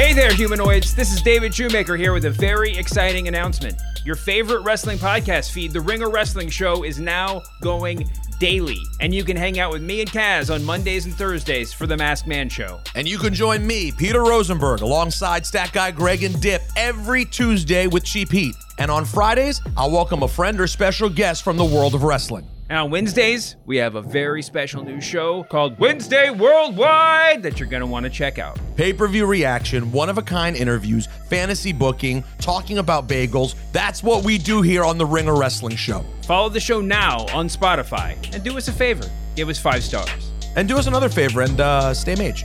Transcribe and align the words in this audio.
Hey 0.00 0.14
there, 0.14 0.32
humanoids. 0.32 0.94
This 0.94 1.12
is 1.12 1.20
David 1.20 1.54
Shoemaker 1.54 1.94
here 1.94 2.14
with 2.14 2.24
a 2.24 2.30
very 2.30 2.74
exciting 2.74 3.28
announcement. 3.28 3.78
Your 4.02 4.16
favorite 4.16 4.62
wrestling 4.62 4.96
podcast 4.96 5.52
feed, 5.52 5.74
The 5.74 5.80
Ringer 5.82 6.08
Wrestling 6.08 6.48
Show, 6.48 6.84
is 6.84 6.98
now 6.98 7.42
going 7.60 8.10
daily. 8.38 8.78
And 9.00 9.14
you 9.14 9.24
can 9.24 9.36
hang 9.36 9.58
out 9.60 9.70
with 9.70 9.82
me 9.82 10.00
and 10.00 10.10
Kaz 10.10 10.52
on 10.52 10.64
Mondays 10.64 11.04
and 11.04 11.14
Thursdays 11.14 11.74
for 11.74 11.86
The 11.86 11.98
Masked 11.98 12.26
Man 12.26 12.48
Show. 12.48 12.80
And 12.94 13.06
you 13.06 13.18
can 13.18 13.34
join 13.34 13.66
me, 13.66 13.92
Peter 13.92 14.22
Rosenberg, 14.22 14.80
alongside 14.80 15.44
Stat 15.44 15.70
Guy 15.74 15.90
Greg 15.90 16.24
and 16.24 16.40
Dip 16.40 16.62
every 16.76 17.26
Tuesday 17.26 17.86
with 17.86 18.02
Cheap 18.02 18.32
Heat. 18.32 18.54
And 18.78 18.90
on 18.90 19.04
Fridays, 19.04 19.60
I'll 19.76 19.90
welcome 19.90 20.22
a 20.22 20.28
friend 20.28 20.58
or 20.62 20.66
special 20.66 21.10
guest 21.10 21.42
from 21.42 21.58
the 21.58 21.64
world 21.66 21.94
of 21.94 22.04
wrestling. 22.04 22.46
And 22.70 22.78
on 22.78 22.90
Wednesdays, 22.90 23.56
we 23.66 23.76
have 23.78 23.96
a 23.96 24.00
very 24.00 24.42
special 24.42 24.84
new 24.84 25.00
show 25.00 25.42
called 25.44 25.78
Wednesday 25.78 26.30
Worldwide 26.30 27.42
that 27.42 27.58
you're 27.60 27.68
going 27.68 27.80
to 27.80 27.86
want 27.86 28.04
to 28.04 28.10
check 28.10 28.38
out. 28.38 28.58
Pay 28.76 28.92
per 28.92 29.08
view 29.08 29.26
reaction, 29.26 29.92
one 29.92 30.08
of 30.08 30.16
a 30.16 30.22
kind 30.22 30.56
interviews, 30.56 31.08
fantasy 31.28 31.72
booking, 31.72 32.24
talking 32.38 32.78
about 32.78 33.08
bagels. 33.08 33.56
That's 33.72 34.02
what 34.02 34.24
we 34.24 34.38
do 34.38 34.62
here 34.62 34.84
on 34.84 34.96
the 34.96 35.04
Ringer 35.04 35.36
Wrestling 35.36 35.76
Show. 35.76 36.04
Follow 36.22 36.48
the 36.48 36.60
show 36.60 36.80
now 36.80 37.26
on 37.34 37.48
Spotify 37.48 38.16
and 38.32 38.42
do 38.42 38.56
us 38.56 38.68
a 38.68 38.72
favor 38.72 39.10
give 39.40 39.48
us 39.48 39.58
five 39.58 39.82
stars. 39.82 40.30
And 40.56 40.68
do 40.68 40.76
us 40.76 40.86
another 40.86 41.08
favor 41.08 41.40
and 41.40 41.58
uh, 41.60 41.94
stay 41.94 42.14
mage. 42.14 42.44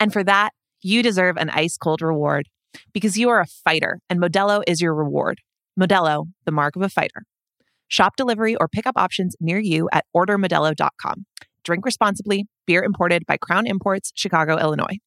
And 0.00 0.12
for 0.12 0.24
that, 0.24 0.50
you 0.82 1.02
deserve 1.02 1.36
an 1.36 1.50
ice 1.50 1.76
cold 1.76 2.00
reward 2.00 2.48
because 2.94 3.18
you 3.18 3.28
are 3.28 3.40
a 3.40 3.46
fighter 3.46 4.00
and 4.08 4.18
Modelo 4.18 4.62
is 4.66 4.80
your 4.80 4.94
reward. 4.94 5.40
Modelo, 5.78 6.26
the 6.46 6.52
mark 6.52 6.74
of 6.74 6.82
a 6.82 6.88
fighter. 6.88 7.24
Shop 7.88 8.16
delivery 8.16 8.56
or 8.56 8.66
pickup 8.66 8.96
options 8.96 9.36
near 9.40 9.58
you 9.58 9.90
at 9.92 10.06
ordermodelo.com. 10.16 11.26
Drink 11.64 11.84
responsibly. 11.84 12.46
Beer 12.66 12.82
imported 12.82 13.26
by 13.26 13.36
Crown 13.36 13.66
Imports, 13.66 14.10
Chicago, 14.14 14.56
Illinois. 14.56 14.98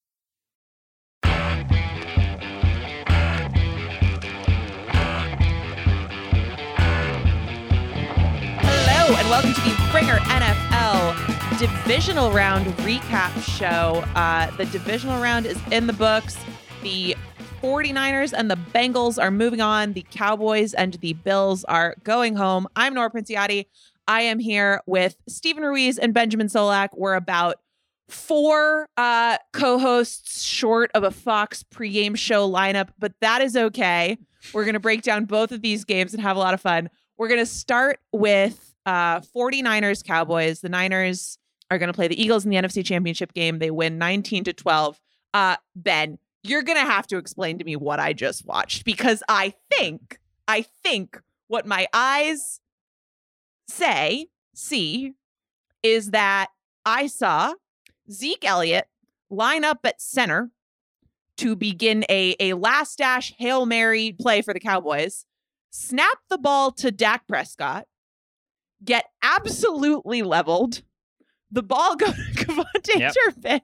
Hello, 8.62 9.16
and 9.16 9.30
welcome 9.30 9.54
to 9.54 9.62
the 9.62 9.92
Ringer 9.94 10.18
NFL 10.18 10.63
divisional 11.68 12.30
round 12.34 12.66
recap 12.80 13.32
show. 13.42 14.04
Uh, 14.16 14.54
the 14.58 14.66
divisional 14.66 15.22
round 15.22 15.46
is 15.46 15.58
in 15.72 15.88
the 15.88 15.94
books. 15.94 16.38
The 16.82 17.16
49ers 17.62 18.34
and 18.36 18.52
the 18.52 18.58
Bengals 18.76 19.18
are 19.18 19.32
moving 19.32 19.62
on. 19.62 19.94
The 19.94 20.06
Cowboys 20.12 20.74
and 20.74 20.96
the 20.96 21.14
Bills 21.14 21.64
are 21.64 21.96
going 22.04 22.36
home. 22.36 22.68
I'm 22.76 22.94
Nora 22.94 23.10
Princiotti. 23.10 23.68
I 24.10 24.24
am 24.24 24.40
here 24.40 24.82
with 24.88 25.16
Steven 25.30 25.64
Ruiz 25.64 25.98
and 25.98 26.14
Benjamin 26.14 26.48
Solak. 26.48 26.90
We're 26.98 27.14
about 27.14 27.62
four 28.10 28.90
uh, 28.98 29.38
co-hosts 29.54 30.44
short 30.44 30.92
of 30.94 31.06
a 31.06 31.12
Fox 31.12 31.64
pregame 31.64 32.18
show 32.18 32.52
lineup, 32.52 32.90
but 33.00 33.14
that 33.22 33.42
is 33.42 33.56
okay. 33.56 34.18
We're 34.54 34.66
going 34.66 34.74
to 34.74 34.82
break 34.82 35.02
down 35.02 35.24
both 35.24 35.54
of 35.54 35.62
these 35.62 35.86
games 35.86 36.14
and 36.14 36.22
have 36.22 36.36
a 36.36 36.42
lot 36.42 36.54
of 36.54 36.60
fun. 36.60 36.90
We're 37.18 37.30
going 37.30 37.40
to 37.40 37.46
start 37.46 38.02
with 38.12 38.76
uh, 38.86 39.22
49ers 39.22 40.04
Cowboys. 40.04 40.60
The 40.60 40.68
Niners 40.68 41.38
are 41.74 41.78
going 41.78 41.88
to 41.88 41.94
play 41.94 42.08
the 42.08 42.22
Eagles 42.22 42.46
in 42.46 42.52
the 42.52 42.58
NFC 42.58 42.86
Championship 42.86 43.34
game. 43.34 43.60
They 43.60 43.72
win 43.72 43.98
19 43.98 44.46
to 44.46 44.54
12. 44.54 45.00
Uh, 45.34 45.56
ben, 45.76 46.18
you're 46.44 46.64
going 46.64 46.78
to 46.78 46.92
have 46.92 47.08
to 47.08 47.18
explain 47.18 47.58
to 47.58 47.66
me 47.66 47.76
what 47.76 48.00
I 48.00 48.14
just 48.14 48.46
watched 48.46 48.86
because 48.86 49.24
I 49.28 49.54
think, 49.72 50.20
I 50.48 50.62
think 50.84 51.20
what 51.48 51.66
my 51.66 51.88
eyes 51.94 52.60
say, 53.68 54.28
see, 54.54 55.14
is 55.82 56.12
that 56.12 56.48
I 56.86 57.08
saw 57.08 57.54
Zeke 58.12 58.46
Elliott 58.46 58.88
line 59.30 59.64
up 59.64 59.80
at 59.84 60.02
center 60.02 60.52
to 61.38 61.56
begin 61.56 62.06
a, 62.10 62.36
a 62.40 62.54
last 62.54 62.98
dash 63.00 63.34
Hail 63.38 63.66
Mary 63.66 64.16
play 64.20 64.42
for 64.42 64.54
the 64.54 64.60
Cowboys, 64.60 65.26
snap 65.72 66.20
the 66.30 66.38
ball 66.38 66.72
to 66.72 66.92
Dak 66.92 67.28
Prescott, 67.28 67.88
get 68.84 69.06
absolutely 69.22 70.22
leveled, 70.22 70.84
the 71.54 71.64
ball 71.64 71.96
go 71.96 72.08
to 72.08 72.12
KaVontae 72.34 73.00
Yep. 73.00 73.14
Turpin, 73.26 73.62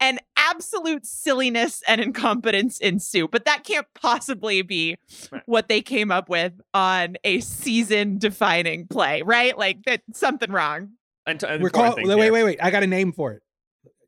and 0.00 0.18
absolute 0.36 1.06
silliness 1.06 1.82
and 1.86 2.00
incompetence 2.00 2.78
ensue. 2.78 3.28
But 3.28 3.44
that 3.44 3.64
can't 3.64 3.86
possibly 3.94 4.62
be 4.62 4.96
Right. 5.30 5.42
what 5.46 5.68
they 5.68 5.80
came 5.82 6.10
up 6.10 6.28
with 6.28 6.52
on 6.74 7.16
a 7.24 7.40
season 7.40 8.18
defining 8.18 8.86
play, 8.88 9.22
right? 9.22 9.56
Like 9.56 9.84
that 9.84 10.02
something 10.12 10.50
wrong. 10.50 10.90
And, 11.26 11.40
We're 11.60 11.70
call- 11.70 11.94
wait, 11.96 12.30
wait, 12.32 12.42
wait. 12.42 12.58
I 12.60 12.70
got 12.72 12.82
a 12.82 12.86
name 12.88 13.12
for 13.12 13.32
it. 13.32 13.42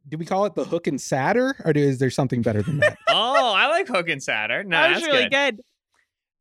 Do 0.09 0.19
we 0.19 0.25
call 0.27 0.45
it 0.47 0.55
the 0.55 0.65
hook 0.65 0.87
and 0.87 1.01
sadder, 1.01 1.55
or 1.65 1.73
do, 1.73 1.81
is 1.81 1.99
there 1.99 2.11
something 2.11 2.43
better 2.43 2.61
than 2.63 2.79
that? 2.81 2.99
Oh, 3.09 3.53
I 3.57 3.69
like 3.69 3.87
Hook 3.87 4.09
and 4.09 4.21
Saturn. 4.23 4.69
No, 4.69 4.77
that 4.81 4.91
was 4.91 4.99
that's 5.01 5.07
really 5.13 5.29
good. 5.29 5.57
good. 5.57 5.61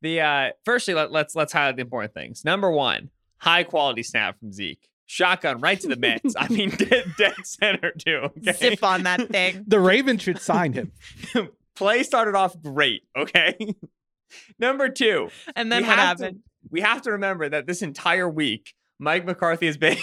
The 0.02 0.20
uh 0.20 0.50
firstly 0.64 0.92
let, 0.94 1.12
let's 1.12 1.34
let's 1.36 1.52
highlight 1.52 1.76
the 1.76 1.82
important 1.82 2.12
things. 2.12 2.44
Number 2.44 2.70
one, 2.70 3.10
high 3.38 3.62
quality 3.62 4.02
snap 4.02 4.38
from 4.40 4.52
Zeke. 4.52 4.86
Shotgun 5.06 5.60
right 5.60 5.78
to 5.80 5.88
the 5.88 5.96
mitts. 5.96 6.34
I 6.36 6.48
mean 6.48 6.70
dead, 6.76 7.12
dead 7.18 7.34
center 7.44 7.92
too. 7.92 8.30
Okay. 8.38 8.52
Zip 8.52 8.82
on 8.82 9.02
that 9.04 9.28
thing. 9.28 9.64
the 9.66 9.80
Ravens 9.80 10.22
should 10.22 10.40
sign 10.40 10.72
him. 10.72 10.92
Play 11.76 12.02
started 12.04 12.34
off 12.34 12.60
great, 12.62 13.02
okay? 13.16 13.56
Number 14.58 14.88
two, 14.88 15.28
And 15.54 15.70
then 15.70 15.82
we 15.82 15.88
what 15.88 15.98
have 15.98 16.18
happened? 16.20 16.36
To, 16.38 16.68
we 16.70 16.80
have 16.80 17.02
to 17.02 17.12
remember 17.12 17.48
that 17.48 17.66
this 17.66 17.82
entire 17.82 18.28
week, 18.28 18.74
Mike 18.98 19.24
McCarthy 19.24 19.66
has 19.66 19.76
been. 19.76 19.96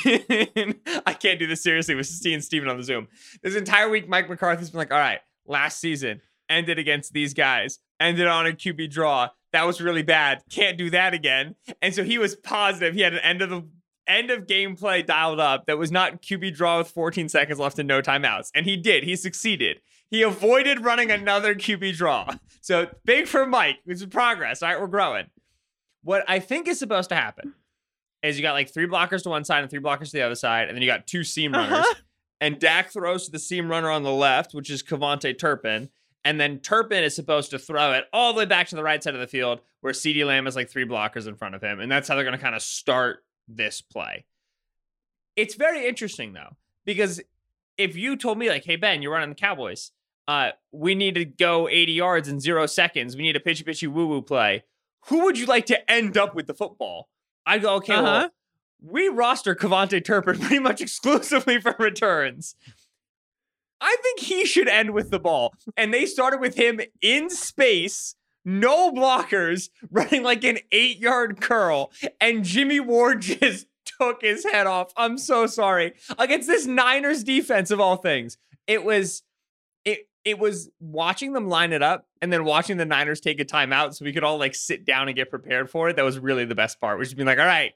I 1.05 1.13
can't 1.13 1.39
do 1.39 1.47
this 1.47 1.63
seriously 1.63 1.95
with 1.95 2.07
seeing 2.07 2.41
Steven 2.41 2.69
on 2.69 2.77
the 2.77 2.83
Zoom. 2.83 3.07
This 3.41 3.55
entire 3.55 3.89
week, 3.89 4.07
Mike 4.07 4.29
McCarthy's 4.29 4.69
been 4.69 4.79
like, 4.79 4.91
all 4.91 4.99
right, 4.99 5.19
last 5.45 5.79
season 5.79 6.21
ended 6.49 6.77
against 6.77 7.13
these 7.13 7.33
guys, 7.33 7.79
ended 7.99 8.27
on 8.27 8.45
a 8.45 8.51
QB 8.51 8.91
draw. 8.91 9.29
That 9.53 9.65
was 9.65 9.81
really 9.81 10.03
bad. 10.03 10.41
Can't 10.49 10.77
do 10.77 10.89
that 10.91 11.13
again. 11.13 11.55
And 11.81 11.95
so 11.95 12.03
he 12.03 12.17
was 12.17 12.35
positive. 12.35 12.93
He 12.93 13.01
had 13.01 13.13
an 13.13 13.19
end 13.19 13.41
of 13.41 13.49
the 13.49 13.67
end 14.11 14.29
of 14.29 14.45
gameplay 14.45 15.05
dialed 15.05 15.39
up 15.39 15.65
that 15.65 15.77
was 15.77 15.91
not 15.91 16.21
QB 16.21 16.55
draw 16.55 16.79
with 16.79 16.89
14 16.89 17.29
seconds 17.29 17.59
left 17.59 17.79
and 17.79 17.87
no 17.87 18.01
timeouts. 18.01 18.51
And 18.53 18.65
he 18.65 18.77
did. 18.77 19.03
He 19.03 19.15
succeeded. 19.15 19.81
He 20.09 20.21
avoided 20.21 20.83
running 20.83 21.09
another 21.09 21.55
QB 21.55 21.95
draw. 21.95 22.35
So 22.59 22.89
big 23.05 23.27
for 23.27 23.45
Mike. 23.45 23.77
It's 23.87 24.05
progress. 24.05 24.61
All 24.61 24.69
right, 24.69 24.79
we're 24.79 24.87
growing. 24.87 25.27
What 26.03 26.23
I 26.27 26.39
think 26.39 26.67
is 26.67 26.77
supposed 26.77 27.09
to 27.09 27.15
happen 27.15 27.53
is 28.21 28.37
you 28.37 28.43
got 28.43 28.53
like 28.53 28.71
three 28.71 28.87
blockers 28.87 29.23
to 29.23 29.29
one 29.29 29.45
side 29.45 29.61
and 29.61 29.69
three 29.69 29.79
blockers 29.79 30.11
to 30.11 30.13
the 30.13 30.21
other 30.21 30.35
side, 30.35 30.67
and 30.67 30.75
then 30.75 30.81
you 30.81 30.87
got 30.87 31.07
two 31.07 31.23
seam 31.23 31.53
runners. 31.53 31.79
Uh-huh. 31.79 31.95
And 32.39 32.59
Dak 32.59 32.91
throws 32.91 33.25
to 33.25 33.31
the 33.31 33.39
seam 33.39 33.69
runner 33.69 33.89
on 33.89 34.03
the 34.03 34.11
left, 34.11 34.53
which 34.53 34.69
is 34.69 34.83
KaVontae 34.83 35.37
Turpin. 35.37 35.89
And 36.23 36.39
then 36.39 36.59
Turpin 36.59 37.03
is 37.03 37.15
supposed 37.15 37.51
to 37.51 37.59
throw 37.59 37.93
it 37.93 38.05
all 38.11 38.33
the 38.33 38.39
way 38.39 38.45
back 38.45 38.67
to 38.67 38.75
the 38.75 38.83
right 38.83 39.01
side 39.01 39.13
of 39.13 39.19
the 39.19 39.27
field 39.27 39.61
where 39.81 39.93
CeeDee 39.93 40.25
Lamb 40.25 40.45
is 40.47 40.55
like 40.55 40.69
three 40.69 40.85
blockers 40.85 41.27
in 41.27 41.35
front 41.35 41.55
of 41.55 41.61
him. 41.61 41.79
And 41.79 41.91
that's 41.91 42.07
how 42.07 42.15
they're 42.15 42.23
going 42.23 42.37
to 42.37 42.43
kind 42.43 42.55
of 42.55 42.61
start 42.61 43.23
this 43.55 43.81
play. 43.81 44.25
It's 45.35 45.55
very 45.55 45.87
interesting 45.87 46.33
though, 46.33 46.55
because 46.85 47.21
if 47.77 47.95
you 47.95 48.15
told 48.15 48.37
me, 48.37 48.49
like, 48.49 48.65
hey, 48.65 48.75
Ben, 48.75 49.01
you're 49.01 49.13
running 49.13 49.29
the 49.29 49.35
Cowboys, 49.35 49.91
uh, 50.27 50.51
we 50.71 50.93
need 50.95 51.15
to 51.15 51.25
go 51.25 51.67
80 51.67 51.91
yards 51.93 52.27
in 52.27 52.39
zero 52.39 52.65
seconds, 52.65 53.15
we 53.15 53.23
need 53.23 53.35
a 53.35 53.39
pitchy 53.39 53.63
pitchy 53.63 53.87
woo 53.87 54.07
woo 54.07 54.21
play, 54.21 54.63
who 55.07 55.23
would 55.23 55.37
you 55.37 55.45
like 55.45 55.65
to 55.67 55.91
end 55.91 56.17
up 56.17 56.35
with 56.35 56.47
the 56.47 56.53
football? 56.53 57.09
I'd 57.45 57.61
go, 57.63 57.75
okay, 57.75 57.93
Uh-huh. 57.95 58.03
well, 58.03 58.29
we 58.83 59.07
roster 59.09 59.55
KaVontae 59.55 60.03
Turpin 60.05 60.39
pretty 60.39 60.59
much 60.59 60.81
exclusively 60.81 61.59
for 61.59 61.75
returns. 61.79 62.55
I 63.79 63.97
think 64.03 64.19
he 64.19 64.45
should 64.45 64.67
end 64.67 64.91
with 64.91 65.09
the 65.09 65.19
ball. 65.19 65.53
And 65.75 65.91
they 65.91 66.05
started 66.05 66.39
with 66.39 66.55
him 66.55 66.81
in 67.01 67.29
space, 67.31 68.15
no 68.45 68.91
blockers, 68.91 69.69
running 69.91 70.23
like 70.23 70.43
an 70.43 70.59
eight 70.71 70.99
yard 70.99 71.41
curl. 71.41 71.91
And 72.19 72.43
Jimmy 72.43 72.79
Ward 72.79 73.21
just 73.23 73.67
took 73.99 74.21
his 74.21 74.43
head 74.45 74.67
off. 74.67 74.91
I'm 74.97 75.17
so 75.17 75.47
sorry. 75.47 75.93
Against 76.17 76.47
this 76.47 76.65
Niners 76.65 77.23
defense 77.23 77.71
of 77.71 77.79
all 77.79 77.97
things. 77.97 78.37
It 78.67 78.83
was 78.83 79.23
it 79.85 80.07
it 80.23 80.37
was 80.39 80.69
watching 80.79 81.33
them 81.33 81.47
line 81.49 81.73
it 81.73 81.81
up 81.81 82.07
and 82.21 82.31
then 82.31 82.43
watching 82.45 82.77
the 82.77 82.85
Niners 82.85 83.19
take 83.19 83.39
a 83.39 83.45
timeout 83.45 83.95
so 83.95 84.05
we 84.05 84.13
could 84.13 84.23
all 84.23 84.37
like 84.37 84.53
sit 84.55 84.85
down 84.85 85.07
and 85.07 85.15
get 85.15 85.29
prepared 85.29 85.69
for 85.69 85.89
it. 85.89 85.95
That 85.95 86.05
was 86.05 86.19
really 86.19 86.45
the 86.45 86.55
best 86.55 86.79
part. 86.79 86.99
Which 86.99 87.07
is 87.09 87.13
being 87.15 87.25
like, 87.25 87.39
all 87.39 87.45
right, 87.45 87.73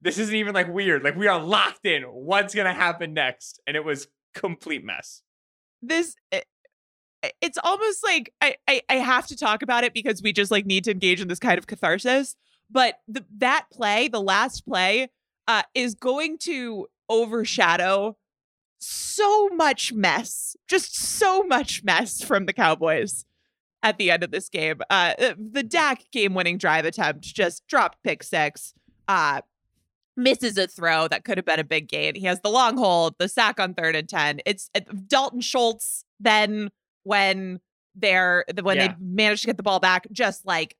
this 0.00 0.18
isn't 0.18 0.34
even 0.34 0.54
like 0.54 0.68
weird. 0.72 1.02
Like 1.02 1.16
we 1.16 1.26
are 1.26 1.40
locked 1.42 1.84
in. 1.84 2.02
What's 2.04 2.54
gonna 2.54 2.72
happen 2.72 3.14
next? 3.14 3.60
And 3.66 3.76
it 3.76 3.84
was 3.84 4.08
complete 4.34 4.84
mess. 4.84 5.22
this 5.82 6.14
it- 6.30 6.46
it's 7.40 7.58
almost 7.62 8.02
like 8.02 8.32
I, 8.40 8.56
I 8.68 8.82
I 8.88 8.94
have 8.96 9.26
to 9.28 9.36
talk 9.36 9.62
about 9.62 9.84
it 9.84 9.94
because 9.94 10.22
we 10.22 10.32
just 10.32 10.50
like 10.50 10.66
need 10.66 10.84
to 10.84 10.90
engage 10.90 11.20
in 11.20 11.28
this 11.28 11.38
kind 11.38 11.58
of 11.58 11.66
catharsis. 11.66 12.36
But 12.70 13.00
the, 13.06 13.24
that 13.38 13.66
play, 13.70 14.08
the 14.08 14.20
last 14.20 14.64
play, 14.66 15.08
uh, 15.46 15.62
is 15.74 15.94
going 15.94 16.38
to 16.38 16.86
overshadow 17.08 18.16
so 18.78 19.48
much 19.50 19.92
mess, 19.92 20.56
just 20.68 20.96
so 20.96 21.42
much 21.42 21.84
mess 21.84 22.22
from 22.22 22.46
the 22.46 22.52
Cowboys 22.52 23.26
at 23.82 23.98
the 23.98 24.10
end 24.10 24.24
of 24.24 24.30
this 24.30 24.48
game. 24.48 24.80
Uh, 24.88 25.12
the 25.36 25.62
Dak 25.62 26.04
game-winning 26.12 26.56
drive 26.56 26.84
attempt 26.84 27.22
just 27.22 27.66
dropped 27.66 28.02
pick 28.02 28.22
six. 28.22 28.74
Uh, 29.06 29.42
misses 30.16 30.58
a 30.58 30.66
throw 30.66 31.08
that 31.08 31.24
could 31.24 31.38
have 31.38 31.44
been 31.44 31.60
a 31.60 31.64
big 31.64 31.88
gain. 31.88 32.14
He 32.14 32.26
has 32.26 32.40
the 32.40 32.50
long 32.50 32.76
hold, 32.76 33.14
the 33.18 33.28
sack 33.28 33.58
on 33.58 33.74
third 33.74 33.96
and 33.96 34.08
10. 34.08 34.40
It's 34.46 34.70
uh, 34.74 34.80
Dalton 35.06 35.40
Schultz 35.40 36.04
then 36.20 36.70
when 37.04 37.60
they're 37.94 38.44
when 38.62 38.76
Yeah. 38.76 38.88
they 38.88 38.94
manage 39.00 39.42
to 39.42 39.46
get 39.48 39.56
the 39.56 39.62
ball 39.62 39.80
back 39.80 40.06
just 40.12 40.46
like 40.46 40.76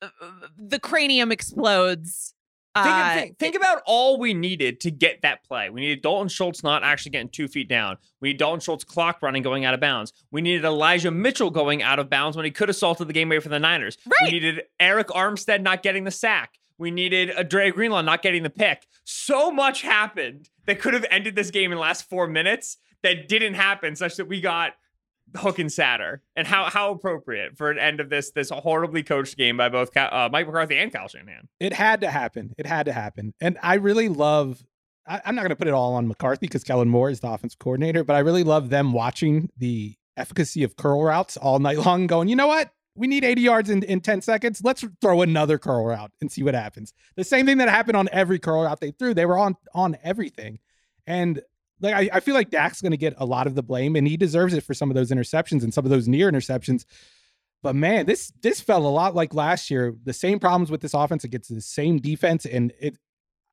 uh, 0.00 0.08
the 0.56 0.78
cranium 0.78 1.32
explodes. 1.32 2.34
Think, 2.76 2.86
Uh, 2.86 3.14
think, 3.14 3.38
think 3.38 3.56
about 3.56 3.82
all 3.86 4.18
we 4.20 4.34
needed 4.34 4.78
to 4.82 4.90
get 4.92 5.22
that 5.22 5.42
play. 5.42 5.68
We 5.68 5.80
needed 5.80 6.00
Dalton 6.02 6.28
Schultz 6.28 6.62
not 6.62 6.84
actually 6.84 7.10
getting 7.10 7.28
two 7.30 7.48
feet 7.48 7.68
down. 7.68 7.96
We 8.20 8.28
need 8.28 8.36
Dalton 8.38 8.60
Schultz 8.60 8.84
clock 8.84 9.20
running 9.20 9.42
going 9.42 9.64
out 9.64 9.74
of 9.74 9.80
bounds. 9.80 10.12
We 10.30 10.40
needed 10.42 10.64
Elijah 10.64 11.10
Mitchell 11.10 11.50
going 11.50 11.82
out 11.82 11.98
of 11.98 12.08
bounds 12.08 12.36
when 12.36 12.44
he 12.44 12.52
could 12.52 12.68
have 12.68 12.76
salted 12.76 13.08
the 13.08 13.12
game 13.12 13.32
away 13.32 13.40
for 13.40 13.48
the 13.48 13.58
Niners. 13.58 13.98
Right. 14.06 14.30
We 14.32 14.38
needed 14.38 14.62
Arik 14.78 15.06
Armstead 15.06 15.62
not 15.62 15.82
getting 15.82 16.04
the 16.04 16.12
sack. 16.12 16.54
We 16.76 16.92
needed 16.92 17.30
a 17.36 17.42
Dre 17.42 17.72
Greenlaw 17.72 18.02
not 18.02 18.22
getting 18.22 18.44
the 18.44 18.50
pick. 18.50 18.86
So 19.02 19.50
much 19.50 19.82
happened 19.82 20.48
that 20.66 20.78
could 20.78 20.94
have 20.94 21.06
ended 21.10 21.34
this 21.34 21.50
game 21.50 21.72
in 21.72 21.76
the 21.78 21.82
last 21.82 22.08
four 22.08 22.28
minutes 22.28 22.76
that 23.02 23.26
didn't 23.28 23.54
happen, 23.54 23.96
such 23.96 24.14
that 24.16 24.26
we 24.28 24.40
got 24.40 24.74
Hook 25.36 25.58
and 25.58 25.70
Satter. 25.70 26.18
And 26.36 26.46
how 26.46 26.64
how 26.64 26.92
appropriate 26.92 27.56
for 27.56 27.70
an 27.70 27.78
end 27.78 28.00
of 28.00 28.10
this 28.10 28.30
this 28.30 28.50
horribly 28.50 29.02
coached 29.02 29.36
game 29.36 29.56
by 29.56 29.68
both 29.68 29.96
uh, 29.96 30.28
Mike 30.32 30.46
McCarthy 30.46 30.76
and 30.76 30.92
Kyle 30.92 31.08
Shanahan. 31.08 31.48
It 31.60 31.72
had 31.72 32.00
to 32.00 32.10
happen. 32.10 32.54
It 32.58 32.66
had 32.66 32.86
to 32.86 32.92
happen. 32.92 33.34
And 33.40 33.58
I 33.62 33.74
really 33.74 34.08
love, 34.08 34.62
I, 35.06 35.20
I'm 35.24 35.34
not 35.34 35.42
going 35.42 35.50
to 35.50 35.56
put 35.56 35.68
it 35.68 35.74
all 35.74 35.94
on 35.94 36.08
McCarthy 36.08 36.46
because 36.46 36.64
Kellen 36.64 36.88
Moore 36.88 37.10
is 37.10 37.20
the 37.20 37.30
offensive 37.30 37.58
coordinator, 37.58 38.04
but 38.04 38.16
I 38.16 38.20
really 38.20 38.44
love 38.44 38.70
them 38.70 38.92
watching 38.92 39.50
the 39.56 39.96
efficacy 40.16 40.62
of 40.64 40.76
curl 40.76 41.02
routes 41.02 41.36
all 41.36 41.58
night 41.58 41.78
long, 41.86 42.06
going, 42.06 42.28
you 42.28 42.36
know 42.36 42.48
what? 42.48 42.70
We 42.94 43.06
need 43.06 43.22
80 43.22 43.40
yards 43.42 43.70
in, 43.70 43.84
in 43.84 44.00
10 44.00 44.22
seconds. 44.22 44.60
Let's 44.64 44.84
throw 45.00 45.22
another 45.22 45.56
curl 45.56 45.84
route 45.86 46.10
and 46.20 46.32
see 46.32 46.42
what 46.42 46.54
happens. 46.54 46.92
The 47.16 47.22
same 47.22 47.46
thing 47.46 47.58
that 47.58 47.68
happened 47.68 47.96
on 47.96 48.08
every 48.10 48.40
curl 48.40 48.64
route 48.64 48.80
they 48.80 48.90
threw. 48.90 49.14
They 49.14 49.26
were 49.26 49.38
on 49.38 49.56
on 49.72 49.96
everything. 50.02 50.58
And 51.06 51.40
like 51.80 51.94
I, 51.94 52.16
I 52.16 52.20
feel 52.20 52.34
like 52.34 52.50
Dak's 52.50 52.80
going 52.80 52.92
to 52.92 52.98
get 52.98 53.14
a 53.18 53.24
lot 53.24 53.46
of 53.46 53.54
the 53.54 53.62
blame, 53.62 53.96
and 53.96 54.06
he 54.06 54.16
deserves 54.16 54.54
it 54.54 54.62
for 54.62 54.74
some 54.74 54.90
of 54.90 54.94
those 54.94 55.10
interceptions 55.10 55.62
and 55.62 55.72
some 55.72 55.84
of 55.84 55.90
those 55.90 56.08
near 56.08 56.30
interceptions. 56.30 56.84
But 57.62 57.74
man, 57.74 58.06
this 58.06 58.32
this 58.42 58.60
felt 58.60 58.84
a 58.84 58.88
lot 58.88 59.14
like 59.14 59.34
last 59.34 59.70
year. 59.70 59.94
The 60.04 60.12
same 60.12 60.38
problems 60.38 60.70
with 60.70 60.80
this 60.80 60.94
offense 60.94 61.24
against 61.24 61.54
the 61.54 61.60
same 61.60 61.98
defense, 61.98 62.46
and 62.46 62.72
it. 62.80 62.98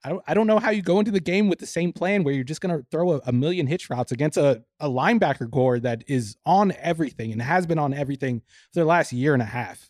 I 0.03 0.09
don't. 0.09 0.23
I 0.27 0.33
don't 0.35 0.45
know 0.45 0.59
how 0.59 0.69
you 0.69 0.83
go 0.83 0.99
into 0.99 1.09
the 1.09 1.19
game 1.19 1.49
with 1.49 1.57
the 1.57 1.65
same 1.65 1.91
plan 1.91 2.23
where 2.23 2.33
you're 2.33 2.43
just 2.43 2.61
going 2.61 2.77
to 2.77 2.85
throw 2.91 3.13
a, 3.13 3.21
a 3.25 3.31
million 3.31 3.65
hitch 3.65 3.89
routes 3.89 4.11
against 4.11 4.37
a, 4.37 4.63
a 4.79 4.87
linebacker 4.87 5.49
core 5.49 5.79
that 5.79 6.03
is 6.07 6.37
on 6.45 6.73
everything 6.79 7.31
and 7.31 7.41
has 7.41 7.65
been 7.65 7.79
on 7.79 7.91
everything 7.91 8.41
for 8.71 8.81
the 8.81 8.85
last 8.85 9.11
year 9.11 9.33
and 9.33 9.41
a 9.41 9.45
half. 9.45 9.89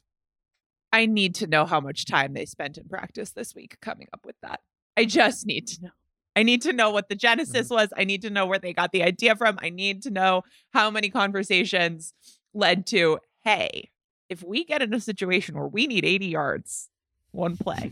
I 0.94 1.06
need 1.06 1.36
to 1.36 1.48
know 1.48 1.66
how 1.66 1.82
much 1.82 2.06
time 2.06 2.34
they 2.34 2.46
spent 2.46 2.78
in 2.78 2.88
practice 2.88 3.32
this 3.32 3.54
week 3.54 3.76
coming 3.82 4.08
up 4.14 4.22
with 4.26 4.38
that. 4.42 4.62
I 4.96 5.04
just 5.04 5.46
need 5.46 5.68
to 5.68 5.84
know. 5.84 5.90
I 6.36 6.44
need 6.44 6.62
to 6.64 6.74
know 6.74 6.90
what 6.92 7.10
the 7.10 7.16
genesis 7.16 7.70
mm. 7.70 7.76
was. 7.76 7.90
I 7.96 8.04
need 8.04 8.22
to 8.24 8.30
know 8.30 8.46
where 8.46 8.60
they 8.60 8.74
got 8.74 8.92
the 8.92 9.04
idea 9.04 9.36
from. 9.36 9.58
I 9.62 9.70
need 9.70 10.04
to 10.04 10.12
know 10.12 10.44
how 10.74 10.92
many 10.92 11.10
conversations 11.10 12.14
led 12.54 12.86
to, 12.88 13.20
hey, 13.44 13.90
if 14.30 14.44
we 14.44 14.66
get 14.66 14.82
in 14.82 14.94
a 14.94 15.00
situation 15.00 15.56
where 15.56 15.68
we 15.68 15.88
need 15.88 16.04
80 16.04 16.26
yards, 16.28 16.90
one 17.32 17.58
play, 17.58 17.92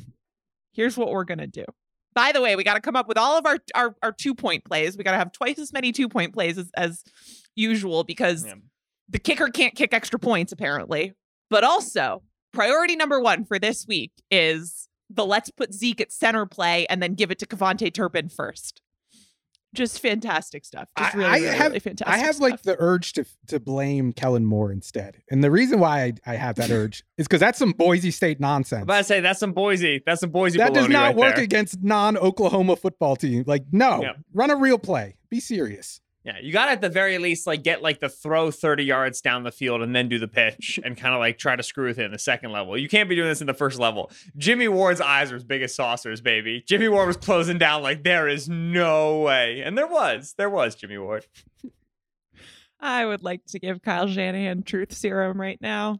here's 0.73 0.97
what 0.97 1.09
we're 1.11 1.23
going 1.23 1.37
to 1.39 1.47
do. 1.47 1.65
By 2.13 2.31
the 2.31 2.41
way, 2.41 2.55
we 2.55 2.63
got 2.63 2.75
to 2.75 2.81
come 2.81 2.95
up 2.95 3.07
with 3.07 3.17
all 3.17 3.37
of 3.37 3.45
our, 3.45 3.57
our, 3.73 3.95
our 4.03 4.11
two 4.11 4.35
point 4.35 4.65
plays. 4.65 4.97
We 4.97 5.03
got 5.03 5.11
to 5.11 5.17
have 5.17 5.31
twice 5.31 5.57
as 5.57 5.73
many 5.73 5.91
two 5.91 6.09
point 6.09 6.33
plays 6.33 6.57
as, 6.57 6.69
as 6.75 7.03
usual 7.55 8.03
because 8.03 8.45
Yeah. 8.45 8.55
the 9.09 9.19
kicker 9.19 9.47
can't 9.47 9.75
kick 9.75 9.93
extra 9.93 10.19
points, 10.19 10.51
apparently. 10.51 11.13
But 11.49 11.63
also, 11.63 12.23
priority 12.51 12.95
number 12.95 13.19
one 13.19 13.45
for 13.45 13.57
this 13.57 13.87
week 13.87 14.11
is 14.29 14.89
the 15.13 15.25
let's 15.25 15.49
put 15.51 15.73
Zeke 15.73 16.01
at 16.01 16.11
center 16.11 16.45
play 16.45 16.85
and 16.87 17.01
then 17.01 17.13
give 17.13 17.31
it 17.31 17.39
to 17.39 17.45
KaVontae 17.45 17.93
Turpin 17.93 18.29
first. 18.29 18.81
Just 19.73 19.99
fantastic 20.01 20.65
stuff. 20.65 20.87
Just 20.99 21.15
really, 21.15 21.25
I 21.27 21.35
really, 21.37 21.47
have- 21.47 21.67
really 21.69 21.79
fantastic. 21.79 22.13
I 22.13 22.17
have 22.19 22.37
like 22.39 22.61
the 22.61 22.75
urge 22.77 23.13
to 23.13 23.25
to 23.47 23.59
blame 23.59 24.13
Kellen 24.13 24.45
Moore 24.45 24.71
instead, 24.71 25.17
and 25.31 25.43
the 25.43 25.49
reason 25.49 25.79
why 25.79 26.03
I, 26.03 26.13
I 26.27 26.35
have 26.35 26.57
that 26.57 26.69
urge 26.69 27.03
is 27.17 27.27
because 27.27 27.39
that's 27.39 27.57
some 27.57 27.71
Boise 27.71 28.11
State 28.11 28.39
nonsense. 28.39 28.81
I'm 28.81 28.83
about 28.83 28.97
to 28.99 29.03
say 29.05 29.19
that's 29.19 29.39
some 29.39 29.51
Boise. 29.53 30.03
That's 30.05 30.21
some 30.21 30.29
Boise. 30.29 30.59
that 30.59 30.75
does 30.75 30.89
not 30.89 31.07
right 31.07 31.15
work 31.15 31.35
there. 31.35 31.43
against 31.43 31.81
non-Oklahoma 31.81 32.75
football 32.75 33.15
team. 33.15 33.45
Like, 33.47 33.63
no, 33.71 34.03
Yeah. 34.03 34.11
run 34.31 34.51
a 34.51 34.55
real 34.55 34.77
play. 34.77 35.15
Be 35.31 35.39
serious. 35.39 35.99
Yeah, 36.25 36.37
you 36.41 36.53
got 36.53 36.67
to 36.67 36.71
at 36.71 36.79
the 36.79 36.87
very 36.87 37.17
least 37.17 37.45
like 37.45 37.63
get 37.63 37.81
like 37.81 37.99
the 37.99 38.07
throw 38.07 38.49
30 38.49 38.85
yards 38.85 39.19
down 39.19 39.43
the 39.43 39.51
field 39.51 39.81
and 39.81 39.93
then 39.93 40.07
do 40.07 40.17
the 40.19 40.27
pitch 40.27 40.79
and 40.85 40.95
kind 40.97 41.13
of 41.13 41.19
like 41.19 41.37
try 41.37 41.55
to 41.57 41.63
screw 41.63 41.87
with 41.87 41.99
it 41.99 42.05
in 42.05 42.11
the 42.13 42.17
second 42.19 42.51
level. 42.53 42.77
You 42.77 42.87
can't 42.87 43.09
be 43.09 43.15
doing 43.15 43.27
this 43.27 43.41
in 43.41 43.47
the 43.47 43.53
first 43.53 43.77
level. 43.77 44.09
Jimmy 44.37 44.69
Ward's 44.69 45.01
eyes 45.01 45.31
were 45.31 45.35
as 45.37 45.43
big 45.43 45.61
as 45.63 45.75
saucers, 45.75 46.21
baby. 46.21 46.63
Jimmy 46.65 46.87
Ward 46.87 47.07
was 47.07 47.17
closing 47.17 47.57
down 47.57 47.83
like 47.83 48.03
there 48.03 48.29
is 48.29 48.47
no 48.47 49.19
way, 49.19 49.61
and 49.61 49.77
there 49.77 49.87
was, 49.87 50.33
there 50.37 50.49
was 50.49 50.75
Jimmy 50.75 50.97
Ward. 50.97 51.25
I 52.79 53.05
would 53.05 53.23
like 53.23 53.45
to 53.47 53.59
give 53.59 53.81
Kyle 53.81 54.07
Shanahan 54.07 54.63
truth 54.63 54.93
serum 54.93 55.39
right 55.39 55.57
now. 55.61 55.99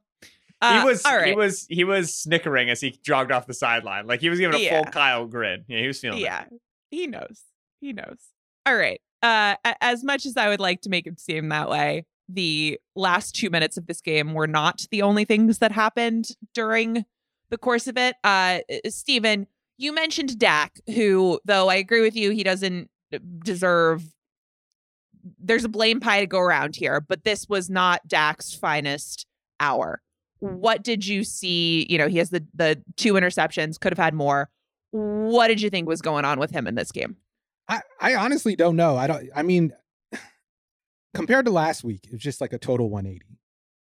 Uh, 0.62 0.80
he 0.80 0.86
was, 0.86 1.04
right. 1.06 1.28
he 1.28 1.36
was, 1.36 1.66
he 1.70 1.84
was 1.84 2.16
snickering 2.16 2.70
as 2.70 2.80
he 2.80 2.92
jogged 3.04 3.32
off 3.32 3.46
the 3.46 3.54
sideline, 3.54 4.08
like 4.08 4.22
he 4.22 4.30
was 4.30 4.40
giving 4.40 4.56
a 4.56 4.64
Yeah. 4.64 4.84
full 4.84 4.92
Kyle 4.92 5.26
grin. 5.26 5.66
Yeah, 5.68 5.80
he 5.82 5.88
was 5.88 6.00
feeling 6.00 6.20
it. 6.20 6.24
yeah, 6.24 6.46
he 6.92 7.08
knows. 7.08 7.42
He 7.82 7.92
knows. 7.92 8.20
All 8.66 8.76
right. 8.76 9.02
Uh, 9.24 9.56
as 9.80 10.04
much 10.04 10.26
as 10.26 10.36
I 10.36 10.50
would 10.50 10.60
like 10.60 10.82
to 10.82 10.90
make 10.90 11.08
it 11.08 11.20
seem 11.20 11.48
that 11.50 11.70
way, 11.70 12.06
the 12.28 12.80
last 12.96 13.34
two 13.36 13.50
minutes 13.50 13.78
of 13.78 13.88
this 13.88 14.02
game 14.02 14.34
were 14.34 14.48
not 14.48 14.86
the 14.92 15.02
only 15.02 15.24
things 15.24 15.60
that 15.60 15.72
happened 15.72 16.28
during 16.54 17.06
the 17.50 17.58
course 17.58 17.88
of 17.88 17.98
it. 17.98 18.16
Uh, 18.24 18.60
Steven, 18.88 19.48
you 19.78 19.94
mentioned 19.94 20.38
Dak, 20.38 20.80
who, 20.94 21.40
though 21.46 21.70
I 21.70 21.76
agree 21.76 22.02
with 22.02 22.16
you, 22.16 22.32
he 22.32 22.44
doesn't 22.44 22.90
deserve. 23.44 24.04
There's 25.40 25.64
a 25.64 25.70
blame 25.70 26.02
pie 26.02 26.20
to 26.20 26.28
go 26.28 26.40
around 26.40 26.76
here, 26.76 27.00
but 27.00 27.24
this 27.24 27.48
was 27.48 27.70
not 27.70 28.06
Dak's 28.08 28.54
finest 28.54 29.26
hour. 29.60 30.02
What 30.40 30.84
did 30.84 31.08
you 31.08 31.24
see? 31.24 31.88
You 31.90 31.98
know, 31.98 32.10
he 32.10 32.18
has 32.18 32.30
the 32.30 32.46
the 32.54 32.82
two 32.98 33.14
interceptions, 33.14 33.80
could 33.80 33.94
have 33.94 34.04
had 34.04 34.14
more. 34.14 34.50
What 34.92 35.48
did 35.48 35.62
you 35.62 35.70
think 35.70 35.88
was 35.88 36.02
going 36.02 36.26
on 36.26 36.40
with 36.40 36.52
him 36.52 36.68
in 36.68 36.76
this 36.76 36.92
game? 36.92 37.16
I, 37.68 37.82
I 38.00 38.16
honestly 38.16 38.56
don't 38.56 38.76
know. 38.76 38.98
I 38.98 39.08
don't. 39.08 39.30
I 39.36 39.42
mean, 39.44 39.72
compared 41.14 41.46
to 41.46 41.52
last 41.52 41.84
week, 41.84 42.02
it 42.06 42.12
was 42.12 42.22
just 42.22 42.42
like 42.42 42.54
a 42.54 42.58
total 42.58 42.90
180, 42.90 43.38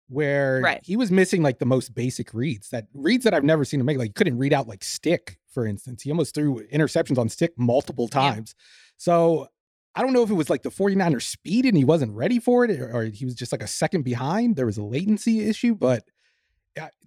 where 0.09 0.61
Right. 0.61 0.81
he 0.85 0.97
was 0.97 1.11
missing 1.11 1.43
like 1.43 1.59
the 1.59 1.67
most 1.67 1.95
basic 1.95 2.35
reads 2.35 2.71
that 2.71 2.87
reads 2.93 3.25
that 3.25 3.35
I've 3.35 3.45
never 3.45 3.65
seen 3.65 3.81
him 3.81 3.87
make. 3.87 3.99
Like 3.99 4.09
he 4.11 4.13
couldn't 4.13 4.39
read 4.39 4.53
out 4.53 4.69
like 4.69 4.85
stick, 4.85 5.39
for 5.53 5.67
instance. 5.67 6.03
He 6.03 6.11
almost 6.11 6.35
threw 6.35 6.67
interceptions 6.73 7.19
on 7.19 7.29
stick 7.29 7.53
multiple 7.57 8.09
Yeah. 8.13 8.21
times. 8.21 8.55
So 8.97 9.49
I 9.95 10.03
don't 10.03 10.13
know 10.13 10.23
if 10.23 10.31
it 10.31 10.35
was 10.35 10.51
like 10.51 10.63
the 10.63 10.71
49er 10.71 11.23
speed 11.23 11.65
and 11.67 11.77
he 11.77 11.85
wasn't 11.85 12.13
ready 12.13 12.39
for 12.39 12.65
it, 12.65 12.79
or, 12.81 12.93
or 12.95 13.05
he 13.05 13.25
was 13.25 13.35
just 13.35 13.51
like 13.53 13.63
a 13.63 13.67
second 13.67 14.03
behind. 14.03 14.57
There 14.57 14.67
was 14.67 14.79
a 14.79 14.85
latency 14.85 15.49
issue, 15.49 15.75
but 15.75 16.05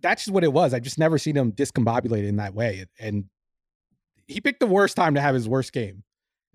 that's 0.02 0.26
just 0.26 0.34
what 0.34 0.44
it 0.44 0.52
was. 0.52 0.74
I 0.74 0.80
just 0.80 1.00
never 1.00 1.18
seen 1.18 1.36
him 1.38 1.52
discombobulated 1.54 2.28
in 2.28 2.36
that 2.38 2.54
way, 2.54 2.86
and 3.00 3.26
he 4.28 4.42
picked 4.42 4.60
the 4.60 4.68
worst 4.68 4.96
time 4.98 5.16
to 5.16 5.22
have 5.22 5.34
his 5.36 5.48
worst 5.48 5.72
game. 5.74 6.04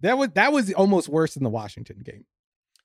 That 0.01 0.17
was 0.19 0.29
that 0.35 0.53
was 0.53 0.73
almost 0.73 1.09
worse 1.09 1.35
than 1.35 1.43
the 1.45 1.51
Washington 1.51 1.99
game. 2.05 2.25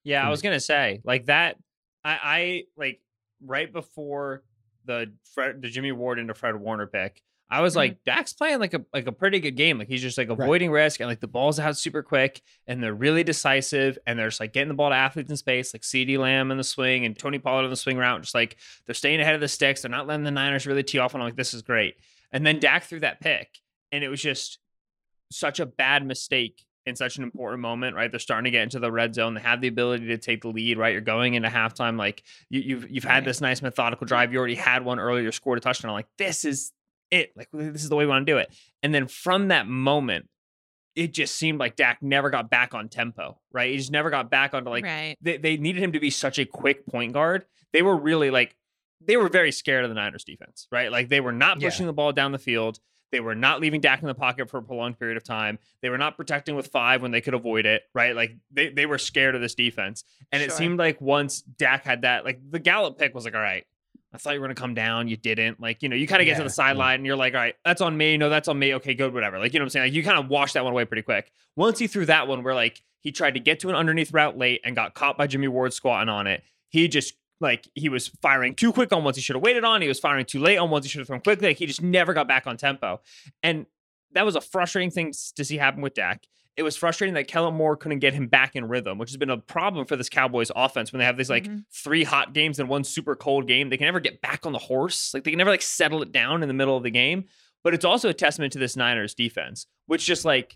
Yeah, 0.03 0.25
I 0.25 0.29
was 0.29 0.41
gonna 0.41 0.60
say 0.60 1.01
like 1.03 1.25
that. 1.27 1.58
I, 2.03 2.20
I 2.24 2.63
like 2.75 3.00
right 3.46 3.72
before 3.72 4.43
the 4.86 5.13
Fred, 5.34 5.62
the 5.62 5.70
Jimmy 5.70 5.91
Ward 5.91 6.20
into 6.20 6.34
Fred 6.34 6.55
Warner 6.55 6.88
pick. 6.88 7.22
I 7.50 7.62
was 7.62 7.74
Mhm. 7.74 7.77
like, 7.77 8.03
Dak's 8.03 8.34
playing 8.34 8.60
like 8.60 8.74
a 8.74 8.84
like 8.93 9.05
a 9.08 9.12
pretty 9.12 9.39
good 9.39 9.55
game. 9.55 9.77
Like 9.77 9.88
he's 9.88 10.01
just 10.01 10.17
like 10.17 10.27
Right. 10.29 10.39
avoiding 10.39 10.72
risk 10.72 11.00
and 11.00 11.08
like 11.08 11.20
the 11.20 11.27
ball's 11.27 11.60
out 11.60 11.77
super 11.77 12.01
quick 12.01 12.41
and 12.67 12.82
they're 12.82 12.93
really 12.96 13.24
decisive 13.24 13.98
and 14.08 14.17
they're 14.17 14.27
just 14.29 14.39
like 14.39 14.53
getting 14.53 14.70
the 14.70 14.74
ball 14.74 14.89
to 14.89 14.96
athletes 14.96 15.29
in 15.29 15.38
space, 15.38 15.74
like 15.74 15.84
CeeDee 15.84 16.17
Lamb 16.17 16.51
in 16.51 16.58
the 16.58 16.63
swing 16.63 17.05
and 17.05 17.17
Tony 17.17 17.38
Pollard 17.39 17.65
in 17.65 17.70
the 17.70 17.75
swing 17.75 17.98
route. 17.98 18.22
Just 18.22 18.34
like 18.34 18.58
they're 18.86 18.96
staying 18.96 19.22
ahead 19.22 19.36
of 19.36 19.41
the 19.41 19.48
sticks. 19.48 19.82
They're 19.84 19.91
not 19.91 20.08
letting 20.08 20.24
the 20.24 20.32
Niners 20.32 20.65
really 20.65 20.84
tee 20.84 20.98
off. 20.98 21.13
And 21.13 21.22
I'm 21.22 21.27
like, 21.27 21.36
this 21.36 21.53
is 21.53 21.62
great. 21.62 21.96
And 22.32 22.46
then 22.46 22.60
Dak 22.60 22.84
threw 22.86 23.00
that 23.01 23.22
pick, 23.22 23.60
and 23.91 24.03
it 24.03 24.10
was 24.10 24.22
just 24.22 24.58
such 25.32 25.60
a 25.60 25.65
bad 25.67 26.03
mistake 26.05 26.65
in 26.86 26.96
such 26.96 27.18
an 27.18 27.24
important 27.24 27.62
moment, 27.62 27.96
right? 27.96 28.12
They're 28.12 28.20
starting 28.20 28.46
to 28.46 28.52
get 28.52 28.63
into 28.63 28.80
the 28.80 28.92
red 28.92 29.16
zone. 29.16 29.36
They 29.36 29.42
have 29.42 29.62
the 29.62 29.68
ability 29.68 30.08
to 30.08 30.18
take 30.18 30.42
the 30.42 30.50
lead, 30.50 30.78
right? 30.78 30.92
You're 30.92 31.02
going 31.02 31.34
into 31.36 31.50
halftime, 31.50 31.98
like 31.98 32.24
you, 32.50 32.62
you've 32.62 32.90
you've 32.90 33.04
had 33.04 33.25
this 33.25 33.42
nice 33.42 33.62
methodical 33.62 34.06
drive. 34.06 34.34
You 34.34 34.40
already 34.40 34.56
had 34.56 34.84
one 34.84 35.00
earlier, 35.00 35.32
scored 35.32 35.58
a 35.58 35.62
touchdown. 35.62 35.90
I'm 35.92 35.96
like, 35.96 36.08
this 36.18 36.44
is 36.46 36.72
it. 37.12 37.32
Like 37.36 37.50
this 37.54 37.84
is 37.84 37.90
the 37.90 37.96
way 37.96 38.06
we 38.06 38.10
want 38.10 38.25
to 38.25 38.32
do 38.32 38.38
it. 38.38 38.54
And 38.82 38.94
then 38.94 39.08
from 39.08 39.48
that 39.50 39.68
moment, 39.68 40.28
it 40.96 41.13
just 41.13 41.36
seemed 41.36 41.60
like 41.60 41.75
Dak 41.75 42.04
never 42.04 42.30
got 42.30 42.50
back 42.50 42.74
on 42.74 42.90
tempo, 42.90 43.40
right? 43.52 43.72
He 43.72 43.78
just 43.78 43.92
never 43.92 44.10
got 44.10 44.30
back 44.30 44.54
onto 44.54 44.70
like 44.70 44.84
right. 44.84 45.18
they, 45.22 45.38
they 45.38 45.58
needed 45.58 45.82
him 45.82 45.94
to 45.94 46.00
be 46.00 46.10
such 46.10 46.38
a 46.38 46.46
quick 46.46 46.86
point 46.86 47.13
guard. 47.13 47.46
They 47.72 47.82
were 47.82 47.96
really 47.96 48.30
like 48.30 48.56
they 49.06 49.18
were 49.18 49.30
very 49.30 49.52
scared 49.52 49.84
of 49.84 49.90
the 49.90 49.96
Niners 49.96 50.24
defense, 50.24 50.68
right? 50.72 50.92
Like 50.92 51.10
they 51.10 51.20
were 51.20 51.34
not 51.34 51.60
Yeah. 51.60 51.68
pushing 51.70 51.88
the 51.88 51.94
ball 51.94 52.12
down 52.12 52.32
the 52.32 52.40
field. 52.40 52.80
They 53.13 53.20
were 53.20 53.36
not 53.36 53.62
leaving 53.62 53.79
Dak 53.79 54.01
in 54.01 54.08
the 54.08 54.15
pocket 54.15 54.50
for 54.50 54.58
a 54.58 54.63
prolonged 54.63 54.98
period 54.98 55.17
of 55.17 55.24
time. 55.24 55.60
They 55.82 55.89
were 55.89 56.00
not 56.00 56.17
protecting 56.17 56.55
with 56.55 56.67
five 56.67 57.03
when 57.03 57.12
they 57.12 57.22
could 57.22 57.36
avoid 57.36 57.67
it, 57.67 57.84
right? 57.93 58.15
Like 58.15 58.36
they, 58.51 58.70
they 58.70 58.88
were 58.88 58.98
scared 58.98 59.36
of 59.36 59.41
this 59.41 59.53
defense. 59.53 60.03
And 60.32 60.41
it 60.41 60.51
seemed 60.51 60.79
like 60.79 61.00
once 61.00 61.41
Dak 61.43 61.86
had 61.86 62.01
that, 62.01 62.25
like 62.25 62.39
the 62.50 62.58
Gallup 62.58 62.98
pick 62.98 63.13
was 63.13 63.24
like, 63.24 63.36
all 63.36 63.41
right, 63.41 63.65
I 64.13 64.17
thought 64.17 64.34
you 64.34 64.39
were 64.39 64.48
going 64.48 64.55
to 64.55 64.60
come 64.62 64.74
down. 64.74 65.08
You 65.08 65.15
didn't. 65.15 65.60
Like, 65.60 65.84
you 65.84 65.89
know, 65.89 65.96
you 65.96 66.08
kind 66.08 66.22
of 66.22 66.25
get 66.25 66.34
to 66.34 66.39
Yeah, 66.39 66.48
the 66.48 66.50
yeah. 66.50 66.53
sideline 66.53 66.96
and 66.96 67.05
you're 67.05 67.15
like, 67.15 67.34
all 67.36 67.39
right, 67.39 67.55
that's 67.63 67.82
on 67.82 67.96
me. 67.96 68.17
No, 68.17 68.29
that's 68.29 68.48
on 68.48 68.58
me. 68.58 68.74
Okay, 68.75 68.96
good, 68.96 69.13
whatever. 69.13 69.38
Like, 69.38 69.53
you 69.53 69.60
know 69.60 69.63
what 69.63 69.67
I'm 69.67 69.70
saying? 69.72 69.86
Like, 69.88 69.93
you 69.93 70.03
kind 70.03 70.17
of 70.20 70.27
wash 70.27 70.53
that 70.53 70.63
one 70.63 70.74
away 70.74 70.86
pretty 70.86 71.03
quick. 71.03 71.32
Once 71.55 71.77
he 71.79 71.88
threw 71.88 72.05
that 72.08 72.27
one 72.27 72.43
where 72.43 72.55
like 72.55 72.82
he 73.00 73.12
tried 73.12 73.36
to 73.36 73.39
get 73.39 73.60
to 73.60 73.70
an 73.70 73.75
underneath 73.75 74.12
route 74.12 74.38
late 74.38 74.62
and 74.63 74.75
got 74.75 74.96
caught 74.96 75.17
by 75.17 75.27
Jimmy 75.27 75.48
Ward 75.48 75.74
squatting 75.74 76.10
on 76.10 76.25
it, 76.27 76.43
he 76.70 76.88
just 76.88 77.13
like 77.44 77.68
he 77.76 77.90
was 77.90 78.08
firing 78.22 78.56
too 78.56 78.72
quick 78.74 78.92
on 78.92 79.04
ones 79.04 79.18
he 79.18 79.22
should 79.22 79.36
have 79.36 79.44
waited 79.44 79.64
on. 79.64 79.82
He 79.82 79.88
was 79.88 80.00
firing 80.00 80.26
too 80.26 80.40
late 80.40 80.58
on 80.58 80.70
ones 80.70 80.86
he 80.86 80.90
should 80.90 81.00
have 81.00 81.08
thrown 81.08 81.22
quickly. 81.22 81.50
Like, 81.50 81.58
he 81.58 81.66
just 81.68 81.82
never 81.84 82.14
got 82.14 82.28
back 82.28 82.48
on 82.48 82.58
tempo. 82.58 83.02
And 83.44 83.66
that 84.14 84.26
was 84.26 84.36
a 84.36 84.42
frustrating 84.42 84.90
thing 84.92 85.14
to 85.36 85.46
see 85.46 85.58
happen 85.58 85.82
with 85.82 85.94
Dak. 85.94 86.24
It 86.56 86.62
was 86.64 86.76
frustrating 86.78 87.16
that 87.16 87.28
Kellen 87.28 87.56
Moore 87.56 87.76
couldn't 87.76 87.98
get 88.00 88.14
him 88.14 88.28
back 88.28 88.56
in 88.56 88.68
rhythm, 88.68 89.00
which 89.00 89.10
has 89.10 89.18
been 89.18 89.32
a 89.32 89.38
problem 89.38 89.86
for 89.88 89.96
this 89.96 90.08
Cowboys 90.08 90.52
offense 90.56 90.92
when 90.94 91.00
they 91.00 91.06
have 91.06 91.18
these 91.18 91.30
like 91.30 91.46
Mhm. 91.46 91.64
three 91.74 92.04
hot 92.04 92.32
games 92.34 92.60
and 92.60 92.70
one 92.70 92.84
super 92.84 93.16
cold 93.16 93.48
game. 93.48 93.70
They 93.70 93.78
can 93.78 93.86
never 93.86 94.00
get 94.00 94.22
back 94.22 94.46
on 94.46 94.54
the 94.54 94.60
horse. 94.60 95.14
Like 95.16 95.24
they 95.24 95.32
can 95.32 95.40
never 95.40 95.50
like 95.50 95.64
settle 95.64 96.04
it 96.04 96.12
down 96.12 96.44
in 96.44 96.48
the 96.48 96.54
middle 96.54 96.78
of 96.78 96.84
the 96.84 96.92
game. 96.92 97.26
But 97.64 97.74
it's 97.74 97.86
also 97.86 98.08
a 98.10 98.14
testament 98.14 98.54
to 98.54 98.60
this 98.60 98.76
Niners 98.76 99.16
defense, 99.16 99.66
which 99.88 100.06
just 100.06 100.26
like, 100.26 100.56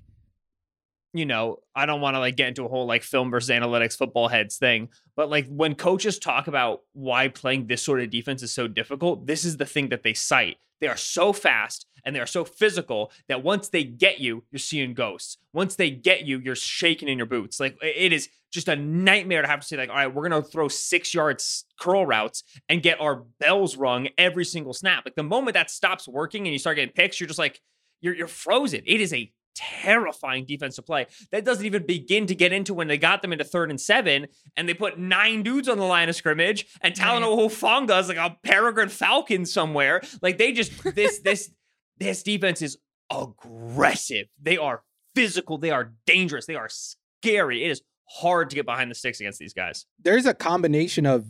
you 1.18 1.26
know, 1.26 1.58
I 1.76 1.86
don't 1.86 2.02
want 2.02 2.16
to 2.16 2.20
like 2.20 2.36
get 2.36 2.50
into 2.50 2.66
a 2.66 2.68
whole 2.68 2.86
like 2.86 3.04
film 3.04 3.32
versus 3.32 3.50
analytics 3.50 3.98
football 3.98 4.28
heads 4.28 4.58
thing, 4.58 4.90
but 5.16 5.30
like 5.30 5.48
when 5.48 5.76
coaches 5.76 6.20
talk 6.20 6.48
about 6.48 6.82
why 6.94 7.28
playing 7.28 7.68
this 7.68 7.82
sort 7.82 8.02
of 8.02 8.10
defense 8.10 8.44
is 8.44 8.54
so 8.54 8.68
difficult, 8.68 9.28
this 9.28 9.46
is 9.46 9.58
the 9.58 9.66
thing 9.66 9.90
that 9.90 10.04
they 10.04 10.14
cite. 10.14 10.58
They 10.80 10.88
are 10.88 10.98
so 10.98 11.34
fast 11.34 11.88
and 12.06 12.16
they 12.16 12.20
are 12.20 12.28
so 12.28 12.46
physical 12.46 13.12
that 13.28 13.44
once 13.44 13.70
they 13.70 13.84
get 13.84 14.20
you, 14.20 14.44
you're 14.52 14.60
seeing 14.60 14.94
ghosts. 14.94 15.38
Once 15.54 15.76
they 15.76 15.90
get 15.90 16.26
you, 16.26 16.40
you're 16.40 16.56
shaking 16.56 17.10
in 17.10 17.18
your 17.18 17.26
boots. 17.26 17.60
Like 17.60 17.78
it 17.82 18.14
is 18.14 18.30
just 18.52 18.68
a 18.68 18.76
nightmare 18.76 19.42
to 19.42 19.48
have 19.48 19.60
to 19.60 19.68
say, 19.68 19.76
like, 19.76 19.90
all 19.90 19.96
right, 19.96 20.14
we're 20.14 20.28
gonna 20.28 20.42
throw 20.42 20.68
six 20.68 21.14
yards 21.14 21.66
curl 21.80 22.06
routes 22.06 22.44
and 22.70 22.82
get 22.82 23.02
our 23.02 23.24
bells 23.40 23.76
rung 23.76 24.08
every 24.18 24.46
single 24.46 24.74
snap. 24.74 25.04
Like 25.06 25.16
the 25.16 25.24
moment 25.24 25.56
that 25.56 25.70
stops 25.72 26.08
working 26.08 26.46
and 26.46 26.54
you 26.54 26.60
start 26.60 26.78
getting 26.78 26.94
picks, 26.94 27.20
you're 27.20 27.28
just 27.28 27.40
like, 27.40 27.60
you're 28.02 28.16
you're 28.16 28.28
frozen. 28.28 28.84
It 28.86 29.02
is 29.02 29.14
a 29.14 29.32
terrifying 29.58 30.46
defense 30.46 30.76
to 30.76 30.82
play. 30.82 31.08
That 31.32 31.44
doesn't 31.44 31.66
even 31.66 31.86
begin 31.86 32.28
to 32.28 32.36
get 32.36 32.54
into 32.54 32.74
when 32.74 32.88
they 32.88 32.98
got 32.98 33.22
them 33.22 33.34
into 33.34 33.44
third 33.44 33.70
and 33.70 33.82
seven 33.82 34.28
and 34.56 34.70
they 34.70 34.74
put 34.74 34.98
nine 35.00 35.44
dudes 35.44 35.68
on 35.68 35.78
the 35.78 35.84
line 35.86 36.08
of 36.10 36.16
scrimmage 36.16 36.66
and 36.82 36.94
Talanoa 36.94 37.38
Hufanga 37.50 38.00
is 38.00 38.08
like 38.08 38.18
a 38.18 38.38
peregrine 38.44 38.90
falcon 38.90 39.46
somewhere. 39.46 40.02
Like 40.22 40.38
they 40.38 40.52
just 40.52 40.72
this 40.96 41.20
this 41.24 41.50
this 41.98 42.24
defense 42.24 42.62
is 42.62 42.78
aggressive. 43.12 44.28
They 44.42 44.58
are 44.58 44.84
physical. 45.16 45.58
They 45.58 45.72
are 45.72 45.94
dangerous. 46.06 46.46
They 46.46 46.56
are 46.56 46.70
scary. 46.70 47.64
It 47.64 47.72
is 47.72 47.82
hard 48.10 48.50
to 48.52 48.56
get 48.56 48.66
behind 48.66 48.92
the 48.92 48.96
sticks 48.96 49.20
against 49.20 49.40
these 49.40 49.54
guys. 49.54 49.86
There's 50.00 50.26
a 50.26 50.34
combination 50.34 51.06
of 51.06 51.26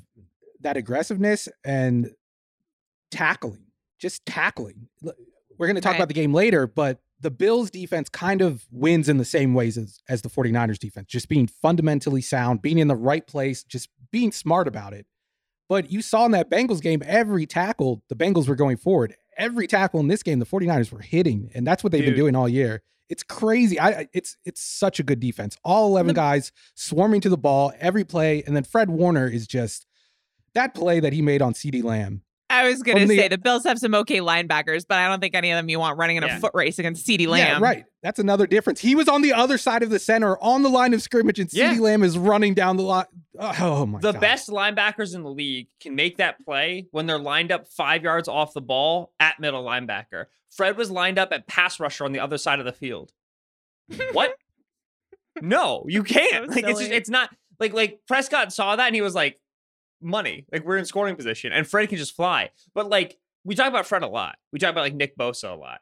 that 0.62 0.75
aggressiveness 0.77 1.48
and 1.63 2.12
tackling, 3.12 3.63
just 4.00 4.25
tackling. 4.25 4.88
We're 5.01 5.67
going 5.67 5.75
to 5.75 5.81
talk 5.81 5.91
Right. 5.93 6.00
about 6.00 6.07
the 6.10 6.13
game 6.13 6.34
later, 6.34 6.67
but 6.67 7.00
the 7.20 7.32
Bills 7.32 7.70
defense 7.72 8.10
kind 8.10 8.42
of 8.42 8.66
wins 8.72 9.10
in 9.10 9.18
the 9.18 9.26
same 9.26 9.54
ways 9.54 9.78
as, 9.78 10.00
as 10.08 10.22
the 10.22 10.30
49ers 10.30 10.78
defense, 10.78 11.08
just 11.08 11.28
being 11.30 11.48
fundamentally 11.48 12.22
sound, 12.22 12.62
being 12.62 12.78
in 12.78 12.88
the 12.88 12.96
right 12.96 13.26
place, 13.26 13.64
just 13.64 13.90
being 14.12 14.32
smart 14.32 14.68
about 14.68 14.94
it. 14.94 15.06
But 15.70 15.92
you 15.92 16.02
saw 16.02 16.26
in 16.26 16.32
that 16.32 16.50
Bengals 16.50 16.82
game, 16.82 17.02
every 17.06 17.46
tackle, 17.46 18.04
the 18.08 18.16
Bengals 18.16 18.48
were 18.48 18.56
going 18.56 18.78
forward. 18.78 19.16
Every 19.38 19.68
tackle 19.68 20.00
in 20.00 20.08
this 20.08 20.24
game, 20.24 20.40
the 20.40 20.46
49ers 20.46 20.92
were 20.92 21.02
hitting, 21.02 21.52
and 21.54 21.66
that's 21.68 21.84
what 21.84 21.92
they've 21.92 22.02
Dude. 22.02 22.12
been 22.14 22.20
doing 22.20 22.36
all 22.36 22.48
year. 22.48 22.82
It's 23.10 23.24
crazy. 23.24 23.80
I 23.80 24.08
it's 24.14 24.36
it's 24.46 24.62
such 24.62 25.00
a 25.00 25.04
good 25.04 25.20
defense. 25.20 25.58
All 25.64 25.88
11 25.88 26.08
The- 26.10 26.14
guys 26.14 26.52
swarming 26.76 27.22
to 27.22 27.30
the 27.30 27.38
ball 27.38 27.72
every 27.80 28.04
play, 28.04 28.44
and 28.46 28.56
then 28.56 28.64
Fred 28.64 28.90
Warner 28.90 29.28
is 29.28 29.48
just 29.48 29.86
that 30.54 30.74
play 30.74 31.00
that 31.00 31.14
he 31.14 31.22
made 31.22 31.42
on 31.42 31.54
CeeDee 31.54 31.84
Lamb. 31.84 32.24
I 32.50 32.70
was 32.70 32.82
gonna 32.82 33.01
From 33.01 33.10
the- 33.10 33.18
say 33.18 33.27
the 33.27 33.38
Bills 33.38 33.66
have 33.66 33.77
some 33.77 33.94
okay 33.94 34.20
linebackers, 34.20 34.86
but 34.88 34.98
I 34.98 35.08
don't 35.10 35.20
think 35.20 35.36
any 35.36 35.51
of 35.51 35.58
them 35.58 35.68
you 35.68 35.80
want 35.80 35.98
running 35.98 36.16
in 36.16 36.24
a 36.24 36.27
Yeah. 36.27 36.39
foot 36.39 36.54
race 36.54 36.80
against 36.80 37.06
CeeDee 37.06 37.27
Lamb. 37.27 37.46
Yeah, 37.46 37.60
right. 37.60 37.84
That's 38.04 38.20
another 38.20 38.48
difference. 38.48 38.80
He 38.80 38.96
was 38.96 39.10
on 39.10 39.22
the 39.22 39.34
other 39.34 39.58
side 39.58 39.84
of 39.84 39.89
the 39.89 40.00
center 40.00 40.38
on 40.42 40.63
the 40.63 40.70
line 40.70 40.94
of 40.94 41.01
scrimmage, 41.01 41.39
and 41.39 41.51
Yeah. 41.51 41.74
CeeDee 41.74 41.80
Lamb 41.82 42.04
is 42.04 42.18
running 42.18 42.54
down 42.54 42.77
the 42.77 42.84
line. 42.84 43.06
Oh 43.38 43.86
my 43.86 44.00
god. 44.00 44.01
the 44.01 44.12
god. 44.13 44.22
best 44.22 44.48
linebackers 44.50 45.13
in 45.13 45.24
the 45.24 45.30
league 45.30 45.68
can 45.82 45.94
make 45.96 46.18
that 46.18 46.44
play 46.46 46.88
when 46.92 47.06
they're 47.06 47.20
lined 47.20 47.51
up 47.51 47.68
five 47.68 48.04
yards 48.04 48.30
off 48.30 48.54
the 48.54 48.62
ball 48.62 49.12
at 49.20 49.39
middle 49.42 49.63
linebacker. 49.66 50.27
Fred 50.50 50.77
was 50.77 50.89
lined 50.89 51.20
up 51.20 51.34
at 51.34 51.48
pass 51.48 51.80
rusher 51.82 52.06
on 52.06 52.13
the 52.13 52.20
other 52.20 52.38
side 52.38 52.60
of 52.60 52.66
the 52.66 52.72
field. 52.72 53.12
What? 54.13 54.36
no, 55.42 55.86
you 55.88 56.04
can't. 56.04 56.50
So 56.51 56.56
like 56.56 56.66
it's 56.68 56.80
just, 56.80 56.92
it's 56.92 57.10
not 57.10 57.30
like 57.60 57.74
like 57.74 58.00
Prescott 58.08 58.51
saw 58.54 58.75
that 58.75 58.88
and 58.88 58.96
he 58.96 59.01
was 59.01 59.16
like, 59.16 59.39
money. 60.01 60.46
Like 60.51 60.63
we're 60.66 60.77
in 60.77 60.86
scoring 60.86 61.16
position 61.16 61.51
and 61.51 61.68
Fred 61.68 61.89
can 61.89 61.98
just 61.98 62.16
fly. 62.16 62.50
But 62.74 62.89
like 62.89 63.18
we 63.44 63.56
talk 63.56 63.68
about 63.68 63.86
Fred 63.88 64.04
a 64.04 64.08
lot. 64.08 64.38
We 64.51 64.60
talk 64.60 64.72
about 64.72 64.82
like 64.82 64.94
Nick 64.96 65.18
Bosa 65.18 65.51
a 65.51 65.56
lot. 65.56 65.80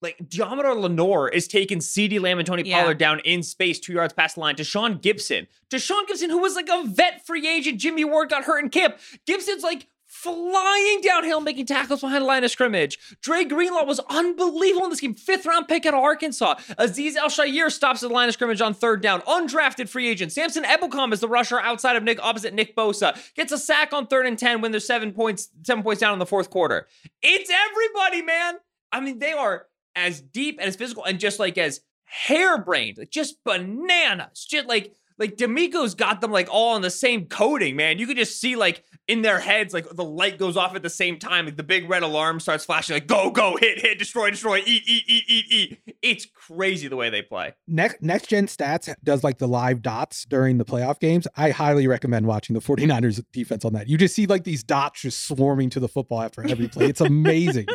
Like 0.00 0.16
Deommodore 0.28 0.78
Lenoir 0.80 1.28
is 1.28 1.48
taking 1.48 1.78
CeeDee 1.78 2.20
Lamb 2.20 2.38
and 2.38 2.46
Tony 2.46 2.62
Yeah. 2.64 2.80
Pollard 2.82 2.98
down 2.98 3.18
in 3.20 3.42
space 3.42 3.80
two 3.80 3.92
yards 3.92 4.12
past 4.12 4.36
the 4.36 4.40
line. 4.42 4.54
Tashaun 4.54 5.00
Gipson. 5.00 5.46
Tashaun 5.70 6.06
Gipson, 6.06 6.28
who 6.30 6.38
was 6.38 6.54
like 6.54 6.68
a 6.70 6.84
vet 6.86 7.26
free 7.26 7.48
agent. 7.48 7.80
Jimmy 7.80 8.04
Ward 8.04 8.30
got 8.30 8.44
hurt 8.44 8.62
in 8.62 8.70
camp. 8.70 8.96
Gipson's 9.26 9.64
like 9.64 9.88
flying 10.22 11.00
downhill, 11.00 11.40
making 11.40 11.66
tackles 11.66 12.00
behind 12.00 12.22
the 12.22 12.26
line 12.26 12.42
of 12.42 12.50
scrimmage. 12.50 12.98
Dre 13.22 13.44
Greenlaw 13.44 13.84
was 13.84 14.00
unbelievable 14.08 14.84
in 14.84 14.90
this 14.90 15.00
game. 15.00 15.14
Fifth 15.14 15.46
round 15.46 15.68
pick 15.68 15.86
out 15.86 15.94
of 15.94 16.00
Arkansas. 16.00 16.56
Azeez 16.78 17.14
Al-Shaair 17.14 17.70
stops 17.70 18.02
at 18.02 18.08
the 18.08 18.14
line 18.14 18.28
of 18.28 18.34
scrimmage 18.34 18.60
on 18.60 18.74
third 18.74 19.00
down. 19.00 19.20
Undrafted 19.22 19.88
free 19.88 20.08
agent. 20.08 20.32
Samson 20.32 20.64
Ebukam 20.64 21.12
is 21.12 21.20
the 21.20 21.28
rusher 21.28 21.60
outside 21.60 21.94
of 21.94 22.02
Nick, 22.02 22.20
opposite 22.20 22.52
Nick 22.52 22.74
Bosa. 22.74 23.16
Gets 23.34 23.52
a 23.52 23.58
sack 23.58 23.92
on 23.92 24.08
third 24.08 24.26
and 24.26 24.36
10 24.36 24.60
when 24.60 24.72
there's 24.72 24.86
seven 24.86 25.12
points, 25.12 25.50
seven 25.62 25.84
points 25.84 26.00
down 26.00 26.12
in 26.14 26.18
the 26.18 26.26
fourth 26.26 26.50
quarter. 26.50 26.88
It's 27.22 27.50
everybody, 27.50 28.22
man. 28.22 28.54
I 28.90 29.00
mean, 29.00 29.20
they 29.20 29.32
are 29.32 29.66
as 29.94 30.20
deep 30.20 30.58
and 30.58 30.68
as 30.68 30.74
physical 30.74 31.04
and 31.04 31.20
just 31.20 31.38
like 31.38 31.56
as 31.58 31.80
harebrained, 32.04 32.98
like 32.98 33.10
just 33.10 33.42
bananas. 33.44 34.46
Just 34.50 34.66
like 34.66 34.94
like 35.18 35.36
DeMeco's 35.36 35.94
got 35.94 36.20
them 36.20 36.30
like 36.30 36.48
all 36.50 36.74
on 36.74 36.82
the 36.82 36.90
same 36.90 37.26
coding, 37.26 37.74
man. 37.76 37.98
You 37.98 38.06
could 38.06 38.16
just 38.16 38.40
see 38.40 38.54
like 38.54 38.84
in 39.08 39.22
their 39.22 39.40
heads, 39.40 39.74
like 39.74 39.88
the 39.88 40.04
light 40.04 40.38
goes 40.38 40.56
off 40.56 40.76
at 40.76 40.82
the 40.82 40.90
same 40.90 41.18
time, 41.18 41.46
like 41.46 41.56
the 41.56 41.62
big 41.62 41.88
red 41.88 42.02
alarm 42.02 42.38
starts 42.38 42.64
flashing, 42.64 42.94
like 42.94 43.06
go, 43.06 43.30
go, 43.30 43.56
hit, 43.56 43.80
hit, 43.80 43.98
destroy, 43.98 44.30
destroy, 44.30 44.58
eat, 44.58 44.82
eat, 44.86 45.04
eat, 45.08 45.24
eat, 45.26 45.44
eat. 45.50 45.96
It's 46.02 46.26
crazy 46.26 46.88
the 46.88 46.96
way 46.96 47.10
they 47.10 47.22
play. 47.22 47.54
Next 47.66 48.00
Next 48.00 48.28
Gen 48.28 48.46
Stats 48.46 48.94
does 49.02 49.24
like 49.24 49.38
the 49.38 49.48
live 49.48 49.82
dots 49.82 50.24
during 50.24 50.58
the 50.58 50.64
playoff 50.64 51.00
games. 51.00 51.26
I 51.36 51.50
highly 51.50 51.88
recommend 51.88 52.26
watching 52.26 52.54
the 52.54 52.60
49ers 52.60 53.22
defense 53.32 53.64
on 53.64 53.72
that. 53.72 53.88
You 53.88 53.98
just 53.98 54.14
see 54.14 54.26
like 54.26 54.44
these 54.44 54.62
dots 54.62 55.02
just 55.02 55.26
swarming 55.26 55.70
to 55.70 55.80
the 55.80 55.88
football 55.88 56.22
after 56.22 56.46
every 56.46 56.68
play. 56.68 56.86
It's 56.86 57.00
amazing. 57.00 57.66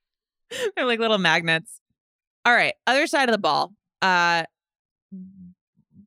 They're 0.76 0.84
like 0.84 0.98
little 0.98 1.18
magnets. 1.18 1.80
All 2.44 2.54
right, 2.54 2.74
other 2.86 3.06
side 3.06 3.28
of 3.28 3.32
the 3.32 3.38
ball. 3.38 3.72
Uh 4.02 4.44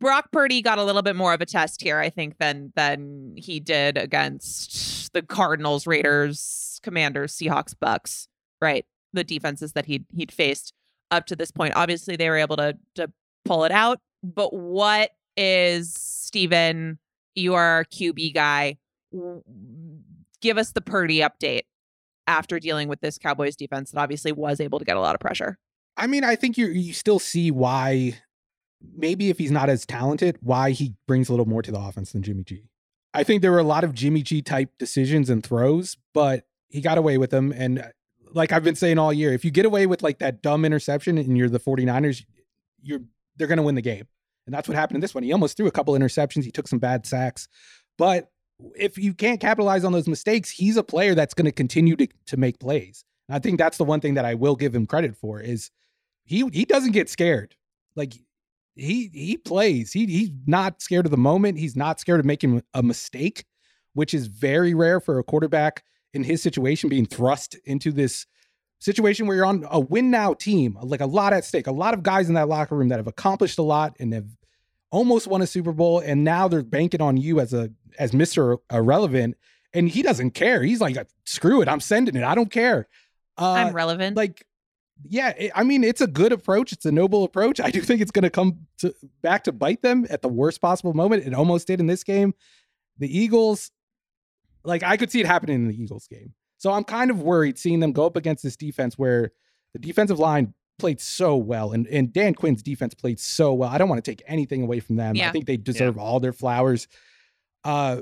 Brock 0.05 0.31
Purdy 0.31 0.62
got 0.62 0.77
a 0.77 0.83
little 0.83 1.01
bit 1.01 1.15
more 1.15 1.33
of 1.33 1.41
a 1.41 1.47
test 1.47 1.81
here, 1.81 1.97
I 1.97 2.12
think, 2.12 2.38
than 2.38 2.71
than 2.75 3.33
he 3.35 3.59
did 3.59 3.97
against 3.97 5.12
the 5.13 5.24
Cardinals, 5.24 5.88
Raiders, 5.88 6.79
Commanders, 6.83 7.35
Seahawks, 7.35 7.74
Bucks. 7.79 8.27
Right, 8.62 8.85
the 9.13 9.24
defenses 9.24 9.74
that 9.74 9.88
he'd 9.88 10.05
he'd 10.15 10.31
faced 10.31 10.74
up 11.09 11.25
to 11.25 11.35
this 11.35 11.50
point. 11.50 11.74
Obviously, 11.75 12.15
they 12.15 12.29
were 12.29 12.38
able 12.38 12.55
to 12.57 12.77
to 12.93 13.12
pull 13.45 13.63
it 13.63 13.71
out. 13.71 14.00
But 14.21 14.53
what 14.53 15.09
is 15.35 15.91
Steven, 15.91 17.00
your 17.33 17.88
QB 17.91 18.35
guy? 18.35 18.77
Give 20.39 20.59
us 20.59 20.71
the 20.71 20.81
Purdy 20.81 21.21
update 21.21 21.63
after 22.27 22.59
dealing 22.59 22.89
with 22.89 23.01
this 23.01 23.17
Cowboys 23.17 23.55
defense 23.55 23.89
that 23.89 24.00
obviously 24.00 24.31
was 24.31 24.59
able 24.59 24.77
to 24.77 24.85
get 24.85 24.97
a 24.97 25.01
lot 25.01 25.15
of 25.15 25.19
pressure. 25.19 25.57
I 25.97 26.05
mean, 26.05 26.24
I 26.24 26.35
think 26.35 26.59
you 26.59 26.67
you 26.67 26.93
still 26.93 27.17
see 27.17 27.50
why 27.50 28.19
maybe 28.96 29.30
if 29.30 29.38
he's 29.38 29.51
not 29.51 29.70
as 29.70 29.86
talented, 29.86 30.38
why 30.42 30.72
he 30.72 30.94
brings 31.08 31.30
a 31.30 31.32
little 31.32 31.48
more 31.48 31.62
to 31.62 31.72
the 31.72 31.80
offense 31.80 32.12
than 32.12 32.24
Jimmy 32.24 32.44
G. 32.44 32.63
I 33.13 33.24
think 33.24 33.42
there 33.42 33.51
were 33.51 33.60
a 33.60 33.63
lot 33.63 33.84
of 33.84 33.94
Jimmy 33.94 34.22
G 34.22 34.42
type 34.42 34.72
decisions 34.77 35.30
and 35.30 35.44
throws, 35.44 35.98
but 36.13 36.46
he 36.68 36.82
got 36.82 36.98
away 36.98 37.18
with 37.18 37.30
them. 37.30 37.54
And 37.56 37.80
uh, 37.80 37.88
like 38.34 38.51
I've 38.51 38.63
been 38.63 38.75
saying 38.75 39.00
all 39.00 39.13
year, 39.13 39.34
if 39.34 39.46
you 39.46 39.51
get 39.51 39.65
away 39.65 39.86
with 39.86 40.04
like 40.04 40.20
that 40.20 40.42
dumb 40.42 40.65
interception 40.65 41.18
and 41.18 41.38
you're 41.38 41.50
the 41.50 41.60
49ers, 41.60 42.25
you're 42.82 43.00
they're 43.38 43.48
gonna 43.48 43.63
win 43.63 43.75
the 43.75 43.82
game. 43.82 44.08
And 44.46 44.54
that's 44.54 44.68
what 44.68 44.75
happened 44.75 44.96
in 44.96 45.01
this 45.01 45.15
one. 45.15 45.24
He 45.24 45.32
almost 45.32 45.58
threw 45.58 45.68
a 45.68 45.72
couple 45.72 45.94
interceptions, 45.94 46.44
he 46.44 46.51
took 46.51 46.68
some 46.68 46.80
bad 46.80 47.06
sacks. 47.06 47.48
But 47.98 48.30
if 48.75 48.98
you 48.98 49.13
can't 49.13 49.39
capitalize 49.39 49.84
on 49.84 49.92
those 49.92 50.08
mistakes, 50.08 50.50
he's 50.50 50.77
a 50.77 50.84
player 50.84 51.15
that's 51.15 51.34
going 51.34 51.46
to 51.46 51.51
continue 51.51 51.96
to 51.96 52.08
to 52.27 52.38
make 52.38 52.60
plays. 52.60 53.04
And 53.27 53.36
I 53.36 53.39
think 53.39 53.58
that's 53.58 53.77
the 53.77 53.84
one 53.84 54.01
thing 54.01 54.15
that 54.15 54.25
I 54.25 54.36
will 54.36 54.56
give 54.56 54.75
him 54.75 54.86
credit 54.86 55.15
for 55.15 55.39
is 55.39 55.72
he 56.25 56.48
he 56.54 56.65
doesn't 56.65 56.92
get 56.92 57.10
scared. 57.10 57.56
Like 57.96 58.13
he 58.75 59.10
he 59.13 59.38
plays. 59.38 59.94
He 59.94 60.05
he's 60.05 60.32
not 60.46 60.82
scared 60.82 61.05
of 61.05 61.12
the 61.12 61.17
moment. 61.17 61.58
He's 61.58 61.75
not 61.75 62.00
scared 62.00 62.20
of 62.20 62.25
making 62.25 62.62
a 62.74 62.84
mistake, 62.84 63.46
which 63.94 64.13
is 64.13 64.27
very 64.27 64.74
rare 64.74 65.00
for 65.00 65.20
a 65.20 65.24
quarterback 65.24 65.84
in 66.13 66.24
his 66.24 66.41
situation 66.41 66.89
being 66.89 67.05
thrust 67.05 67.55
into 67.65 67.91
this 67.91 68.25
situation 68.79 69.25
where 69.25 69.36
you're 69.36 69.46
on 69.46 69.65
a 69.70 69.79
win 69.79 70.12
now 70.12 70.34
team, 70.34 70.77
like 70.82 71.01
a 71.01 71.05
lot 71.05 71.34
at 71.34 71.46
stake, 71.46 71.67
a 71.67 71.72
lot 71.72 71.94
of 71.94 72.03
guys 72.03 72.27
in 72.27 72.36
that 72.36 72.48
locker 72.48 72.75
room 72.75 72.89
that 72.89 73.00
have 73.00 73.08
accomplished 73.08 73.58
a 73.58 73.63
lot 73.63 73.96
and 74.00 74.13
have 74.13 74.27
almost 74.91 75.27
won 75.27 75.41
a 75.41 75.48
Super 75.48 75.72
Bowl, 75.72 76.00
and 76.00 76.24
now 76.24 76.48
they're 76.48 76.63
banking 76.63 77.01
on 77.01 77.17
you 77.17 77.39
as 77.39 77.53
a 77.53 77.72
as 77.98 78.13
Mister 78.13 78.58
Irrelevant, 78.72 79.36
and 79.74 79.89
he 79.89 80.01
doesn't 80.01 80.32
care. 80.32 80.63
He's 80.63 80.82
like, 80.82 80.98
screw 81.25 81.62
it, 81.62 81.67
I'm 81.67 81.79
sending 81.79 82.15
it. 82.15 82.24
I 82.24 82.36
don't 82.36 82.51
care. 82.51 82.88
Uh, 83.38 83.51
I'm 83.53 83.74
relevant. 83.74 84.15
like 84.15 84.46
yeah 85.04 85.30
it- 85.38 85.52
i 85.56 85.64
mean 85.64 85.84
it's 85.84 86.02
a 86.02 86.08
good 86.08 86.32
approach. 86.32 86.72
It's 86.72 86.86
a 86.86 86.92
noble 86.92 87.24
approach. 87.24 87.60
I 87.60 87.70
do 87.72 87.82
think 87.82 88.02
it's 88.02 88.12
going 88.12 88.24
to 88.24 88.30
come 88.30 88.60
back 89.22 89.44
to 89.46 89.52
bite 89.52 89.82
them 89.82 90.06
at 90.10 90.22
the 90.22 90.28
worst 90.30 90.62
possible 90.62 90.94
moment. 90.94 91.25
It 91.25 91.34
almost 91.34 91.68
did 91.68 91.80
in 91.80 91.88
this 91.88 92.04
game. 92.04 92.34
The 92.98 93.18
eagles 93.20 93.72
like 94.64 94.82
i 94.84 94.98
could 94.98 95.12
see 95.12 95.20
it 95.20 95.25
happening 95.25 95.56
in 95.58 95.68
the 95.68 95.82
eagles 95.82 96.08
game. 96.08 96.34
So 96.58 96.72
i'm 96.72 96.84
kind 96.84 97.12
of 97.12 97.22
worried 97.22 97.58
seeing 97.60 97.80
them 97.82 97.92
go 97.92 98.06
up 98.06 98.16
against 98.16 98.42
this 98.44 98.56
defense 98.56 98.98
where 98.98 99.32
the 99.74 99.80
defensive 99.80 100.18
line 100.20 100.54
played 100.80 101.00
so 101.00 101.36
well 101.38 101.72
and, 101.72 101.88
and 101.88 102.12
dan 102.12 102.34
quinn's 102.34 102.64
defense 102.64 102.94
played 102.94 103.20
so 103.20 103.54
well. 103.54 103.70
I 103.70 103.78
don't 103.78 103.90
want 103.90 104.04
to 104.04 104.12
take 104.12 104.24
anything 104.28 104.62
away 104.64 104.80
from 104.80 104.96
them. 104.98 105.16
I 105.16 105.32
think 105.32 105.46
they 105.46 105.58
deserve 105.58 105.98
all 105.98 106.20
their 106.20 106.34
flowers. 106.34 106.88
Uh 107.64 108.02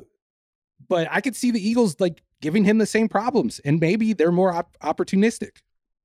but 0.87 1.07
i 1.11 1.21
could 1.21 1.35
see 1.35 1.49
the 1.51 1.65
eagles 1.67 1.95
like 1.99 2.21
giving 2.41 2.63
him 2.65 2.77
the 2.77 2.85
same 2.85 3.07
problems 3.07 3.59
and 3.59 3.79
maybe 3.79 4.13
they're 4.13 4.31
more 4.31 4.53
op- 4.53 4.75
opportunistic 4.83 5.57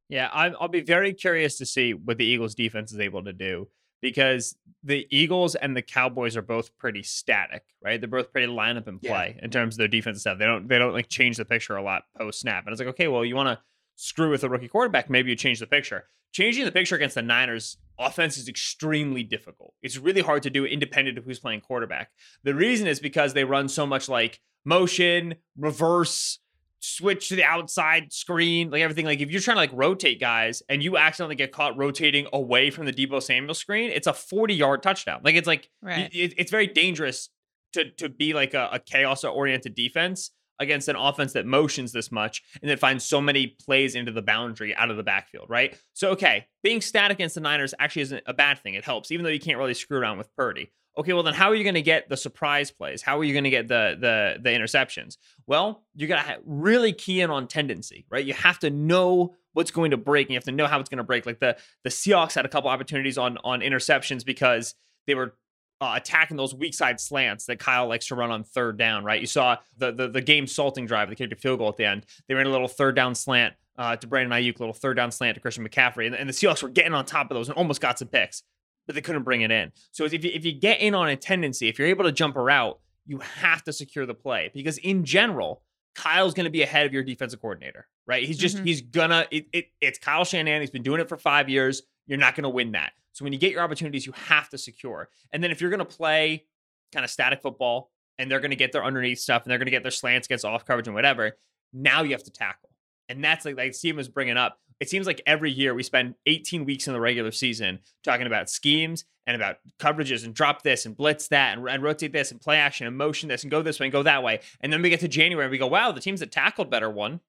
Yeah, 0.08 0.30
I'm, 0.32 0.54
I'll 0.60 0.68
be 0.68 0.80
very 0.80 1.12
curious 1.12 1.58
to 1.58 1.66
see 1.66 1.92
what 1.94 2.18
the 2.18 2.24
Eagles 2.24 2.54
defense 2.54 2.92
is 2.92 2.98
able 3.00 3.24
to 3.24 3.32
do 3.32 3.68
because 4.00 4.56
the 4.82 5.06
Eagles 5.10 5.54
and 5.54 5.76
the 5.76 5.82
Cowboys 5.82 6.36
are 6.36 6.42
both 6.42 6.76
pretty 6.78 7.02
static, 7.02 7.64
right? 7.82 8.00
They're 8.00 8.08
both 8.08 8.32
pretty 8.32 8.46
line 8.46 8.76
up 8.76 8.86
and 8.88 8.98
Yeah. 9.02 9.10
play 9.12 9.38
in 9.42 9.50
terms 9.50 9.74
of 9.74 9.78
their 9.78 9.88
defensive 9.88 10.20
stuff. 10.20 10.38
They 10.38 10.46
don't 10.46 10.68
they 10.68 10.78
don't 10.78 10.92
like 10.94 11.08
change 11.08 11.36
the 11.36 11.44
picture 11.44 11.76
a 11.76 11.82
lot 11.82 12.04
post 12.16 12.40
snap. 12.40 12.64
And 12.64 12.72
it's 12.72 12.80
like, 12.80 12.88
okay, 12.90 13.08
well, 13.08 13.24
you 13.24 13.36
want 13.36 13.48
to 13.58 13.62
screw 13.96 14.30
with 14.30 14.44
a 14.44 14.48
rookie 14.48 14.68
quarterback, 14.68 15.10
maybe 15.10 15.30
you 15.30 15.36
change 15.36 15.58
the 15.60 15.66
picture. 15.66 16.04
Changing 16.32 16.64
the 16.64 16.72
picture 16.72 16.94
against 16.94 17.14
the 17.16 17.22
Niners 17.22 17.78
offense 17.98 18.36
is 18.38 18.48
extremely 18.48 19.22
difficult. 19.24 19.74
It's 19.82 19.96
really 19.98 20.20
hard 20.20 20.42
to 20.44 20.50
do 20.50 20.64
independent 20.64 21.18
of 21.18 21.24
who's 21.24 21.40
playing 21.40 21.62
quarterback. 21.62 22.10
The 22.44 22.54
reason 22.54 22.86
is 22.86 23.00
because 23.00 23.34
they 23.34 23.44
run 23.44 23.68
so 23.68 23.86
much 23.86 24.08
like 24.08 24.40
motion, 24.64 25.36
reverse, 25.56 26.38
switch 26.80 27.28
to 27.28 27.36
the 27.36 27.44
outside 27.44 28.12
screen, 28.12 28.70
like 28.70 28.82
everything. 28.82 29.04
Like 29.04 29.20
if 29.20 29.30
you're 29.30 29.40
trying 29.40 29.56
to 29.56 29.60
like 29.60 29.70
rotate 29.72 30.20
guys 30.20 30.62
and 30.68 30.82
you 30.82 30.96
accidentally 30.96 31.36
get 31.36 31.52
caught 31.52 31.76
rotating 31.76 32.26
away 32.32 32.70
from 32.70 32.86
the 32.86 32.92
Debo 32.92 33.22
Samuel 33.22 33.54
screen, 33.54 33.90
it's 33.90 34.06
a 34.06 34.12
40 34.12 34.54
yard 34.54 34.82
touchdown. 34.82 35.20
Like 35.24 35.34
it's 35.34 35.46
like 35.48 35.68
Right. 35.82 36.08
it- 36.12 36.34
it's 36.36 36.50
very 36.50 36.66
dangerous 36.66 37.28
to 37.74 37.90
to 37.92 38.08
be 38.08 38.32
like 38.32 38.54
a, 38.54 38.68
a 38.72 38.78
chaos 38.78 39.24
oriented 39.24 39.74
defense 39.74 40.30
against 40.60 40.88
an 40.88 40.96
offense 40.96 41.34
that 41.34 41.46
motions 41.46 41.92
this 41.92 42.10
much 42.10 42.42
and 42.62 42.68
that 42.70 42.80
finds 42.80 43.04
so 43.04 43.20
many 43.20 43.46
plays 43.64 43.94
into 43.94 44.10
the 44.10 44.22
boundary 44.22 44.74
out 44.74 44.90
of 44.90 44.96
the 44.96 45.02
backfield, 45.04 45.46
right? 45.48 45.76
So 45.92 46.10
okay, 46.10 46.46
being 46.64 46.80
static 46.80 47.16
against 47.18 47.34
the 47.36 47.40
Niners 47.40 47.74
actually 47.78 48.02
isn't 48.02 48.22
a 48.26 48.34
bad 48.34 48.58
thing. 48.60 48.74
It 48.74 48.84
helps, 48.84 49.12
even 49.12 49.22
though 49.24 49.30
you 49.30 49.38
can't 49.38 49.58
really 49.58 49.74
screw 49.74 49.98
around 49.98 50.18
with 50.18 50.34
Purdy. 50.34 50.72
Okay, 50.98 51.12
well 51.12 51.22
then 51.22 51.34
how 51.34 51.48
are 51.48 51.54
you 51.54 51.62
going 51.62 51.74
to 51.74 51.82
get 51.82 52.08
the 52.08 52.16
surprise 52.16 52.72
plays? 52.72 53.02
How 53.02 53.20
are 53.20 53.24
you 53.24 53.32
going 53.32 53.44
to 53.44 53.50
get 53.50 53.68
the 53.68 53.96
the 54.00 54.38
the 54.42 54.50
interceptions? 54.50 55.16
Well, 55.46 55.84
you 55.94 56.08
got 56.08 56.26
to 56.26 56.40
really 56.44 56.92
key 56.92 57.20
in 57.20 57.30
on 57.30 57.46
tendency, 57.46 58.04
right? 58.10 58.24
You 58.24 58.34
have 58.34 58.58
to 58.60 58.70
know 58.70 59.36
what's 59.52 59.70
going 59.70 59.92
to 59.92 59.96
break, 59.96 60.26
and 60.26 60.32
you 60.32 60.36
have 60.36 60.44
to 60.44 60.52
know 60.52 60.66
how 60.66 60.80
it's 60.80 60.88
going 60.88 60.98
to 60.98 61.04
break. 61.04 61.24
Like 61.24 61.38
the 61.38 61.56
the 61.84 61.90
Seahawks 61.90 62.34
had 62.34 62.44
a 62.44 62.48
couple 62.48 62.68
opportunities 62.68 63.16
on 63.16 63.38
on 63.44 63.60
interceptions 63.60 64.24
because 64.24 64.74
they 65.06 65.14
were 65.14 65.36
uh, 65.80 65.94
attacking 65.96 66.36
those 66.36 66.52
weak 66.52 66.74
side 66.74 66.98
slants 67.00 67.46
that 67.46 67.60
Kyle 67.60 67.86
likes 67.86 68.08
to 68.08 68.16
run 68.16 68.32
on 68.32 68.42
third 68.42 68.76
down, 68.76 69.04
right? 69.04 69.20
You 69.20 69.28
saw 69.28 69.58
the 69.76 69.92
the, 69.92 70.08
the 70.08 70.20
game 70.20 70.48
salting 70.48 70.86
drive, 70.86 71.08
they 71.08 71.14
kicked 71.14 71.32
a 71.32 71.36
field 71.36 71.60
goal 71.60 71.68
at 71.68 71.76
the 71.76 71.84
end. 71.84 72.06
They 72.26 72.34
ran 72.34 72.46
a 72.46 72.50
little 72.50 72.66
third 72.66 72.96
down 72.96 73.14
slant 73.14 73.54
uh, 73.78 73.94
to 73.94 74.06
Brandon 74.08 74.36
Aiyuk, 74.36 74.56
a 74.56 74.58
little 74.58 74.74
third 74.74 74.96
down 74.96 75.12
slant 75.12 75.36
to 75.36 75.40
Christian 75.40 75.66
McCaffrey, 75.66 76.06
and, 76.06 76.16
and 76.16 76.28
the 76.28 76.32
Seahawks 76.32 76.62
were 76.62 76.68
getting 76.68 76.94
on 76.94 77.04
top 77.04 77.30
of 77.30 77.36
those 77.36 77.48
and 77.48 77.56
almost 77.56 77.80
got 77.80 78.00
some 78.00 78.08
picks, 78.08 78.42
but 78.88 78.94
they 78.94 79.00
couldn't 79.02 79.22
bring 79.22 79.42
it 79.42 79.50
in. 79.52 79.70
So 79.92 80.04
if 80.04 80.12
you, 80.12 80.18
if 80.34 80.44
you 80.44 80.52
get 80.52 80.80
in 80.80 80.94
on 80.94 81.08
a 81.08 81.14
tendency, 81.16 81.68
if 81.68 81.78
you're 81.78 81.88
able 81.88 82.04
to 82.04 82.12
jump 82.12 82.36
a 82.36 82.40
route, 82.42 82.80
you 83.06 83.18
have 83.18 83.62
to 83.64 83.72
secure 83.72 84.06
the 84.06 84.14
play 84.14 84.50
because 84.52 84.78
in 84.78 85.04
general, 85.04 85.62
Kyle's 85.94 86.32
going 86.34 86.44
to 86.44 86.50
be 86.50 86.62
ahead 86.62 86.86
of 86.86 86.92
your 86.92 87.02
defensive 87.02 87.40
coordinator, 87.40 87.86
right? 88.06 88.24
He's 88.24 88.38
just 88.38 88.56
Mhm. 88.58 88.64
he's 88.64 88.80
gonna 88.82 89.26
it, 89.30 89.46
it 89.52 89.66
it's 89.80 89.98
Kyle 89.98 90.24
Shanahan. 90.24 90.60
He's 90.62 90.70
been 90.70 90.82
doing 90.82 91.00
it 91.00 91.08
for 91.08 91.16
five 91.18 91.48
years. 91.48 91.82
You're 92.06 92.18
not 92.18 92.34
going 92.34 92.44
to 92.44 92.48
win 92.50 92.72
that. 92.72 92.92
So 93.12 93.24
when 93.24 93.32
you 93.32 93.38
get 93.38 93.50
your 93.52 93.62
opportunities, 93.62 94.06
you 94.06 94.12
have 94.12 94.48
to 94.50 94.58
secure. 94.58 95.08
And 95.32 95.42
then 95.44 95.50
if 95.50 95.60
you're 95.60 95.70
going 95.70 95.78
to 95.80 95.84
play 95.84 96.44
kind 96.92 97.04
of 97.04 97.10
static 97.10 97.42
football 97.42 97.90
and 98.18 98.30
they're 98.30 98.40
going 98.40 98.50
to 98.52 98.56
get 98.56 98.72
their 98.72 98.84
underneath 98.84 99.18
stuff 99.18 99.42
and 99.42 99.50
they're 99.50 99.58
going 99.58 99.66
to 99.66 99.70
get 99.72 99.82
their 99.82 99.90
slants 99.90 100.26
against 100.26 100.44
off 100.44 100.64
coverage 100.64 100.86
and 100.86 100.94
whatever, 100.94 101.36
now 101.72 102.02
you 102.02 102.12
have 102.12 102.22
to 102.24 102.30
tackle. 102.30 102.70
And 103.10 103.22
that's 103.24 103.44
like 103.44 103.56
like 103.56 103.74
Steven 103.74 103.96
was 103.98 104.08
bringing 104.08 104.36
up. 104.38 104.58
It 104.80 104.88
seems 104.88 105.06
like 105.06 105.20
every 105.26 105.50
year 105.50 105.74
we 105.74 105.82
spend 105.82 106.14
18 106.26 106.64
weeks 106.64 106.86
in 106.86 106.92
the 106.92 107.00
regular 107.00 107.32
season 107.32 107.80
talking 108.04 108.26
about 108.26 108.48
schemes 108.48 109.04
and 109.26 109.34
about 109.34 109.56
coverages 109.78 110.24
and 110.24 110.32
drop 110.32 110.62
this 110.62 110.86
and 110.86 110.96
blitz 110.96 111.28
that 111.28 111.58
and, 111.58 111.68
and 111.68 111.82
rotate 111.82 112.12
this 112.12 112.30
and 112.30 112.40
play 112.40 112.56
action 112.56 112.86
and 112.86 112.96
motion 112.96 113.28
this 113.28 113.42
and 113.42 113.50
go 113.50 113.60
this 113.60 113.80
way 113.80 113.86
and 113.86 113.92
go 113.92 114.02
that 114.04 114.22
way. 114.22 114.40
And 114.60 114.72
then 114.72 114.80
we 114.80 114.90
get 114.90 115.00
to 115.00 115.08
January 115.08 115.44
and 115.44 115.50
we 115.50 115.58
go, 115.58 115.66
wow, 115.66 115.92
the 115.92 116.00
teams 116.00 116.20
that 116.20 116.30
tackled 116.30 116.70
better 116.70 116.88
won. 116.88 117.20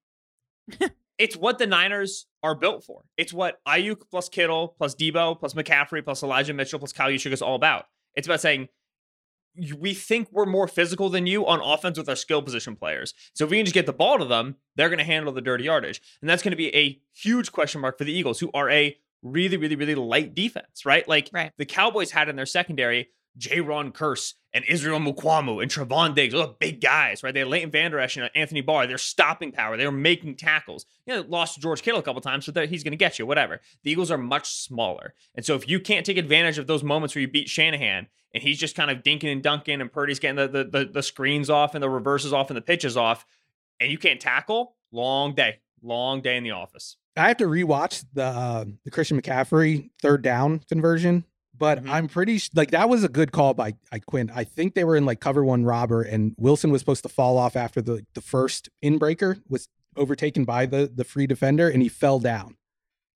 it's 1.18 1.36
what 1.36 1.58
the 1.58 1.66
Niners 1.66 2.26
are 2.42 2.54
built 2.54 2.84
for. 2.84 3.02
It's 3.16 3.32
what 3.32 3.60
Aiyuk 3.66 4.08
plus 4.10 4.28
Kittle 4.28 4.68
plus 4.78 4.94
Debo 4.94 5.38
plus 5.38 5.54
McCaffrey 5.54 6.02
plus 6.02 6.22
Elijah 6.22 6.54
Mitchell 6.54 6.78
plus 6.78 6.92
Kyle 6.92 7.10
Juszczyk 7.10 7.32
is 7.32 7.42
all 7.42 7.56
about. 7.56 7.86
It's 8.14 8.26
about 8.26 8.40
saying 8.40 8.60
"You- 8.62 8.68
we 9.78 9.94
think 9.94 10.28
we're 10.30 10.46
more 10.46 10.68
physical 10.68 11.08
than 11.08 11.26
you 11.26 11.46
on 11.46 11.60
offense 11.60 11.98
with 11.98 12.08
our 12.08 12.16
skill 12.16 12.42
position 12.42 12.76
players. 12.76 13.14
So 13.34 13.44
if 13.44 13.50
we 13.50 13.58
can 13.58 13.66
just 13.66 13.74
get 13.74 13.86
the 13.86 13.92
ball 13.92 14.18
to 14.18 14.24
them, 14.24 14.56
they're 14.76 14.88
going 14.88 14.98
to 14.98 15.04
handle 15.04 15.32
the 15.32 15.40
dirty 15.40 15.64
yardage, 15.64 16.00
and 16.20 16.28
that's 16.28 16.42
going 16.42 16.52
to 16.52 16.56
be 16.56 16.74
a 16.74 17.00
huge 17.12 17.52
question 17.52 17.80
mark 17.80 17.98
for 17.98 18.04
the 18.04 18.12
Eagles, 18.12 18.40
who 18.40 18.50
are 18.54 18.70
a 18.70 18.96
really, 19.22 19.56
really, 19.56 19.76
really 19.76 19.94
light 19.94 20.34
defense, 20.34 20.86
right? 20.86 21.06
Like 21.08 21.28
Right. 21.32 21.52
the 21.58 21.66
Cowboys 21.66 22.12
had 22.12 22.28
in 22.28 22.36
their 22.36 22.46
secondary 22.46 23.08
Jayron 23.38 23.92
Kearse 23.92 24.34
and 24.52 24.64
Israel 24.64 24.98
Mukuamu 24.98 25.62
and 25.62 25.70
Trevon 25.70 26.14
Diggs. 26.16 26.34
Those 26.34 26.54
big 26.58 26.80
guys, 26.80 27.22
right? 27.22 27.32
They 27.32 27.40
had 27.40 27.48
Leighton 27.48 27.70
Vander 27.70 28.00
Esch 28.00 28.16
and 28.16 28.28
Anthony 28.34 28.60
Barr. 28.60 28.86
They're 28.88 28.98
stopping 28.98 29.52
power. 29.52 29.76
They're 29.76 29.92
making 29.92 30.34
tackles. 30.36 30.84
You 31.06 31.14
know, 31.14 31.24
lost 31.28 31.54
to 31.54 31.60
George 31.60 31.82
Kittle 31.82 32.00
a 32.00 32.02
couple 32.02 32.20
times, 32.20 32.44
so 32.46 32.66
he's 32.66 32.82
going 32.82 32.90
to 32.90 32.96
get 32.96 33.18
you, 33.18 33.26
whatever. 33.26 33.60
The 33.84 33.90
Eagles 33.92 34.10
are 34.10 34.18
much 34.18 34.50
smaller. 34.52 35.14
And 35.36 35.44
so 35.46 35.54
if 35.54 35.68
you 35.68 35.78
can't 35.78 36.04
take 36.04 36.16
advantage 36.16 36.58
of 36.58 36.66
those 36.66 36.82
moments 36.82 37.14
where 37.14 37.20
you 37.22 37.28
beat 37.28 37.48
Shanahan 37.48 38.08
and 38.32 38.42
he's 38.42 38.58
just 38.58 38.76
kind 38.76 38.90
of 38.90 39.02
dinking 39.02 39.32
and 39.32 39.42
dunking 39.42 39.80
and 39.80 39.92
Purdy's 39.92 40.18
getting 40.18 40.36
the, 40.36 40.48
the, 40.48 40.64
the, 40.64 40.84
the 40.86 41.02
screens 41.02 41.50
off 41.50 41.74
and 41.74 41.82
the 41.82 41.90
reverses 41.90 42.32
off 42.32 42.50
and 42.50 42.56
the 42.56 42.62
pitches 42.62 42.96
off, 42.96 43.24
and 43.80 43.90
you 43.90 43.98
can't 43.98 44.20
tackle, 44.20 44.76
long 44.92 45.34
day. 45.34 45.58
Long 45.82 46.20
day 46.20 46.36
in 46.36 46.44
the 46.44 46.50
office. 46.50 46.96
I 47.16 47.28
have 47.28 47.38
to 47.38 47.46
rewatch 47.46 48.04
the 48.12 48.24
uh, 48.24 48.64
the 48.84 48.90
Christian 48.90 49.20
McCaffrey 49.20 49.88
third 50.02 50.20
down 50.20 50.60
conversion, 50.68 51.24
but 51.56 51.82
Mhm. 51.82 51.90
I'm 51.90 52.06
pretty 52.08 52.38
like 52.54 52.70
that 52.72 52.90
was 52.90 53.02
a 53.02 53.08
good 53.08 53.32
call 53.32 53.54
by, 53.54 53.76
by 53.90 53.98
Quinn. 54.00 54.30
I 54.34 54.44
think 54.44 54.74
they 54.74 54.84
were 54.84 54.94
in 54.94 55.06
like 55.06 55.20
cover 55.20 55.42
one 55.42 55.64
robber, 55.64 56.02
and 56.02 56.34
Wilson 56.38 56.70
was 56.70 56.82
supposed 56.82 57.02
to 57.04 57.08
fall 57.08 57.38
off 57.38 57.56
after 57.56 57.80
the 57.80 58.04
the 58.12 58.20
first 58.20 58.68
inbreaker 58.84 59.40
was 59.48 59.68
overtaken 59.96 60.44
by 60.44 60.66
the 60.66 60.90
the 60.94 61.02
free 61.04 61.26
defender, 61.26 61.66
and 61.68 61.82
he 61.82 61.88
fell 61.88 62.18
down. 62.20 62.56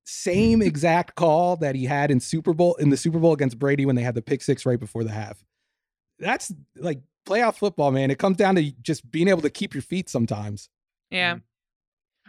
Same 0.05 0.63
exact 0.63 1.15
call 1.17 1.57
that 1.57 1.75
he 1.75 1.85
had 1.85 2.11
in 2.11 2.21
Super 2.21 2.53
Bowl 2.53 2.75
in 2.77 2.91
the 2.91 2.97
Super 2.97 3.19
Bowl 3.19 3.33
against 3.33 3.59
Brady 3.59 3.87
when 3.87 3.97
they 3.97 4.03
had 4.03 4.15
the 4.15 4.23
pick 4.23 4.43
six 4.43 4.65
right 4.67 4.79
before 4.79 5.05
the 5.05 5.11
half. 5.11 5.43
That's 6.19 6.53
like 6.77 7.01
playoff 7.27 7.57
football, 7.57 7.91
man. 7.91 8.11
It 8.11 8.19
comes 8.19 8.37
down 8.37 8.55
to 8.57 8.71
just 8.83 9.11
being 9.11 9.29
able 9.29 9.43
to 9.43 9.51
keep 9.51 9.75
your 9.75 9.83
feet 9.83 10.09
sometimes. 10.09 10.69
Yeah. 11.11 11.39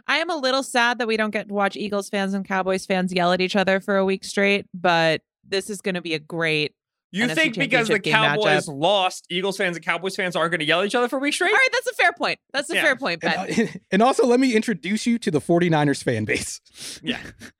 I 0.08 0.18
am 0.18 0.30
a 0.30 0.36
little 0.36 0.62
sad 0.62 0.98
that 0.98 1.08
we 1.08 1.16
don't 1.16 1.30
get 1.30 1.48
to 1.48 1.54
watch 1.54 1.76
Eagles 1.76 2.08
fans 2.08 2.32
and 2.34 2.46
Cowboys 2.46 2.86
fans 2.86 3.12
yell 3.12 3.32
at 3.32 3.40
each 3.40 3.56
other 3.56 3.80
for 3.80 3.96
a 3.96 4.04
week 4.04 4.24
straight, 4.24 4.66
but 4.72 5.20
this 5.46 5.68
is 5.68 5.80
going 5.80 5.96
to 5.96 6.00
be 6.02 6.14
a 6.14 6.18
great. 6.18 6.74
You 7.12 7.26
NFC 7.26 7.34
think 7.34 7.58
because 7.58 7.88
the 7.88 7.98
Cowboys 8.00 8.66
matchup. 8.66 8.78
lost, 8.80 9.26
Eagles 9.30 9.56
fans 9.56 9.76
and 9.76 9.84
Cowboys 9.84 10.14
fans 10.16 10.36
aren't 10.36 10.50
going 10.50 10.60
to 10.60 10.66
yell 10.66 10.80
at 10.80 10.86
each 10.86 10.94
other 10.94 11.08
for 11.08 11.16
a 11.16 11.20
week 11.20 11.34
straight? 11.34 11.48
All 11.48 11.54
right, 11.54 11.68
that's 11.72 11.86
a 11.86 11.94
fair 11.94 12.12
point. 12.12 12.38
That's 12.52 12.70
a 12.70 12.74
Yeah. 12.74 12.82
fair 12.82 12.96
point, 12.96 13.20
Ben. 13.20 13.38
And, 13.48 13.68
uh, 13.68 13.72
and 13.90 14.02
also, 14.02 14.26
let 14.26 14.38
me 14.38 14.54
introduce 14.54 15.06
you 15.06 15.18
to 15.20 15.30
the 15.30 15.40
49ers 15.40 16.02
fan 16.02 16.24
base. 16.24 16.60
Yeah. 17.02 17.20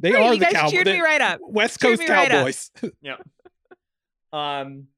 They 0.00 0.10
Great, 0.10 0.22
are 0.22 0.34
you 0.34 0.38
the 0.40 0.44
guys 0.46 0.54
Cowboys. 0.54 0.72
cheered 0.72 0.86
me 0.86 1.00
right 1.00 1.20
up. 1.20 1.40
West 1.42 1.80
Coast 1.80 2.00
me 2.00 2.08
right 2.08 2.30
up. 2.30 2.38
Cowboys. 2.38 2.70
Um, 4.30 4.88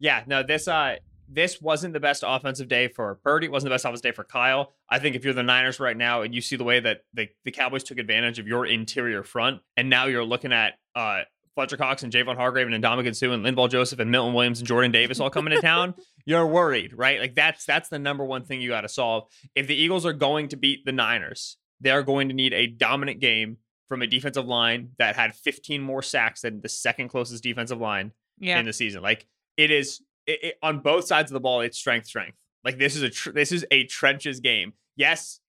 yeah, 0.00 0.24
no, 0.26 0.42
this 0.42 0.66
uh, 0.66 0.96
this 1.28 1.60
wasn't 1.60 1.94
the 1.94 2.00
best 2.00 2.24
offensive 2.26 2.66
day 2.68 2.88
for 2.88 3.14
Purdy. 3.22 3.46
It 3.46 3.52
wasn't 3.52 3.70
the 3.70 3.74
best 3.74 3.84
offensive 3.84 4.02
day 4.02 4.10
for 4.10 4.24
Kyle. 4.24 4.72
I 4.90 4.98
think 4.98 5.14
if 5.14 5.24
you're 5.24 5.34
the 5.34 5.42
Niners 5.44 5.78
right 5.78 5.96
now 5.96 6.22
and 6.22 6.34
you 6.34 6.40
see 6.40 6.56
the 6.56 6.64
way 6.64 6.80
that 6.80 7.02
the, 7.14 7.28
the 7.44 7.52
Cowboys 7.52 7.84
took 7.84 7.98
advantage 7.98 8.38
of 8.40 8.48
your 8.48 8.66
interior 8.66 9.22
front, 9.22 9.60
and 9.76 9.88
now 9.88 10.06
you're 10.06 10.24
looking 10.24 10.52
at 10.52 10.74
uh 10.94 11.20
Fletcher 11.54 11.76
Cox 11.76 12.02
and 12.02 12.12
Javon 12.12 12.36
Hargrave 12.36 12.66
and 12.66 12.82
Ndamukong 12.82 13.14
Suh 13.14 13.30
and 13.30 13.44
Linval 13.44 13.68
Joseph 13.70 13.98
and 13.98 14.10
Milton 14.10 14.34
Williams 14.34 14.58
and 14.58 14.66
Jordan 14.66 14.90
Davis 14.90 15.20
all 15.20 15.30
coming 15.30 15.54
to 15.54 15.60
town, 15.60 15.94
you're 16.24 16.46
worried, 16.46 16.94
right? 16.96 17.20
Like 17.20 17.34
that's 17.34 17.64
that's 17.64 17.88
the 17.88 17.98
number 17.98 18.24
one 18.24 18.44
thing 18.44 18.60
you 18.60 18.70
got 18.70 18.80
to 18.80 18.88
solve. 18.88 19.28
If 19.54 19.66
the 19.66 19.74
Eagles 19.74 20.04
are 20.06 20.12
going 20.14 20.48
to 20.48 20.56
beat 20.56 20.84
the 20.84 20.92
Niners, 20.92 21.58
they're 21.80 22.02
going 22.02 22.28
to 22.28 22.34
need 22.34 22.52
a 22.52 22.66
dominant 22.66 23.20
game 23.20 23.58
from 23.92 24.00
a 24.00 24.06
defensive 24.06 24.46
line 24.46 24.88
that 24.96 25.14
had 25.16 25.34
15 25.34 25.82
more 25.82 26.00
sacks 26.00 26.40
than 26.40 26.62
the 26.62 26.68
second 26.70 27.08
closest 27.08 27.42
defensive 27.42 27.78
line 27.78 28.10
Yeah. 28.38 28.58
in 28.58 28.64
the 28.64 28.72
season. 28.72 29.02
Like 29.02 29.26
it 29.58 29.70
is 29.70 30.00
it, 30.26 30.38
it- 30.42 30.58
on 30.62 30.78
both 30.78 31.04
sides 31.04 31.30
of 31.30 31.34
the 31.34 31.40
ball. 31.40 31.60
It's 31.60 31.76
strength, 31.76 32.06
strength. 32.06 32.38
Like 32.64 32.78
this 32.78 32.96
is 32.96 33.02
a 33.02 33.10
tr- 33.10 33.32
this 33.32 33.52
is 33.52 33.66
a 33.70 33.84
trenches 33.84 34.40
game. 34.40 34.72
Yes, 34.96 35.40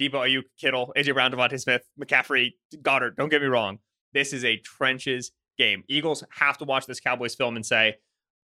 Debo 0.00 0.14
Aiyuk, 0.14 0.42
Kittle, 0.60 0.92
AJ 0.96 1.14
Brown, 1.14 1.30
DeVonta 1.30 1.60
Smith, 1.60 1.82
McCaffrey, 2.02 2.54
Goedert. 2.82 3.14
Don't 3.16 3.28
get 3.28 3.40
me 3.40 3.46
wrong. 3.46 3.78
This 4.12 4.32
is 4.32 4.44
a 4.44 4.56
trenches 4.56 5.30
game. 5.56 5.84
Eagles 5.88 6.24
have 6.30 6.58
to 6.58 6.64
watch 6.64 6.86
this 6.86 6.98
Cowboys 6.98 7.36
film 7.36 7.54
and 7.54 7.64
say, 7.64 7.98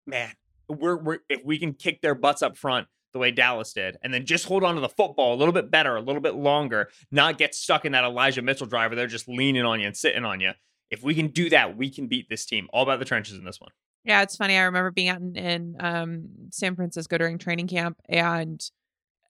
man, 0.08 0.32
we're, 0.68 0.98
we're 0.98 1.20
if 1.30 1.46
we 1.46 1.60
can 1.60 1.74
kick 1.74 2.02
their 2.02 2.16
butts 2.16 2.42
up 2.42 2.58
front 2.58 2.88
the 3.18 3.22
way 3.22 3.32
Dallas 3.32 3.74
did, 3.74 3.98
and 4.04 4.14
then 4.14 4.26
just 4.26 4.46
hold 4.46 4.64
on 4.64 4.76
to 4.76 4.82
the 4.82 4.90
football 4.90 5.34
a 5.34 5.38
little 5.38 5.54
bit 5.54 5.72
better, 5.72 5.96
a 5.96 6.02
little 6.02 6.22
bit 6.22 6.36
longer, 6.36 6.90
not 7.12 7.38
get 7.38 7.56
stuck 7.56 7.84
in 7.84 7.92
that 7.94 8.04
Elijah 8.04 8.42
Mitchell 8.42 8.68
driver. 8.68 8.96
They're 8.96 9.08
just 9.08 9.28
leaning 9.28 9.66
on 9.66 9.80
you 9.80 9.88
and 9.88 9.98
sitting 9.98 10.24
on 10.24 10.40
you. 10.40 10.52
If 10.90 11.04
we 11.04 11.16
can 11.16 11.28
do 11.28 11.50
that, 11.50 11.76
we 11.76 11.90
can 11.90 12.08
beat 12.08 12.30
this 12.30 12.46
team. 12.46 12.68
All 12.72 12.84
about 12.84 13.00
the 13.00 13.06
trenches 13.06 13.38
in 13.38 13.44
this 13.44 13.60
one. 13.60 13.72
Yeah, 14.06 14.22
it's 14.22 14.38
funny. 14.38 14.58
I 14.58 14.64
remember 14.64 14.92
being 14.92 15.10
out 15.10 15.20
in, 15.20 15.36
in 15.36 15.76
um, 15.80 16.30
San 16.52 16.76
Francisco 16.76 17.18
during 17.18 17.38
training 17.38 17.68
camp, 17.68 17.98
and 18.08 18.64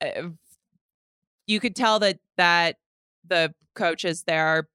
uh, 0.02 0.30
you 1.48 1.60
could 1.60 1.76
tell 1.76 2.00
that 2.00 2.20
that 2.38 2.76
the 3.28 3.54
coaches 3.74 4.24
there 4.28 4.68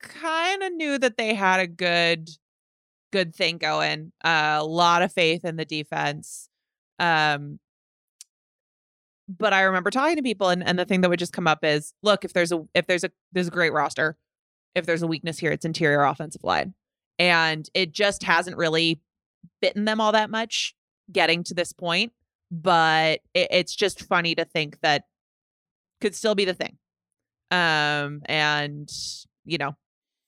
kind 0.00 0.62
of 0.62 0.72
knew 0.74 0.98
that 0.98 1.16
they 1.16 1.34
had 1.34 1.60
a 1.60 1.66
good 1.66 2.28
good 3.10 3.34
thing 3.34 3.56
going. 3.56 4.12
Uh, 4.22 4.58
a 4.60 4.64
lot 4.64 5.02
of 5.02 5.12
faith 5.12 5.44
in 5.44 5.56
the 5.56 5.64
defense. 5.64 6.48
Um, 6.98 7.58
but 9.28 9.52
I 9.52 9.62
remember 9.62 9.90
talking 9.90 10.16
to 10.16 10.22
people, 10.22 10.48
and, 10.48 10.66
and 10.66 10.78
the 10.78 10.86
thing 10.86 11.02
that 11.02 11.10
would 11.10 11.18
just 11.18 11.32
come 11.32 11.46
up 11.46 11.62
is, 11.62 11.92
look, 12.02 12.24
if 12.24 12.32
there's 12.32 12.50
a 12.50 12.64
if 12.74 12.86
there's 12.86 13.04
a 13.04 13.10
there's 13.32 13.48
a 13.48 13.52
great 13.52 13.72
roster, 13.72 14.16
if 14.74 14.86
there's 14.86 15.02
a 15.02 15.06
weakness 15.06 15.38
here, 15.38 15.52
it's 15.52 15.66
interior 15.66 16.02
offensive 16.02 16.44
line, 16.44 16.74
and 17.18 17.68
it 17.74 17.92
just 17.92 18.22
hasn't 18.22 18.56
really 18.56 19.00
bitten 19.60 19.84
them 19.84 20.00
all 20.00 20.12
that 20.12 20.30
much 20.30 20.74
getting 21.12 21.44
to 21.44 21.54
this 21.54 21.72
point. 21.72 22.12
But 22.50 23.20
it, 23.34 23.48
it's 23.50 23.76
just 23.76 24.02
funny 24.02 24.34
to 24.34 24.46
think 24.46 24.80
that 24.80 25.04
could 26.00 26.14
still 26.14 26.34
be 26.34 26.46
the 26.46 26.54
thing. 26.54 26.78
Um, 27.50 28.22
and 28.24 28.90
you 29.44 29.58
know, 29.58 29.76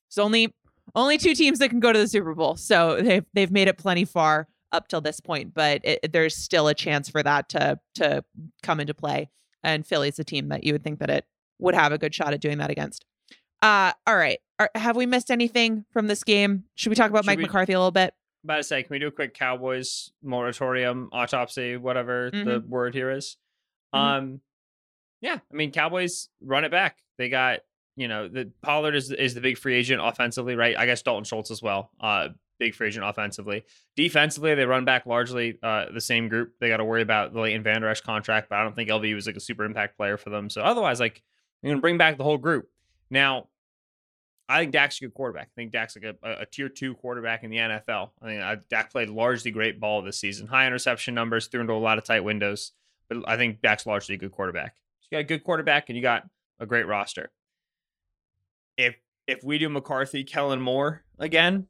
it's 0.08 0.18
only 0.18 0.54
only 0.94 1.16
two 1.16 1.34
teams 1.34 1.58
that 1.60 1.70
can 1.70 1.80
go 1.80 1.92
to 1.92 1.98
the 1.98 2.08
Super 2.08 2.34
Bowl, 2.34 2.56
so 2.56 3.00
they've 3.00 3.24
they've 3.32 3.50
made 3.50 3.68
it 3.68 3.78
plenty 3.78 4.04
far 4.04 4.46
up 4.72 4.88
till 4.88 5.00
this 5.00 5.20
point. 5.20 5.54
But 5.54 5.80
it, 5.84 6.12
there's 6.12 6.36
still 6.36 6.68
a 6.68 6.74
chance 6.74 7.08
for 7.08 7.22
that 7.22 7.48
to 7.50 7.78
to 7.96 8.24
come 8.62 8.80
into 8.80 8.94
play. 8.94 9.30
And 9.62 9.86
Philly's 9.86 10.18
a 10.18 10.24
team 10.24 10.48
that 10.48 10.64
you 10.64 10.72
would 10.72 10.82
think 10.84 11.00
that 11.00 11.10
it 11.10 11.26
would 11.58 11.74
have 11.74 11.92
a 11.92 11.98
good 11.98 12.14
shot 12.14 12.32
at 12.32 12.40
doing 12.40 12.58
that 12.58 12.70
against. 12.70 13.04
Uh, 13.62 13.92
all 14.06 14.16
right. 14.16 14.38
Are, 14.58 14.70
have 14.74 14.96
we 14.96 15.04
missed 15.04 15.30
anything 15.30 15.84
from 15.92 16.06
this 16.06 16.24
game? 16.24 16.64
Should 16.76 16.88
we 16.90 16.96
talk 16.96 17.10
about 17.10 17.24
Should 17.24 17.26
Mike 17.26 17.38
we- 17.38 17.44
McCarthy 17.44 17.72
a 17.74 17.78
little 17.78 17.90
bit? 17.90 18.14
about 18.42 18.56
to 18.56 18.62
say, 18.62 18.82
can 18.82 18.88
we 18.90 18.98
do 18.98 19.08
a 19.08 19.10
quick 19.10 19.34
Cowboys 19.34 20.12
moratorium, 20.22 21.10
autopsy, 21.12 21.76
whatever 21.76 22.30
the 22.32 22.64
word 22.66 22.94
here 22.94 23.10
is? 23.10 23.36
Mhm. 23.94 23.98
Um, 23.98 24.40
yeah, 25.20 25.40
I 25.52 25.54
mean, 25.54 25.72
Cowboys 25.72 26.30
run 26.40 26.64
it 26.64 26.70
back. 26.70 26.96
They 27.18 27.28
got 27.28 27.60
you 27.96 28.08
know 28.08 28.28
the 28.28 28.50
Pollard 28.62 28.94
is 28.94 29.10
is 29.12 29.34
the 29.34 29.42
big 29.42 29.58
free 29.58 29.74
agent 29.74 30.00
offensively, 30.02 30.56
right? 30.56 30.74
I 30.78 30.86
guess 30.86 31.02
Dalton 31.02 31.24
Schultz 31.24 31.50
as 31.50 31.60
well. 31.60 31.90
Uh, 32.00 32.28
big 32.60 32.74
free 32.74 32.86
agent 32.86 33.04
offensively. 33.04 33.64
Defensively, 33.96 34.54
they 34.54 34.66
run 34.66 34.84
back 34.84 35.06
largely 35.06 35.58
uh, 35.62 35.86
the 35.92 36.00
same 36.00 36.28
group. 36.28 36.52
They 36.60 36.68
got 36.68 36.76
to 36.76 36.84
worry 36.84 37.02
about 37.02 37.32
the 37.32 37.40
Leighton 37.40 37.64
Vander 37.64 37.88
Esch 37.88 38.02
contract, 38.02 38.50
but 38.50 38.60
I 38.60 38.62
don't 38.62 38.76
think 38.76 38.88
LV 38.88 39.12
was 39.14 39.26
like 39.26 39.36
a 39.36 39.40
super 39.40 39.64
impact 39.64 39.96
player 39.96 40.16
for 40.16 40.30
them. 40.30 40.48
So 40.48 40.60
otherwise, 40.62 41.00
like 41.00 41.22
you're 41.62 41.72
gonna 41.72 41.80
bring 41.80 41.98
back 41.98 42.18
the 42.18 42.24
whole 42.24 42.38
group. 42.38 42.68
Now, 43.10 43.48
I 44.48 44.60
think 44.60 44.72
Dak's 44.72 44.98
a 44.98 45.04
good 45.04 45.14
quarterback. 45.14 45.48
I 45.48 45.54
think 45.56 45.72
Dak's 45.72 45.96
like 45.96 46.16
a, 46.22 46.42
a 46.42 46.46
tier 46.46 46.68
two 46.68 46.94
quarterback 46.94 47.42
in 47.42 47.50
the 47.50 47.56
NFL. 47.56 48.10
I 48.20 48.26
think 48.26 48.42
uh, 48.42 48.56
Dak 48.68 48.92
played 48.92 49.08
largely 49.08 49.50
great 49.50 49.80
ball 49.80 50.02
this 50.02 50.20
season. 50.20 50.46
High 50.46 50.66
interception 50.66 51.14
numbers, 51.14 51.46
threw 51.46 51.60
into 51.60 51.72
a 51.72 51.74
lot 51.74 51.98
of 51.98 52.04
tight 52.04 52.24
windows. 52.24 52.72
But 53.08 53.28
I 53.28 53.36
think 53.36 53.62
Dak's 53.62 53.86
largely 53.86 54.16
a 54.16 54.18
good 54.18 54.32
quarterback. 54.32 54.76
So 55.00 55.08
you 55.10 55.16
got 55.16 55.20
a 55.20 55.24
good 55.24 55.44
quarterback 55.44 55.88
and 55.88 55.96
you 55.96 56.02
got 56.02 56.24
a 56.58 56.66
great 56.66 56.86
roster. 56.86 57.30
If 58.76 58.96
if 59.26 59.44
we 59.44 59.58
do 59.58 59.68
McCarthy, 59.68 60.24
Kellen 60.24 60.60
Moore 60.60 61.04
again, 61.18 61.66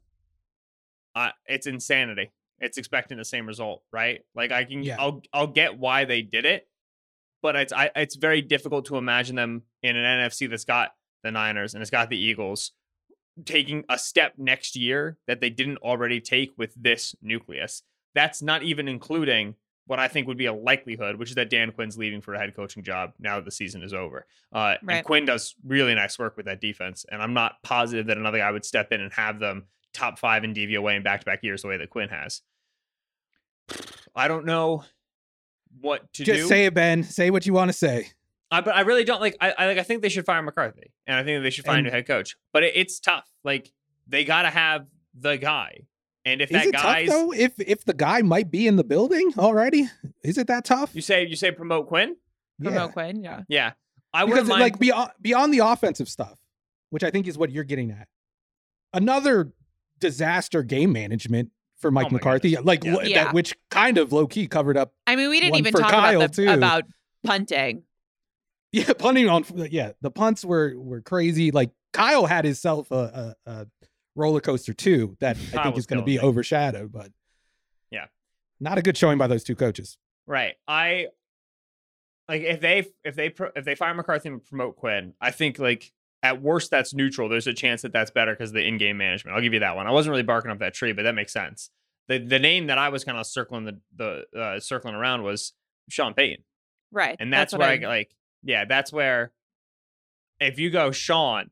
uh, 1.15 1.31
it's 1.45 1.67
insanity. 1.67 2.31
It's 2.59 2.77
expecting 2.77 3.17
the 3.17 3.25
same 3.25 3.47
result, 3.47 3.83
right? 3.91 4.21
Like 4.35 4.51
I 4.51 4.63
can, 4.65 4.83
Yeah. 4.83 4.97
I'll 4.99 5.21
I'll 5.33 5.47
get 5.47 5.77
why 5.77 6.05
they 6.05 6.21
did 6.21 6.45
it, 6.45 6.67
but 7.41 7.55
it's 7.55 7.73
I, 7.73 7.89
it's 7.95 8.15
very 8.15 8.41
difficult 8.41 8.85
to 8.85 8.97
imagine 8.97 9.35
them 9.35 9.63
in 9.81 9.95
an 9.95 10.29
NFC 10.29 10.49
that's 10.49 10.65
got 10.65 10.91
the 11.23 11.31
Niners 11.31 11.73
and 11.73 11.81
it's 11.81 11.91
got 11.91 12.09
the 12.09 12.19
Eagles 12.19 12.71
taking 13.45 13.83
a 13.89 13.97
step 13.97 14.33
next 14.37 14.75
year 14.75 15.17
that 15.27 15.41
they 15.41 15.49
didn't 15.49 15.77
already 15.77 16.19
take 16.19 16.51
with 16.57 16.73
this 16.75 17.15
nucleus. 17.21 17.83
That's 18.13 18.41
not 18.41 18.61
even 18.63 18.87
including 18.87 19.55
what 19.87 19.99
I 19.99 20.07
think 20.07 20.27
would 20.27 20.37
be 20.37 20.45
a 20.45 20.53
likelihood, 20.53 21.15
which 21.17 21.29
is 21.29 21.35
that 21.35 21.49
Dan 21.49 21.71
Quinn's 21.71 21.97
leaving 21.97 22.21
for 22.21 22.33
a 22.33 22.39
head 22.39 22.55
coaching 22.55 22.83
job 22.83 23.13
now 23.19 23.37
that 23.37 23.45
the 23.45 23.51
season 23.51 23.83
is 23.83 23.93
over. 23.93 24.25
Uh, 24.53 24.75
Right. 24.83 24.97
And 24.97 25.05
Quinn 25.05 25.25
does 25.25 25.55
really 25.65 25.95
nice 25.95 26.19
work 26.19 26.37
with 26.37 26.45
that 26.45 26.61
defense, 26.61 27.05
and 27.11 27.21
I'm 27.21 27.33
not 27.33 27.61
positive 27.63 28.07
that 28.07 28.17
another 28.17 28.37
guy 28.37 28.51
would 28.51 28.65
step 28.65 28.91
in 28.91 29.01
and 29.01 29.11
have 29.13 29.39
them 29.39 29.65
top 29.93 30.19
five 30.19 30.43
in 30.43 30.53
DVOA 30.53 30.95
in 30.97 31.03
back-to-back 31.03 31.43
years 31.43 31.61
the 31.61 31.67
way 31.67 31.77
that 31.77 31.89
Quinn 31.89 32.09
has. 32.09 32.41
I 34.15 34.27
don't 34.27 34.45
know 34.45 34.83
what 35.79 36.11
to 36.13 36.23
Just 36.23 36.41
do. 36.41 36.47
say 36.47 36.65
it, 36.65 36.73
Ben. 36.73 37.03
Say 37.03 37.29
what 37.29 37.45
you 37.45 37.53
want 37.53 37.69
to 37.69 37.73
say. 37.73 38.09
I, 38.51 38.59
but 38.61 38.75
I 38.75 38.81
really 38.81 39.05
don't 39.05 39.21
like. 39.21 39.37
I, 39.39 39.51
I 39.57 39.65
like. 39.67 39.77
I 39.77 39.83
think 39.83 40.01
they 40.01 40.09
should 40.09 40.25
fire 40.25 40.41
McCarthy, 40.41 40.91
and 41.07 41.15
I 41.15 41.23
think 41.23 41.37
that 41.39 41.43
they 41.43 41.49
should 41.51 41.65
find 41.65 41.79
And- 41.79 41.87
a 41.87 41.91
head 41.91 42.05
coach. 42.05 42.35
But 42.51 42.63
it, 42.63 42.73
it's 42.75 42.99
tough. 42.99 43.29
Like 43.45 43.71
they 44.07 44.25
got 44.25 44.41
to 44.41 44.49
have 44.49 44.87
the 45.17 45.37
guy, 45.37 45.85
and 46.25 46.41
if 46.41 46.51
Is 46.51 46.57
that 46.57 46.65
it 46.67 46.71
tough 46.73 47.05
though? 47.07 47.31
If 47.31 47.53
if 47.59 47.85
the 47.85 47.93
guy 47.93 48.21
might 48.21 48.51
be 48.51 48.67
in 48.67 48.75
the 48.75 48.83
building 48.83 49.31
already, 49.37 49.87
is 50.23 50.37
it 50.37 50.47
that 50.47 50.65
tough? 50.65 50.93
you 50.93 51.01
say 51.01 51.25
you 51.25 51.37
say 51.37 51.51
promote 51.51 51.87
Quinn, 51.87 52.17
Promote 52.61 52.89
Yeah. 52.89 52.91
Quinn, 52.91 53.23
yeah. 53.23 53.41
yeah, 53.47 53.71
I 54.13 54.25
because 54.25 54.31
wouldn't 54.31 54.49
mind. 54.49 54.61
like 54.61 54.79
beyond 54.79 55.11
beyond 55.21 55.53
the 55.53 55.59
offensive 55.59 56.09
stuff, 56.09 56.37
which 56.89 57.05
I 57.05 57.09
think 57.11 57.27
is 57.27 57.37
what 57.37 57.51
you're 57.51 57.63
getting 57.63 57.91
at. 57.91 58.09
Another 58.93 59.53
disaster 60.01 60.61
game 60.63 60.91
management 60.91 61.49
for 61.77 61.89
Mike 61.91 62.07
Oh 62.07 62.13
McCarthy, 62.13 62.49
goodness. 62.49 62.65
like 62.65 62.83
Yeah. 62.83 62.95
wh- 62.95 63.07
Yeah. 63.07 63.23
that, 63.23 63.33
which 63.33 63.55
kind 63.69 63.97
of 63.97 64.11
low 64.11 64.27
key 64.27 64.47
covered 64.47 64.75
up. 64.77 64.93
I 65.07 65.15
mean, 65.15 65.29
we 65.29 65.39
didn't 65.39 65.55
even 65.55 65.71
talk 65.73 65.89
Kyle, 65.89 66.17
about 66.21 66.33
the, 66.33 66.45
too. 66.45 66.51
about 66.51 66.83
punting. 67.23 67.83
Yeah, 68.73 68.93
punting 68.97 69.27
on. 69.27 69.43
Yeah, 69.69 69.91
the 69.99 70.09
punts 70.11 70.45
were 70.45 70.73
were 70.77 71.01
crazy. 71.01 71.51
Like 71.51 71.71
Kyle 71.91 72.25
had 72.25 72.45
himself 72.45 72.89
a, 72.91 73.35
a, 73.45 73.51
a 73.51 73.67
roller 74.15 74.39
coaster 74.39 74.73
too 74.73 75.17
that 75.19 75.35
I 75.35 75.55
Kyle 75.55 75.63
think 75.65 75.77
is 75.77 75.85
going 75.85 75.99
to 75.99 76.05
be 76.05 76.17
me. 76.17 76.19
overshadowed. 76.23 76.89
But 76.89 77.11
Yeah. 77.91 78.05
not 78.61 78.77
a 78.77 78.81
good 78.81 78.95
showing 78.95 79.17
by 79.17 79.27
those 79.27 79.43
two 79.43 79.55
coaches. 79.57 79.97
Right. 80.25 80.55
I 80.69 81.07
like 82.29 82.43
if 82.43 82.61
they 82.61 82.85
if 83.03 83.15
they 83.15 83.29
pro, 83.29 83.49
if 83.57 83.65
they 83.65 83.75
fire 83.75 83.93
McCarthy 83.93 84.29
and 84.29 84.41
promote 84.45 84.77
Quinn, 84.77 85.15
I 85.19 85.31
think 85.31 85.59
like 85.59 85.91
at 86.23 86.41
worst 86.41 86.69
that's 86.71 86.93
neutral. 86.93 87.29
There's 87.29 87.47
a 87.47 87.53
chance 87.53 87.81
that 87.81 87.91
that's 87.93 88.11
better 88.11 88.33
because 88.33 88.49
of 88.51 88.55
the 88.55 88.65
in-game 88.67 88.97
management. 88.97 89.35
I'll 89.35 89.41
give 89.41 89.53
you 89.53 89.59
that 89.61 89.75
one. 89.75 89.87
I 89.87 89.91
wasn't 89.91 90.11
really 90.11 90.23
barking 90.23 90.51
up 90.51 90.59
that 90.59 90.73
tree, 90.73 90.93
but 90.93 91.03
that 91.03 91.15
makes 91.15 91.33
sense. 91.33 91.69
The 92.07 92.19
the 92.19 92.39
name 92.39 92.67
that 92.67 92.77
I 92.77 92.89
was 92.89 93.03
kind 93.03 93.17
of 93.17 93.25
circling 93.25 93.65
the 93.65 93.79
the 94.33 94.39
uh, 94.39 94.59
circling 94.59 94.95
around 94.95 95.23
was 95.23 95.53
Sean 95.89 96.13
Payton, 96.13 96.43
Right. 96.91 97.15
and 97.19 97.31
that's, 97.31 97.53
what 97.53 97.59
where 97.59 97.69
I, 97.69 97.73
I'm- 97.73 97.81
like 97.83 98.11
yeah, 98.43 98.65
that's 98.65 98.91
where 98.91 99.31
if 100.39 100.59
you 100.59 100.69
go 100.69 100.91
Sean. 100.91 101.49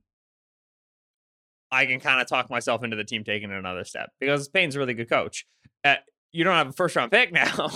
I 1.72 1.86
can 1.86 2.00
kind 2.00 2.20
of 2.20 2.26
talk 2.28 2.50
myself 2.50 2.84
into 2.84 2.96
the 2.96 3.04
team 3.04 3.24
taking 3.24 3.52
another 3.52 3.84
step 3.84 4.10
because 4.20 4.48
Payton's 4.50 4.76
a 4.76 4.80
really 4.80 4.96
good 4.96 5.08
coach. 5.10 5.46
Uh, 5.84 5.98
you 6.32 6.44
don't 6.44 6.56
have 6.56 6.70
a 6.70 6.74
first 6.74 6.96
round 6.96 7.12
pick 7.12 7.32
now, 7.34 7.70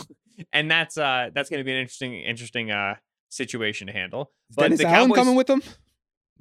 and 0.51 0.69
that's 0.69 0.97
uh 0.97 1.29
that's 1.34 1.49
going 1.49 1.60
to 1.60 1.63
be 1.63 1.71
an 1.71 1.77
interesting 1.77 2.15
interesting 2.15 2.71
uh 2.71 2.95
situation 3.29 3.86
to 3.88 3.93
handle. 3.93 4.32
Is 4.49 4.56
But 4.56 4.62
Dennis 4.63 4.79
the 4.79 4.88
Allen 4.88 5.10
Cowboys- 5.10 5.15
coming 5.17 5.36
with 5.36 5.47
them? 5.47 5.62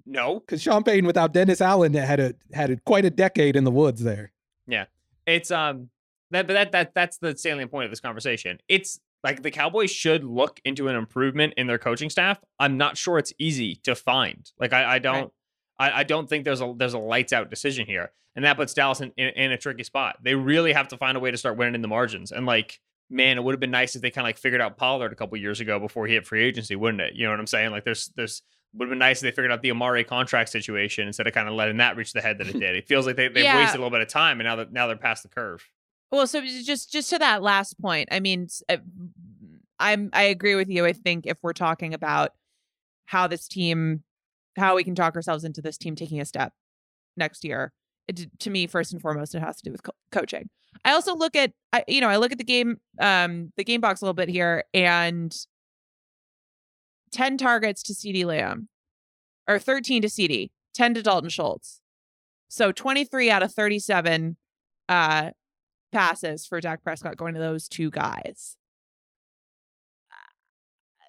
No, 0.04 0.40
Because 0.40 0.62
Sean 0.62 0.82
Payton 0.82 1.06
without 1.06 1.32
Dennis 1.32 1.60
Allen 1.60 1.94
had 1.94 2.20
a 2.20 2.34
had 2.52 2.70
a, 2.70 2.76
quite 2.78 3.04
a 3.04 3.10
decade 3.10 3.56
in 3.56 3.64
the 3.64 3.70
woods 3.70 4.02
there. 4.02 4.32
Yeah, 4.66 4.86
it's 5.26 5.50
um 5.50 5.90
that 6.30 6.46
but 6.46 6.54
that 6.54 6.72
that 6.72 6.94
that's 6.94 7.18
the 7.18 7.36
salient 7.36 7.70
point 7.70 7.84
of 7.84 7.90
this 7.90 8.00
conversation. 8.00 8.58
It's 8.68 9.00
like 9.22 9.42
the 9.42 9.50
Cowboys 9.50 9.90
should 9.90 10.24
look 10.24 10.60
into 10.64 10.88
an 10.88 10.96
improvement 10.96 11.54
in 11.56 11.66
their 11.66 11.78
coaching 11.78 12.10
staff. 12.10 12.40
I'm 12.58 12.76
not 12.76 12.96
sure 12.96 13.18
it's 13.18 13.32
easy 13.38 13.76
to 13.84 13.94
find. 13.94 14.50
Like 14.58 14.72
I, 14.72 14.94
I 14.94 14.98
don't 14.98 15.32
I, 15.78 16.00
I 16.00 16.02
don't 16.04 16.28
think 16.28 16.44
there's 16.44 16.60
a 16.60 16.72
there's 16.76 16.94
a 16.94 16.98
lights 16.98 17.32
out 17.32 17.50
decision 17.50 17.86
here, 17.86 18.12
and 18.36 18.44
that 18.44 18.56
puts 18.56 18.74
Dallas 18.74 19.00
in, 19.00 19.12
in, 19.16 19.28
in 19.30 19.52
a 19.52 19.58
tricky 19.58 19.84
spot. 19.84 20.18
They 20.22 20.34
really 20.34 20.72
have 20.72 20.88
to 20.88 20.96
find 20.96 21.16
a 21.16 21.20
way 21.20 21.30
to 21.30 21.36
start 21.36 21.56
winning 21.56 21.74
in 21.74 21.82
the 21.82 21.88
margins. 21.88 22.32
And 22.32 22.46
like, 22.46 22.80
man, 23.10 23.36
it 23.36 23.44
would 23.44 23.52
have 23.52 23.60
been 23.60 23.70
nice 23.70 23.96
if 23.96 24.02
they 24.02 24.10
kind 24.10 24.24
of 24.24 24.28
like 24.28 24.38
figured 24.38 24.60
out 24.60 24.76
Pollard 24.76 25.12
a 25.12 25.16
couple 25.16 25.36
years 25.38 25.60
ago 25.60 25.78
before 25.78 26.06
he 26.06 26.14
hit 26.14 26.26
free 26.26 26.44
agency, 26.44 26.76
wouldn't 26.76 27.00
it? 27.00 27.14
You 27.14 27.24
know 27.24 27.30
what 27.30 27.40
I'm 27.40 27.46
saying? 27.46 27.70
Like, 27.70 27.84
there's 27.84 28.08
there's 28.16 28.42
would 28.74 28.86
have 28.86 28.90
been 28.90 28.98
nice 28.98 29.18
if 29.18 29.22
they 29.22 29.30
figured 29.30 29.52
out 29.52 29.60
the 29.62 29.70
Amari 29.70 30.04
contract 30.04 30.48
situation 30.50 31.06
instead 31.06 31.26
of 31.26 31.32
kind 31.34 31.48
of 31.48 31.54
letting 31.54 31.76
that 31.78 31.96
reach 31.96 32.12
the 32.12 32.20
head 32.22 32.38
that 32.38 32.46
it 32.46 32.52
did. 32.58 32.76
It 32.76 32.86
feels 32.88 33.06
like 33.06 33.16
they 33.16 33.28
they've 33.28 33.44
Yeah. 33.44 33.56
wasted 33.58 33.76
a 33.76 33.82
little 33.82 33.90
bit 33.96 34.00
of 34.00 34.08
time, 34.08 34.40
and 34.40 34.46
now 34.46 34.56
that 34.56 34.72
now 34.72 34.86
they're 34.86 34.96
past 34.96 35.22
the 35.22 35.28
curve. 35.28 35.64
Well, 36.10 36.26
so 36.26 36.40
just 36.42 36.90
just 36.92 37.10
to 37.10 37.18
that 37.18 37.42
last 37.42 37.80
point, 37.80 38.08
I 38.12 38.20
mean, 38.20 38.48
uh, 38.68 38.76
I'm 39.78 40.10
I 40.12 40.24
agree 40.24 40.54
with 40.54 40.68
you. 40.68 40.84
I 40.84 40.92
think 40.92 41.26
if 41.26 41.38
we're 41.42 41.52
talking 41.52 41.94
about 41.94 42.32
how 43.06 43.26
this 43.26 43.48
team, 43.48 44.02
how 44.56 44.76
we 44.76 44.84
can 44.84 44.94
talk 44.94 45.16
ourselves 45.16 45.44
into 45.44 45.60
this 45.60 45.76
team 45.78 45.96
taking 45.96 46.20
a 46.20 46.24
step, 46.24 46.52
next 47.16 47.44
year. 47.44 47.72
It, 48.08 48.28
to 48.40 48.50
me, 48.50 48.66
first 48.66 48.92
and 48.92 49.00
foremost, 49.00 49.34
it 49.34 49.40
has 49.40 49.56
to 49.58 49.62
do 49.64 49.72
with 49.72 49.82
co- 49.82 49.92
coaching. 50.10 50.48
I 50.84 50.92
also 50.92 51.14
look 51.14 51.36
at, 51.36 51.52
I, 51.72 51.84
you 51.86 52.00
know, 52.00 52.08
I 52.08 52.16
look 52.16 52.32
at 52.32 52.38
the 52.38 52.44
game, 52.44 52.78
um, 52.98 53.52
the 53.56 53.62
game 53.64 53.80
box 53.80 54.00
a 54.00 54.04
little 54.04 54.14
bit 54.14 54.28
here, 54.28 54.64
and 54.74 55.32
ten 57.12 57.36
targets 57.38 57.82
to 57.84 57.92
CeeDee 57.92 58.24
Lamb, 58.24 58.68
or 59.46 59.58
thirteen 59.58 60.02
to 60.02 60.08
CeeDee, 60.08 60.50
ten 60.74 60.94
to 60.94 61.02
Dalton 61.02 61.30
Schultz. 61.30 61.80
So 62.48 62.72
twenty 62.72 63.04
three 63.04 63.30
out 63.30 63.42
of 63.42 63.52
thirty 63.52 63.78
seven 63.78 64.36
uh, 64.88 65.30
passes 65.92 66.46
for 66.46 66.60
Dak 66.60 66.82
Prescott 66.82 67.16
going 67.16 67.34
to 67.34 67.40
those 67.40 67.68
two 67.68 67.90
guys. 67.90 68.56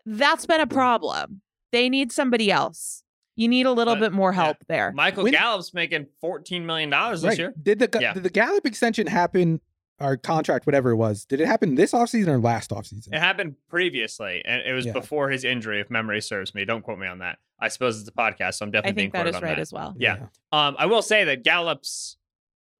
That's 0.05 0.45
been 0.45 0.61
a 0.61 0.67
problem. 0.67 1.41
They 1.71 1.89
need 1.89 2.11
somebody 2.11 2.51
else. 2.51 3.03
You 3.35 3.47
need 3.47 3.65
a 3.65 3.71
little 3.71 3.95
But, 3.95 4.01
bit 4.01 4.11
more 4.11 4.31
yeah. 4.31 4.43
help 4.43 4.57
there. 4.67 4.91
Michael 4.91 5.23
When- 5.23 5.31
Gallup's 5.33 5.73
making 5.73 6.07
$14 6.23 6.63
million 6.65 6.89
this 6.89 7.23
Right. 7.23 7.37
year. 7.37 7.53
Did 7.61 7.79
the 7.79 7.89
Yeah. 7.99 8.13
did 8.13 8.23
the 8.23 8.29
Gallup 8.29 8.65
extension 8.65 9.07
happen? 9.07 9.59
Our 9.99 10.17
contract, 10.17 10.65
whatever 10.65 10.91
it 10.91 10.95
was, 10.95 11.23
did 11.25 11.39
it 11.39 11.45
happen 11.47 11.75
this 11.75 11.91
offseason 11.93 12.27
or 12.27 12.39
last 12.39 12.71
offseason? 12.71 13.09
It 13.13 13.19
happened 13.19 13.55
previously, 13.69 14.41
and 14.45 14.61
it 14.65 14.73
was 14.73 14.85
Yeah. 14.87 14.93
before 14.93 15.29
his 15.29 15.43
injury, 15.43 15.79
if 15.79 15.89
memory 15.89 16.19
serves 16.21 16.53
me. 16.55 16.65
Don't 16.65 16.81
quote 16.81 16.99
me 16.99 17.07
on 17.07 17.19
that. 17.19 17.37
I 17.59 17.67
suppose 17.69 17.99
it's 17.99 18.09
a 18.09 18.11
podcast, 18.11 18.55
so 18.55 18.65
I'm 18.65 18.71
definitely 18.71 18.93
being 18.93 19.05
think 19.05 19.13
that 19.13 19.19
quoted 19.19 19.29
is 19.29 19.35
on 19.35 19.41
right 19.43 19.55
that. 19.55 19.59
as 19.61 19.71
well. 19.71 19.95
Yeah. 19.97 20.27
Um, 20.51 20.75
I 20.79 20.87
will 20.87 21.01
say 21.03 21.23
that 21.25 21.43
Gallup's 21.43 22.17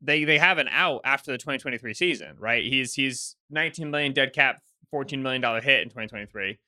they 0.01 0.25
they 0.25 0.37
have 0.37 0.57
an 0.57 0.67
out 0.69 1.01
after 1.05 1.31
the 1.31 1.37
2023 1.37 1.93
season, 1.93 2.35
right? 2.37 2.63
He's 2.63 2.93
he's 2.95 3.37
19 3.51 3.89
million 3.89 4.11
dead 4.11 4.33
cap, 4.33 4.61
14 4.91 5.23
million 5.23 5.41
dollar 5.41 5.61
hit 5.61 5.81
in 5.81 5.87
2023. 5.89 6.59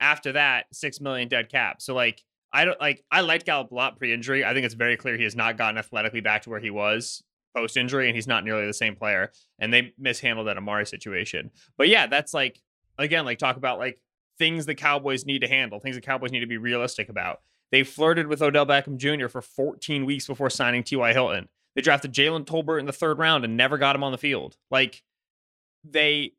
After 0.00 0.32
that, 0.32 0.66
six 0.72 1.00
million 1.00 1.28
dead 1.28 1.48
cap. 1.48 1.80
So 1.82 1.94
like 1.94 2.22
I 2.52 2.64
don't 2.64 2.78
like 2.80 3.02
I 3.10 3.22
liked 3.22 3.46
Gallup 3.46 3.72
a 3.72 3.74
lot 3.74 3.96
pre-injury. 3.98 4.44
I 4.44 4.52
think 4.52 4.64
it's 4.64 4.74
very 4.74 4.96
clear 4.96 5.16
he 5.16 5.24
has 5.24 5.34
not 5.34 5.56
gotten 5.56 5.76
athletically 5.78 6.20
back 6.20 6.42
to 6.42 6.50
where 6.50 6.60
he 6.60 6.70
was 6.70 7.24
post-injury, 7.54 8.08
and 8.08 8.16
he's 8.16 8.26
not 8.26 8.44
nearly 8.44 8.66
the 8.66 8.74
same 8.74 8.96
player. 8.96 9.30
And 9.58 9.72
they 9.72 9.92
mishandled 9.98 10.46
that 10.48 10.56
Amari 10.56 10.86
situation. 10.86 11.50
But 11.76 11.88
yeah, 11.88 12.06
that's 12.06 12.34
like 12.34 12.60
again, 12.98 13.24
like 13.24 13.38
talk 13.38 13.56
about 13.56 13.78
like 13.78 14.00
things 14.38 14.66
the 14.66 14.74
Cowboys 14.74 15.26
need 15.26 15.40
to 15.40 15.48
handle, 15.48 15.80
things 15.80 15.96
the 15.96 16.02
Cowboys 16.02 16.32
need 16.32 16.40
to 16.40 16.46
be 16.46 16.58
realistic 16.58 17.08
about. 17.08 17.40
They 17.70 17.82
flirted 17.82 18.26
with 18.26 18.42
Odell 18.42 18.66
Beckham 18.66 18.98
Jr. 18.98 19.28
for 19.28 19.42
14 19.42 20.04
weeks 20.04 20.26
before 20.26 20.50
signing 20.50 20.84
T.Y. 20.84 21.12
Hilton. 21.12 21.48
They 21.74 21.82
drafted 21.82 22.12
Jalen 22.12 22.44
Tolbert 22.44 22.78
in 22.78 22.86
the 22.86 22.92
third 22.92 23.18
round 23.18 23.44
and 23.44 23.56
never 23.56 23.78
got 23.78 23.96
him 23.96 24.04
on 24.04 24.12
the 24.12 24.18
field. 24.18 24.56
Like 24.70 25.02
they 25.82 26.34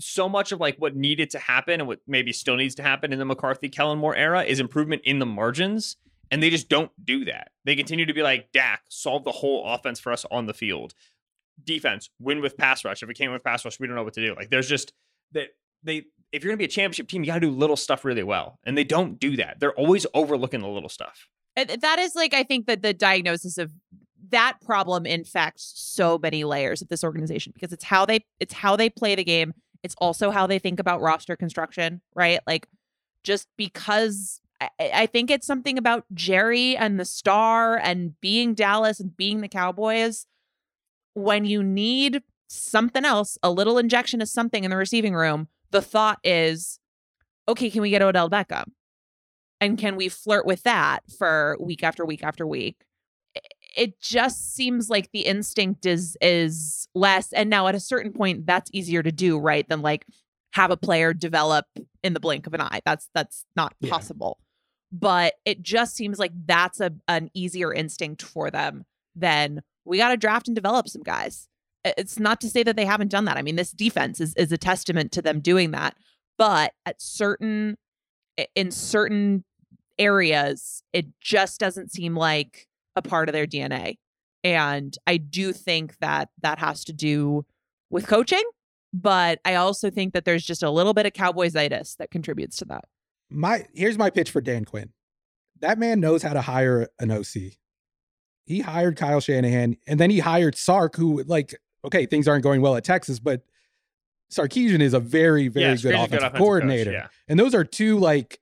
so 0.00 0.28
much 0.28 0.52
of 0.52 0.60
like 0.60 0.76
what 0.78 0.96
needed 0.96 1.30
to 1.30 1.38
happen 1.38 1.80
and 1.80 1.88
what 1.88 2.00
maybe 2.06 2.32
still 2.32 2.56
needs 2.56 2.74
to 2.76 2.82
happen 2.82 3.12
in 3.12 3.18
the 3.18 3.24
McCarthy 3.24 3.68
Kellen 3.68 3.98
Moore 3.98 4.16
era 4.16 4.42
is 4.42 4.60
improvement 4.60 5.02
in 5.04 5.18
the 5.18 5.26
margins. 5.26 5.96
And 6.30 6.42
they 6.42 6.50
just 6.50 6.68
don't 6.68 6.90
do 7.02 7.24
that. 7.26 7.50
They 7.64 7.74
continue 7.74 8.06
to 8.06 8.12
be 8.12 8.22
like, 8.22 8.52
Dak, 8.52 8.82
solve 8.88 9.24
the 9.24 9.32
whole 9.32 9.66
offense 9.66 9.98
for 10.00 10.12
us 10.12 10.26
on 10.30 10.46
the 10.46 10.54
field. 10.54 10.94
Defense, 11.62 12.10
win 12.20 12.40
with 12.40 12.56
pass 12.56 12.84
rush. 12.84 13.02
If 13.02 13.08
we 13.08 13.14
can't 13.14 13.30
win 13.30 13.34
with 13.34 13.44
pass 13.44 13.64
rush, 13.64 13.80
we 13.80 13.86
don't 13.86 13.96
know 13.96 14.04
what 14.04 14.14
to 14.14 14.24
do. 14.24 14.34
Like 14.34 14.50
there's 14.50 14.68
just 14.68 14.92
that 15.32 15.48
they 15.82 16.04
if 16.30 16.44
you're 16.44 16.50
gonna 16.50 16.58
be 16.58 16.64
a 16.64 16.68
championship 16.68 17.08
team, 17.08 17.22
you 17.22 17.26
gotta 17.26 17.40
do 17.40 17.50
little 17.50 17.76
stuff 17.76 18.04
really 18.04 18.22
well. 18.22 18.58
And 18.64 18.76
they 18.76 18.84
don't 18.84 19.18
do 19.18 19.36
that. 19.36 19.58
They're 19.60 19.74
always 19.74 20.06
overlooking 20.14 20.60
the 20.60 20.68
little 20.68 20.88
stuff. 20.88 21.28
Uh, 21.56 21.64
That 21.80 21.98
is 21.98 22.14
like 22.14 22.34
I 22.34 22.42
think 22.44 22.66
that 22.66 22.82
the 22.82 22.92
diagnosis 22.92 23.58
of 23.58 23.72
that 24.30 24.60
problem 24.60 25.06
infects 25.06 25.72
so 25.76 26.18
many 26.18 26.44
layers 26.44 26.82
of 26.82 26.88
this 26.88 27.02
organization 27.02 27.52
because 27.54 27.72
it's 27.72 27.84
how 27.84 28.04
they 28.04 28.24
it's 28.40 28.54
how 28.54 28.76
they 28.76 28.90
play 28.90 29.14
the 29.14 29.24
game. 29.24 29.54
It's 29.82 29.94
also 29.98 30.30
how 30.30 30.46
they 30.46 30.58
think 30.58 30.80
about 30.80 31.00
roster 31.00 31.36
construction, 31.36 32.00
right? 32.14 32.40
Like 32.46 32.66
just 33.24 33.48
because 33.56 34.40
I, 34.60 34.68
I 34.80 35.06
think 35.06 35.30
it's 35.30 35.46
something 35.46 35.78
about 35.78 36.04
Jerry 36.14 36.76
and 36.76 36.98
the 36.98 37.04
star 37.04 37.76
and 37.76 38.18
being 38.20 38.54
Dallas 38.54 38.98
and 39.00 39.16
being 39.16 39.40
the 39.40 39.48
Cowboys. 39.48 40.26
When 41.14 41.44
you 41.44 41.62
need 41.62 42.22
something 42.48 43.04
else, 43.04 43.38
a 43.42 43.50
little 43.50 43.78
injection 43.78 44.20
of 44.22 44.28
something 44.28 44.64
in 44.64 44.70
the 44.70 44.76
receiving 44.76 45.14
room, 45.14 45.48
the 45.70 45.82
thought 45.82 46.18
is, 46.24 46.78
okay, 47.48 47.70
can 47.70 47.82
we 47.82 47.90
get 47.90 48.02
Odell 48.02 48.30
Beckham? 48.30 48.72
and 49.60 49.76
can 49.76 49.96
we 49.96 50.08
flirt 50.08 50.46
with 50.46 50.62
that 50.62 51.00
for 51.18 51.56
week 51.60 51.82
after 51.82 52.06
week 52.06 52.22
after 52.22 52.46
week 52.46 52.76
it 53.76 54.00
just 54.00 54.54
seems 54.54 54.88
like 54.88 55.10
the 55.10 55.22
instinct 55.22 55.84
is 55.84 56.16
is 56.20 56.86
less 56.94 57.32
and 57.32 57.50
now 57.50 57.66
at 57.66 57.74
a 57.74 57.80
certain 57.80 58.12
point 58.12 58.46
that's 58.46 58.70
easier 58.72 59.02
to 59.02 59.10
do 59.10 59.36
right 59.36 59.68
than 59.68 59.82
like 59.82 60.06
have 60.52 60.70
a 60.70 60.76
player 60.76 61.12
develop 61.12 61.66
in 62.04 62.14
the 62.14 62.20
blink 62.20 62.46
of 62.46 62.54
an 62.54 62.60
eye 62.60 62.80
that's 62.84 63.08
that's 63.14 63.44
not 63.56 63.74
Yeah. 63.80 63.90
possible 63.90 64.38
but 64.90 65.34
it 65.44 65.62
just 65.62 65.94
seems 65.94 66.18
like 66.18 66.32
that's 66.46 66.80
a 66.80 66.92
an 67.08 67.30
easier 67.34 67.72
instinct 67.72 68.22
for 68.22 68.50
them 68.50 68.84
than 69.14 69.62
we 69.84 69.98
got 69.98 70.10
to 70.10 70.16
draft 70.16 70.48
and 70.48 70.54
develop 70.54 70.88
some 70.88 71.02
guys. 71.02 71.48
It's 71.84 72.18
not 72.18 72.40
to 72.42 72.50
say 72.50 72.62
that 72.62 72.76
they 72.76 72.84
haven't 72.84 73.10
done 73.10 73.24
that. 73.26 73.36
I 73.36 73.42
mean 73.42 73.56
this 73.56 73.72
defense 73.72 74.20
is 74.20 74.34
is 74.34 74.52
a 74.52 74.58
testament 74.58 75.12
to 75.12 75.22
them 75.22 75.40
doing 75.40 75.70
that 75.72 75.96
but 76.38 76.72
at 76.86 77.02
certain 77.02 77.76
in 78.54 78.70
certain 78.70 79.44
areas 79.98 80.82
it 80.92 81.06
just 81.20 81.60
doesn't 81.60 81.92
seem 81.92 82.14
like 82.14 82.68
a 82.96 83.02
part 83.02 83.28
of 83.28 83.32
their 83.32 83.46
DNA 83.46 83.98
and 84.44 84.96
I 85.06 85.16
do 85.16 85.52
think 85.52 85.98
that 85.98 86.30
that 86.40 86.60
has 86.60 86.84
to 86.84 86.92
do 86.92 87.44
with 87.90 88.06
coaching 88.06 88.44
but 88.94 89.40
I 89.44 89.56
also 89.56 89.90
think 89.90 90.14
that 90.14 90.24
there's 90.24 90.44
just 90.44 90.62
a 90.62 90.70
little 90.70 90.94
bit 90.94 91.04
of 91.04 91.12
cowboysitis 91.12 91.96
that 91.96 92.10
contributes 92.10 92.56
to 92.58 92.64
that 92.66 92.84
My 93.30 93.66
here's 93.74 93.98
my 93.98 94.10
pitch 94.10 94.30
for 94.30 94.40
Dan 94.40 94.64
Quinn. 94.64 94.90
That 95.60 95.78
man 95.78 96.00
knows 96.00 96.22
how 96.22 96.32
to 96.32 96.40
hire 96.40 96.88
an 96.98 97.10
OC. 97.10 97.54
He 98.44 98.60
hired 98.60 98.96
Kyle 98.96 99.20
Shanahan 99.20 99.76
and 99.86 100.00
then 100.00 100.10
he 100.10 100.20
hired 100.20 100.56
Sark, 100.56 100.96
who 100.96 101.22
like, 101.24 101.54
okay, 101.84 102.06
things 102.06 102.26
aren't 102.26 102.42
going 102.42 102.62
well 102.62 102.76
at 102.76 102.84
Texas, 102.84 103.18
but 103.18 103.42
Sarkisian 104.30 104.80
is 104.80 104.94
a 104.94 105.00
very, 105.00 105.48
very 105.48 105.66
Yeah, 105.66 105.72
good 105.72 105.78
Strange 105.78 105.94
is 105.94 106.00
a 106.00 106.04
offensive, 106.04 106.10
good 106.10 106.26
offensive 106.26 106.38
coordinator. 106.38 106.90
Coach, 106.92 107.00
yeah. 107.00 107.06
And 107.28 107.38
those 107.38 107.54
are 107.54 107.64
two 107.64 107.98
like 107.98 108.40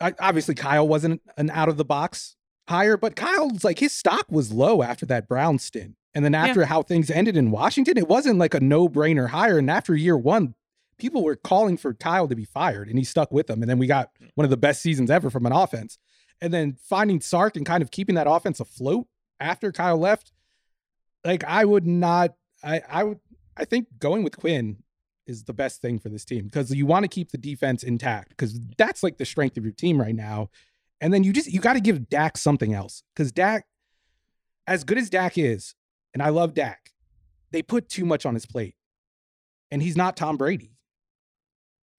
I, 0.00 0.14
obviously 0.20 0.54
Kyle 0.54 0.86
wasn't 0.86 1.22
an 1.36 1.50
out 1.50 1.68
of 1.68 1.76
the 1.76 1.84
box 1.84 2.36
hire, 2.68 2.96
but 2.96 3.16
Kyle's 3.16 3.64
like 3.64 3.78
his 3.78 3.92
stock 3.92 4.26
was 4.30 4.52
low 4.52 4.82
after 4.82 5.06
that 5.06 5.28
Brown 5.28 5.58
stint. 5.58 5.94
And 6.14 6.24
then 6.24 6.34
after 6.34 6.64
how 6.64 6.82
things 6.82 7.10
ended 7.10 7.36
in 7.36 7.50
Washington, 7.50 7.96
it 7.96 8.08
wasn't 8.08 8.38
like 8.38 8.54
a 8.54 8.60
no-brainer 8.60 9.28
hire. 9.28 9.58
And 9.58 9.70
after 9.70 9.94
year 9.94 10.16
one, 10.16 10.54
people 10.98 11.22
were 11.22 11.36
calling 11.36 11.76
for 11.76 11.94
Kyle 11.94 12.28
to 12.28 12.36
be 12.36 12.44
fired, 12.44 12.88
and 12.88 12.98
he 12.98 13.04
stuck 13.04 13.32
with 13.32 13.46
them. 13.46 13.62
And 13.62 13.70
then 13.70 13.78
we 13.78 13.86
got 13.86 14.10
one 14.34 14.44
of 14.44 14.50
the 14.50 14.56
best 14.56 14.82
seasons 14.82 15.10
ever 15.10 15.30
from 15.30 15.46
an 15.46 15.52
offense. 15.52 15.98
And 16.40 16.52
then 16.52 16.76
finding 16.80 17.20
Sark 17.20 17.56
and 17.56 17.66
kind 17.66 17.82
of 17.82 17.90
keeping 17.90 18.14
that 18.14 18.28
offense 18.28 18.60
afloat 18.60 19.06
after 19.40 19.72
Kyle 19.72 19.98
left, 19.98 20.32
like 21.24 21.44
I 21.44 21.64
would 21.64 21.86
not, 21.86 22.34
I 22.62 22.82
I 22.88 23.04
would 23.04 23.20
I 23.56 23.64
think 23.64 23.88
going 23.98 24.22
with 24.22 24.36
Quinn 24.36 24.82
is 25.26 25.44
the 25.44 25.52
best 25.52 25.82
thing 25.82 25.98
for 25.98 26.08
this 26.08 26.24
team 26.24 26.44
because 26.44 26.74
you 26.74 26.86
want 26.86 27.04
to 27.04 27.08
keep 27.08 27.30
the 27.30 27.38
defense 27.38 27.82
intact 27.82 28.30
because 28.30 28.58
that's 28.76 29.02
like 29.02 29.18
the 29.18 29.26
strength 29.26 29.56
of 29.56 29.64
your 29.64 29.72
team 29.72 30.00
right 30.00 30.14
now. 30.14 30.48
And 31.00 31.12
then 31.12 31.22
you 31.22 31.32
just 31.32 31.52
you 31.52 31.60
got 31.60 31.74
to 31.74 31.80
give 31.80 32.08
Dak 32.08 32.38
something 32.38 32.72
else 32.72 33.02
because 33.14 33.30
Dak, 33.30 33.66
as 34.66 34.84
good 34.84 34.98
as 34.98 35.10
Dak 35.10 35.36
is, 35.36 35.74
and 36.14 36.22
I 36.22 36.30
love 36.30 36.54
Dak, 36.54 36.92
they 37.50 37.62
put 37.62 37.88
too 37.88 38.04
much 38.04 38.26
on 38.26 38.34
his 38.34 38.46
plate, 38.46 38.74
and 39.70 39.82
he's 39.82 39.96
not 39.96 40.16
Tom 40.16 40.36
Brady. 40.36 40.77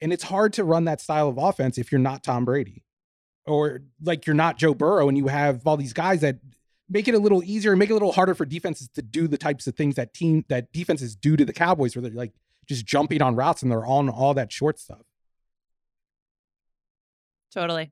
And 0.01 0.13
it's 0.13 0.23
hard 0.23 0.53
to 0.53 0.63
run 0.63 0.85
that 0.85 1.01
style 1.01 1.27
of 1.27 1.37
offense 1.37 1.77
if 1.77 1.91
you're 1.91 1.99
not 1.99 2.23
Tom 2.23 2.45
Brady, 2.45 2.83
or 3.45 3.81
like 4.01 4.25
you're 4.25 4.35
not 4.35 4.57
Joe 4.57 4.73
Burrow, 4.73 5.09
and 5.09 5.17
you 5.17 5.27
have 5.27 5.65
all 5.67 5.77
these 5.77 5.93
guys 5.93 6.21
that 6.21 6.39
make 6.89 7.07
it 7.07 7.15
a 7.15 7.19
little 7.19 7.43
easier 7.43 7.71
and 7.71 7.79
make 7.79 7.89
it 7.89 7.93
a 7.93 7.95
little 7.95 8.11
harder 8.11 8.33
for 8.33 8.45
defenses 8.45 8.87
to 8.95 9.01
do 9.01 9.27
the 9.27 9.37
types 9.37 9.67
of 9.67 9.75
things 9.75 9.95
that 9.95 10.13
team 10.13 10.45
that 10.47 10.71
defenses 10.71 11.15
do 11.15 11.35
to 11.35 11.45
the 11.45 11.53
Cowboys, 11.53 11.95
where 11.95 12.01
they're 12.03 12.11
like 12.11 12.33
just 12.67 12.85
jumping 12.85 13.21
on 13.21 13.35
routes 13.35 13.61
and 13.61 13.71
they're 13.71 13.85
on 13.85 14.09
all 14.09 14.33
that 14.33 14.51
short 14.51 14.79
stuff. 14.79 15.01
totally 17.51 17.91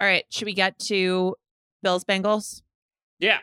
all 0.00 0.08
right 0.08 0.24
should 0.30 0.46
we 0.46 0.54
get 0.54 0.78
to 0.78 1.34
Bills 1.82 2.02
Bengals 2.04 2.62
Yeah. 3.18 3.38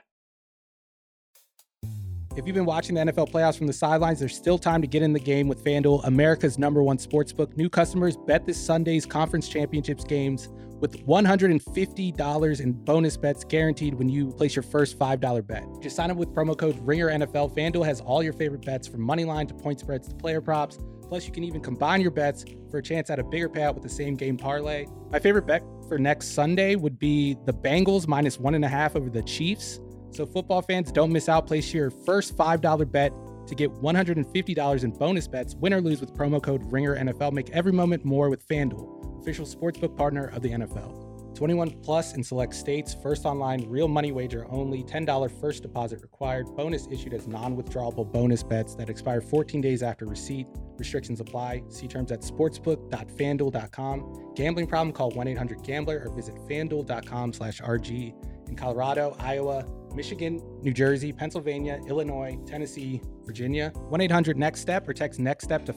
If 2.37 2.47
you've 2.47 2.55
been 2.55 2.65
watching 2.65 2.95
the 2.95 3.01
NFL 3.01 3.29
playoffs 3.29 3.57
from 3.57 3.67
the 3.67 3.73
sidelines, 3.73 4.19
there's 4.19 4.35
still 4.35 4.57
time 4.57 4.81
to 4.81 4.87
get 4.87 5.03
in 5.03 5.11
the 5.11 5.19
game 5.19 5.49
with 5.49 5.65
FanDuel, 5.65 6.07
America's 6.07 6.57
number 6.57 6.81
one 6.81 6.97
sportsbook. 6.97 7.57
New 7.57 7.69
customers 7.69 8.15
bet 8.15 8.45
this 8.45 8.57
Sunday's 8.57 9.05
conference 9.05 9.49
championships 9.49 10.05
games 10.05 10.47
with 10.79 11.05
$150 11.05 12.61
in 12.61 12.71
bonus 12.71 13.17
bets 13.17 13.43
guaranteed 13.43 13.95
when 13.95 14.07
you 14.07 14.31
place 14.31 14.55
your 14.55 14.63
first 14.63 14.97
$5 14.97 15.45
bet. 15.45 15.65
Just 15.81 15.97
sign 15.97 16.09
up 16.09 16.15
with 16.15 16.29
promo 16.29 16.57
code 16.57 16.77
RINGERNFL. 16.85 17.53
FanDuel 17.53 17.85
has 17.85 17.99
all 17.99 18.23
your 18.23 18.33
favorite 18.33 18.65
bets 18.65 18.87
from 18.87 19.01
money 19.01 19.25
line 19.25 19.45
to 19.47 19.53
point 19.53 19.81
spreads 19.81 20.07
to 20.07 20.15
player 20.15 20.39
props. 20.39 20.79
Plus, 21.09 21.25
you 21.25 21.33
can 21.33 21.43
even 21.43 21.59
combine 21.59 21.99
your 21.99 22.11
bets 22.11 22.45
for 22.69 22.77
a 22.77 22.81
chance 22.81 23.09
at 23.09 23.19
a 23.19 23.23
bigger 23.25 23.49
payout 23.49 23.73
with 23.73 23.83
the 23.83 23.89
same 23.89 24.15
game 24.15 24.37
parlay. 24.37 24.85
My 25.11 25.19
favorite 25.19 25.45
bet 25.45 25.63
for 25.89 25.99
next 25.99 26.29
Sunday 26.29 26.75
would 26.75 26.97
be 26.97 27.35
the 27.45 27.53
Bengals 27.53 28.07
minus 28.07 28.39
one 28.39 28.55
and 28.55 28.63
a 28.63 28.69
half 28.69 28.95
over 28.95 29.09
the 29.09 29.21
Chiefs. 29.23 29.81
So, 30.11 30.25
football 30.25 30.61
fans, 30.61 30.91
don't 30.91 31.11
miss 31.11 31.29
out. 31.29 31.47
Place 31.47 31.73
your 31.73 31.89
first 31.89 32.37
$5 32.37 32.91
bet 32.91 33.13
to 33.47 33.55
get 33.55 33.71
$150 33.71 34.83
in 34.83 34.91
bonus 34.91 35.27
bets. 35.27 35.55
Win 35.55 35.73
or 35.73 35.81
lose 35.81 36.01
with 36.01 36.13
promo 36.13 36.41
code 36.41 36.63
RINGERNFL. 36.71 37.31
Make 37.31 37.49
every 37.51 37.71
moment 37.71 38.05
more 38.05 38.29
with 38.29 38.47
FanDuel, 38.47 39.21
official 39.21 39.45
sportsbook 39.45 39.97
partner 39.97 40.27
of 40.27 40.41
the 40.41 40.51
NFL. 40.51 41.07
21 41.35 41.71
plus 41.81 42.13
in 42.13 42.23
select 42.23 42.53
states. 42.53 42.95
First 43.01 43.25
online, 43.25 43.67
real 43.67 43.87
money 43.87 44.11
wager 44.11 44.45
only. 44.51 44.83
$10 44.83 45.39
first 45.39 45.63
deposit 45.63 46.01
required. 46.01 46.45
Bonus 46.55 46.87
issued 46.91 47.13
as 47.13 47.27
non 47.27 47.57
withdrawable 47.57 48.11
bonus 48.11 48.43
bets 48.43 48.75
that 48.75 48.89
expire 48.89 49.21
14 49.21 49.59
days 49.59 49.81
after 49.81 50.05
receipt. 50.05 50.45
Restrictions 50.77 51.19
apply. 51.19 51.63
See 51.69 51.87
terms 51.87 52.11
at 52.11 52.21
sportsbook.fanduel.com. 52.21 54.33
Gambling 54.35 54.67
problem? 54.67 54.93
Call 54.93 55.11
1-800-GAMBLER 55.13 56.03
or 56.05 56.13
visit 56.13 56.35
fanduel.com 56.47 57.33
slash 57.33 57.61
RG. 57.61 58.13
In 58.49 58.55
Colorado, 58.55 59.15
Iowa, 59.17 59.65
Michigan, 59.93 60.41
New 60.61 60.73
Jersey, 60.73 61.11
Pennsylvania, 61.11 61.79
Illinois, 61.87 62.37
Tennessee, 62.45 63.01
Virginia. 63.25 63.69
1 63.89 64.01
800 64.01 64.37
NEXT 64.37 64.61
STEP 64.61 64.87
or 64.87 64.93
text 64.93 65.19
NEXT 65.19 65.45
STEP 65.45 65.65
to 65.65 65.73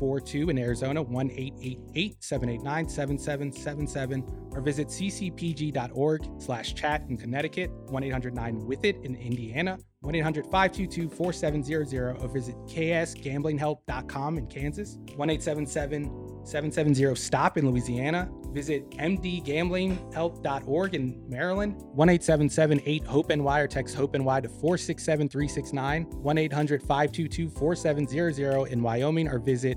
53342 0.00 0.50
in 0.50 0.58
Arizona, 0.58 1.02
1 1.02 1.30
888 1.30 2.24
789 2.24 2.88
7777, 2.88 4.24
or 4.52 4.60
visit 4.60 4.88
ccpg.org 4.88 6.26
slash 6.38 6.74
chat 6.74 7.04
in 7.08 7.16
Connecticut, 7.16 7.70
1 7.70 8.02
800 8.02 8.34
9 8.34 8.66
with 8.66 8.84
it 8.84 8.96
in 9.04 9.14
Indiana, 9.14 9.78
1 10.00 10.14
800 10.14 10.46
522 10.46 11.08
4700, 11.10 12.22
or 12.22 12.28
visit 12.28 12.56
ksgamblinghelp.com 12.66 14.38
in 14.38 14.46
Kansas, 14.46 14.98
1 15.16 15.30
877 15.30 16.30
770 16.44 17.14
STOP 17.14 17.58
in 17.58 17.70
Louisiana. 17.70 18.30
Visit 18.52 18.90
mdgamblinghelp.org 18.92 20.94
in 20.94 21.22
Maryland, 21.28 21.74
1 21.76 22.08
877 22.08 22.80
8 22.84 23.04
HOPE 23.04 23.36
NY 23.36 23.60
or 23.60 23.68
text 23.68 23.94
HOPE 23.94 24.16
NY 24.16 24.40
to 24.40 24.48
467 24.48 25.28
369, 25.28 26.04
1 26.04 26.38
800 26.38 26.80
522 26.80 27.50
4700 27.50 28.72
in 28.72 28.82
Wyoming, 28.82 29.28
or 29.28 29.38
visit 29.38 29.76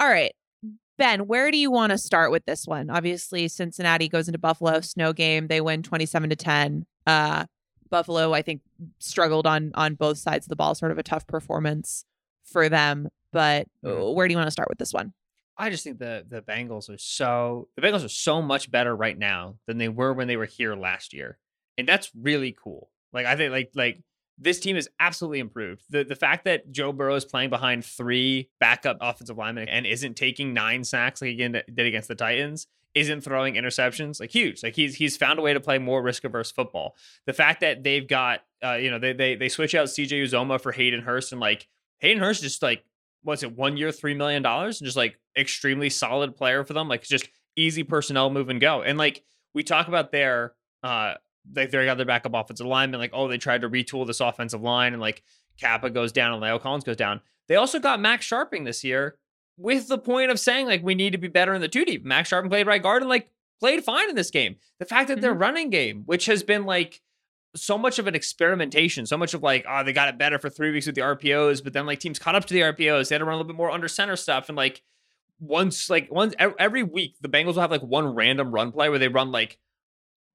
All 0.00 0.08
right. 0.08 0.34
Ben, 0.98 1.26
where 1.26 1.50
do 1.50 1.58
you 1.58 1.70
want 1.70 1.90
to 1.90 1.98
start 1.98 2.30
with 2.30 2.44
this 2.46 2.66
one? 2.66 2.88
Obviously, 2.88 3.48
Cincinnati 3.48 4.08
goes 4.08 4.28
into 4.28 4.38
Buffalo, 4.38 4.80
snow 4.80 5.12
game. 5.12 5.48
They 5.48 5.60
win 5.60 5.82
27 5.82 6.30
to 6.30 6.36
10. 6.36 6.86
Uh, 7.06 7.44
Buffalo, 7.90 8.32
I 8.32 8.42
think, 8.42 8.62
struggled 8.98 9.46
on 9.46 9.72
on 9.74 9.94
both 9.94 10.18
sides 10.18 10.46
of 10.46 10.48
the 10.48 10.56
ball, 10.56 10.74
sort 10.74 10.92
of 10.92 10.98
a 10.98 11.02
tough 11.02 11.26
performance 11.26 12.04
for 12.44 12.68
them. 12.68 13.08
But 13.32 13.68
uh, 13.86 14.12
where 14.12 14.26
do 14.26 14.32
you 14.32 14.38
want 14.38 14.46
to 14.46 14.52
start 14.52 14.68
with 14.68 14.78
this 14.78 14.92
one? 14.92 15.12
I 15.58 15.70
just 15.70 15.84
think 15.84 15.98
the 15.98 16.24
the 16.28 16.42
Bengals 16.42 16.90
are 16.90 16.98
so 16.98 17.68
the 17.76 17.82
Bengals 17.82 18.04
are 18.04 18.08
so 18.08 18.42
much 18.42 18.70
better 18.70 18.94
right 18.94 19.16
now 19.16 19.56
than 19.66 19.78
they 19.78 19.88
were 19.88 20.12
when 20.12 20.28
they 20.28 20.36
were 20.36 20.46
here 20.46 20.74
last 20.74 21.12
year, 21.12 21.38
and 21.78 21.88
that's 21.88 22.10
really 22.14 22.56
cool. 22.58 22.90
Like 23.12 23.26
I 23.26 23.36
think 23.36 23.52
like 23.52 23.70
like 23.74 24.00
this 24.38 24.60
team 24.60 24.76
is 24.76 24.88
absolutely 25.00 25.38
improved. 25.38 25.84
The 25.90 26.04
the 26.04 26.16
fact 26.16 26.44
that 26.44 26.70
Joe 26.70 26.92
Burrow 26.92 27.14
is 27.14 27.24
playing 27.24 27.50
behind 27.50 27.84
three 27.84 28.50
backup 28.60 28.98
offensive 29.00 29.38
linemen 29.38 29.68
and 29.68 29.86
isn't 29.86 30.14
taking 30.14 30.52
nine 30.52 30.84
sacks 30.84 31.22
like 31.22 31.30
again 31.30 31.52
did 31.52 31.86
against 31.86 32.08
the 32.08 32.14
Titans, 32.14 32.66
isn't 32.94 33.22
throwing 33.22 33.54
interceptions, 33.54 34.20
like 34.20 34.30
huge. 34.30 34.62
Like 34.62 34.74
he's 34.74 34.94
he's 34.94 35.16
found 35.16 35.38
a 35.38 35.42
way 35.42 35.52
to 35.52 35.60
play 35.60 35.78
more 35.78 36.02
risk 36.02 36.24
averse 36.24 36.50
football. 36.50 36.96
The 37.26 37.32
fact 37.32 37.60
that 37.60 37.82
they've 37.82 38.06
got 38.06 38.40
uh, 38.64 38.74
you 38.74 38.90
know, 38.90 38.98
they 38.98 39.12
they 39.12 39.36
they 39.36 39.48
switch 39.48 39.74
out 39.74 39.88
CJ 39.88 40.24
Uzomah 40.24 40.60
for 40.60 40.72
Hayden 40.72 41.02
Hurst 41.02 41.32
and 41.32 41.40
like 41.40 41.68
Hayden 41.98 42.22
Hurst 42.22 42.42
just 42.42 42.62
like 42.62 42.84
what's 43.22 43.42
it, 43.42 43.56
one 43.56 43.76
year, 43.76 43.92
three 43.92 44.14
million 44.14 44.42
dollars, 44.42 44.80
and 44.80 44.86
just 44.86 44.96
like 44.96 45.18
extremely 45.36 45.90
solid 45.90 46.36
player 46.36 46.64
for 46.64 46.72
them. 46.72 46.88
Like 46.88 47.02
just 47.02 47.28
easy 47.56 47.82
personnel 47.82 48.30
move 48.30 48.48
and 48.48 48.60
go. 48.60 48.82
And 48.82 48.98
like 48.98 49.22
we 49.54 49.62
talk 49.62 49.88
about 49.88 50.12
their 50.12 50.54
uh 50.82 51.14
like 51.54 51.70
they 51.70 51.84
got 51.84 51.96
their 51.96 52.06
backup 52.06 52.34
offensive 52.34 52.66
lineman, 52.66 53.00
like, 53.00 53.12
oh, 53.12 53.28
they 53.28 53.38
tried 53.38 53.62
to 53.62 53.70
retool 53.70 54.06
this 54.06 54.20
offensive 54.20 54.62
line 54.62 54.92
and 54.92 55.00
like 55.00 55.22
Cappa 55.58 55.90
goes 55.90 56.12
down 56.12 56.32
and 56.32 56.42
La'el 56.42 56.60
Collins 56.60 56.84
goes 56.84 56.96
down. 56.96 57.20
They 57.48 57.56
also 57.56 57.78
got 57.78 58.00
Max 58.00 58.28
Scharping 58.28 58.64
this 58.64 58.82
year 58.82 59.18
with 59.56 59.88
the 59.88 59.98
point 59.98 60.30
of 60.30 60.40
saying 60.40 60.66
like 60.66 60.82
we 60.82 60.94
need 60.94 61.12
to 61.12 61.18
be 61.18 61.28
better 61.28 61.54
in 61.54 61.60
the 61.60 61.68
two 61.68 61.84
deep. 61.84 62.04
Max 62.04 62.30
Scharping 62.30 62.50
played 62.50 62.66
right 62.66 62.82
guard 62.82 63.02
and 63.02 63.08
like 63.08 63.30
played 63.60 63.84
fine 63.84 64.08
in 64.08 64.16
this 64.16 64.30
game. 64.30 64.56
The 64.78 64.84
fact 64.84 65.08
that 65.08 65.14
mm-hmm. 65.14 65.22
their 65.22 65.34
running 65.34 65.70
game, 65.70 66.02
which 66.06 66.26
has 66.26 66.42
been 66.42 66.66
like 66.66 67.00
so 67.54 67.78
much 67.78 67.98
of 67.98 68.06
an 68.06 68.14
experimentation, 68.14 69.06
so 69.06 69.16
much 69.16 69.34
of 69.34 69.42
like, 69.42 69.64
oh, 69.68 69.82
they 69.82 69.92
got 69.92 70.08
it 70.08 70.18
better 70.18 70.38
for 70.38 70.50
three 70.50 70.70
weeks 70.70 70.86
with 70.86 70.94
the 70.94 71.00
RPOs, 71.00 71.62
but 71.62 71.72
then 71.72 71.86
like 71.86 72.00
teams 72.00 72.18
caught 72.18 72.34
up 72.34 72.44
to 72.46 72.54
the 72.54 72.60
RPOs. 72.60 73.08
They 73.08 73.14
had 73.14 73.20
to 73.20 73.24
run 73.24 73.34
a 73.34 73.36
little 73.38 73.48
bit 73.48 73.56
more 73.56 73.70
under 73.70 73.88
center 73.88 74.16
stuff. 74.16 74.48
And 74.48 74.56
like 74.56 74.82
once, 75.40 75.88
like 75.88 76.10
once 76.10 76.34
every 76.38 76.82
week, 76.82 77.16
the 77.20 77.28
Bengals 77.28 77.54
will 77.54 77.62
have 77.62 77.70
like 77.70 77.82
one 77.82 78.14
random 78.14 78.52
run 78.52 78.72
play 78.72 78.88
where 78.88 78.98
they 78.98 79.08
run 79.08 79.32
like 79.32 79.58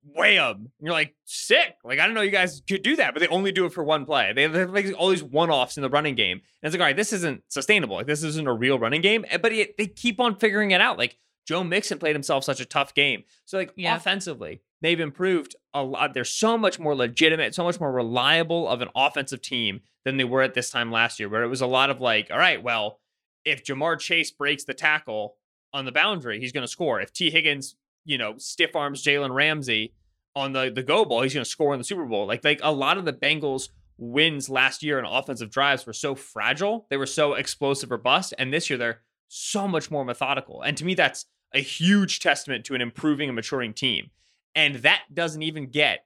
wham. 0.04 0.56
And 0.56 0.70
you're 0.80 0.94
like, 0.94 1.16
sick. 1.26 1.76
Like, 1.84 2.00
I 2.00 2.06
don't 2.06 2.16
know 2.16 2.22
you 2.22 2.32
guys 2.32 2.62
could 2.68 2.84
do 2.84 2.96
that, 2.96 3.14
but 3.14 3.20
they 3.20 3.28
only 3.28 3.52
do 3.52 3.66
it 3.66 3.74
for 3.74 3.84
one 3.84 4.06
play. 4.06 4.34
They 4.34 4.44
have 4.44 4.72
like 4.72 4.94
all 4.98 5.10
these 5.10 5.24
one 5.24 5.50
offs 5.50 5.78
in 5.78 5.84
the 5.84 5.90
running 5.90 6.16
game. 6.16 6.38
And 6.38 6.68
it's 6.68 6.74
like, 6.74 6.82
all 6.82 6.88
right, 6.88 6.96
this 6.96 7.14
isn't 7.14 7.44
sustainable. 7.48 7.98
Like, 7.98 8.08
this 8.08 8.24
isn't 8.24 8.48
a 8.48 8.54
real 8.54 8.80
running 8.80 9.02
game. 9.02 9.26
Eh, 9.30 9.38
but 9.38 9.52
it, 9.52 9.78
they 9.78 9.88
keep 9.88 10.20
on 10.20 10.36
figuring 10.36 10.72
it 10.72 10.82
out. 10.82 10.98
Like, 10.98 11.18
Joe 11.48 11.64
Mixon 11.64 12.00
played 12.00 12.16
himself 12.16 12.44
such 12.44 12.60
a 12.60 12.66
tough 12.66 12.94
game. 12.94 13.24
So, 13.46 13.58
like, 13.58 13.74
yeah. 13.76 13.96
offensively, 13.96 14.62
they've 14.82 15.00
improved 15.00 15.56
a 15.74 15.84
lot. 15.84 16.14
They're 16.14 16.24
so 16.24 16.58
much 16.58 16.80
more 16.80 16.96
legitimate, 16.96 17.56
so 17.56 17.64
much 17.64 17.80
more 17.80 17.92
reliable 17.92 18.68
of 18.68 18.82
an 18.82 18.90
offensive 18.96 19.42
team 19.42 19.82
than 20.06 20.18
they 20.18 20.24
were 20.24 20.42
at 20.42 20.54
this 20.54 20.70
time 20.70 20.92
last 20.92 21.20
year, 21.20 21.30
where 21.30 21.44
it 21.44 21.48
was 21.48 21.62
a 21.62 21.68
lot 21.68 21.90
of 21.90 22.00
like, 22.00 22.30
all 22.32 22.38
right, 22.38 22.62
well, 22.62 23.00
if 23.44 23.64
Ja'Marr 23.64 24.00
Chase 24.00 24.32
breaks 24.32 24.64
the 24.64 24.74
tackle 24.74 25.36
on 25.74 25.86
the 25.86 25.92
boundary, 25.92 26.40
he's 26.40 26.52
going 26.52 26.64
to 26.64 26.68
score. 26.68 27.02
If 27.02 27.12
Tee 27.12 27.32
Higgins 27.32 27.76
you 28.06 28.18
know, 28.18 28.36
stiff 28.38 28.76
arms 28.76 29.04
Jalen 29.04 29.34
Ramsey 29.34 29.94
on 30.36 30.54
the 30.54 30.72
the 30.74 30.84
go 30.84 31.06
ball, 31.06 31.22
he's 31.22 31.34
going 31.34 31.44
to 31.44 31.50
score 31.50 31.74
in 31.74 31.80
the 31.80 31.84
Super 31.84 32.06
Bowl. 32.06 32.26
Like 32.26 32.44
like 32.44 32.60
a 32.64 32.72
lot 32.72 32.98
of 32.98 33.06
the 33.06 33.14
Bengals 33.14 33.70
wins 33.98 34.50
last 34.50 34.82
year 34.82 34.98
in 34.98 35.06
offensive 35.06 35.52
drives 35.52 35.86
were 35.86 35.94
so 35.94 36.16
fragile. 36.16 36.88
They 36.90 36.98
were 36.98 37.06
so 37.06 37.34
explosive 37.34 37.92
or 37.92 37.98
bust, 37.98 38.34
and 38.38 38.54
this 38.54 38.70
year 38.70 38.78
they're 38.78 39.02
so 39.28 39.68
much 39.68 39.90
more 39.90 40.04
methodical. 40.04 40.62
And 40.62 40.76
to 40.78 40.86
me, 40.86 40.94
that's 40.96 41.26
a 41.54 41.62
huge 41.62 42.20
testament 42.20 42.66
to 42.66 42.76
an 42.76 42.82
improving 42.82 43.30
and 43.30 43.36
maturing 43.36 43.74
team. 43.74 44.10
And 44.56 44.76
that 44.78 45.04
doesn't 45.14 45.42
even 45.42 45.70
get 45.70 46.06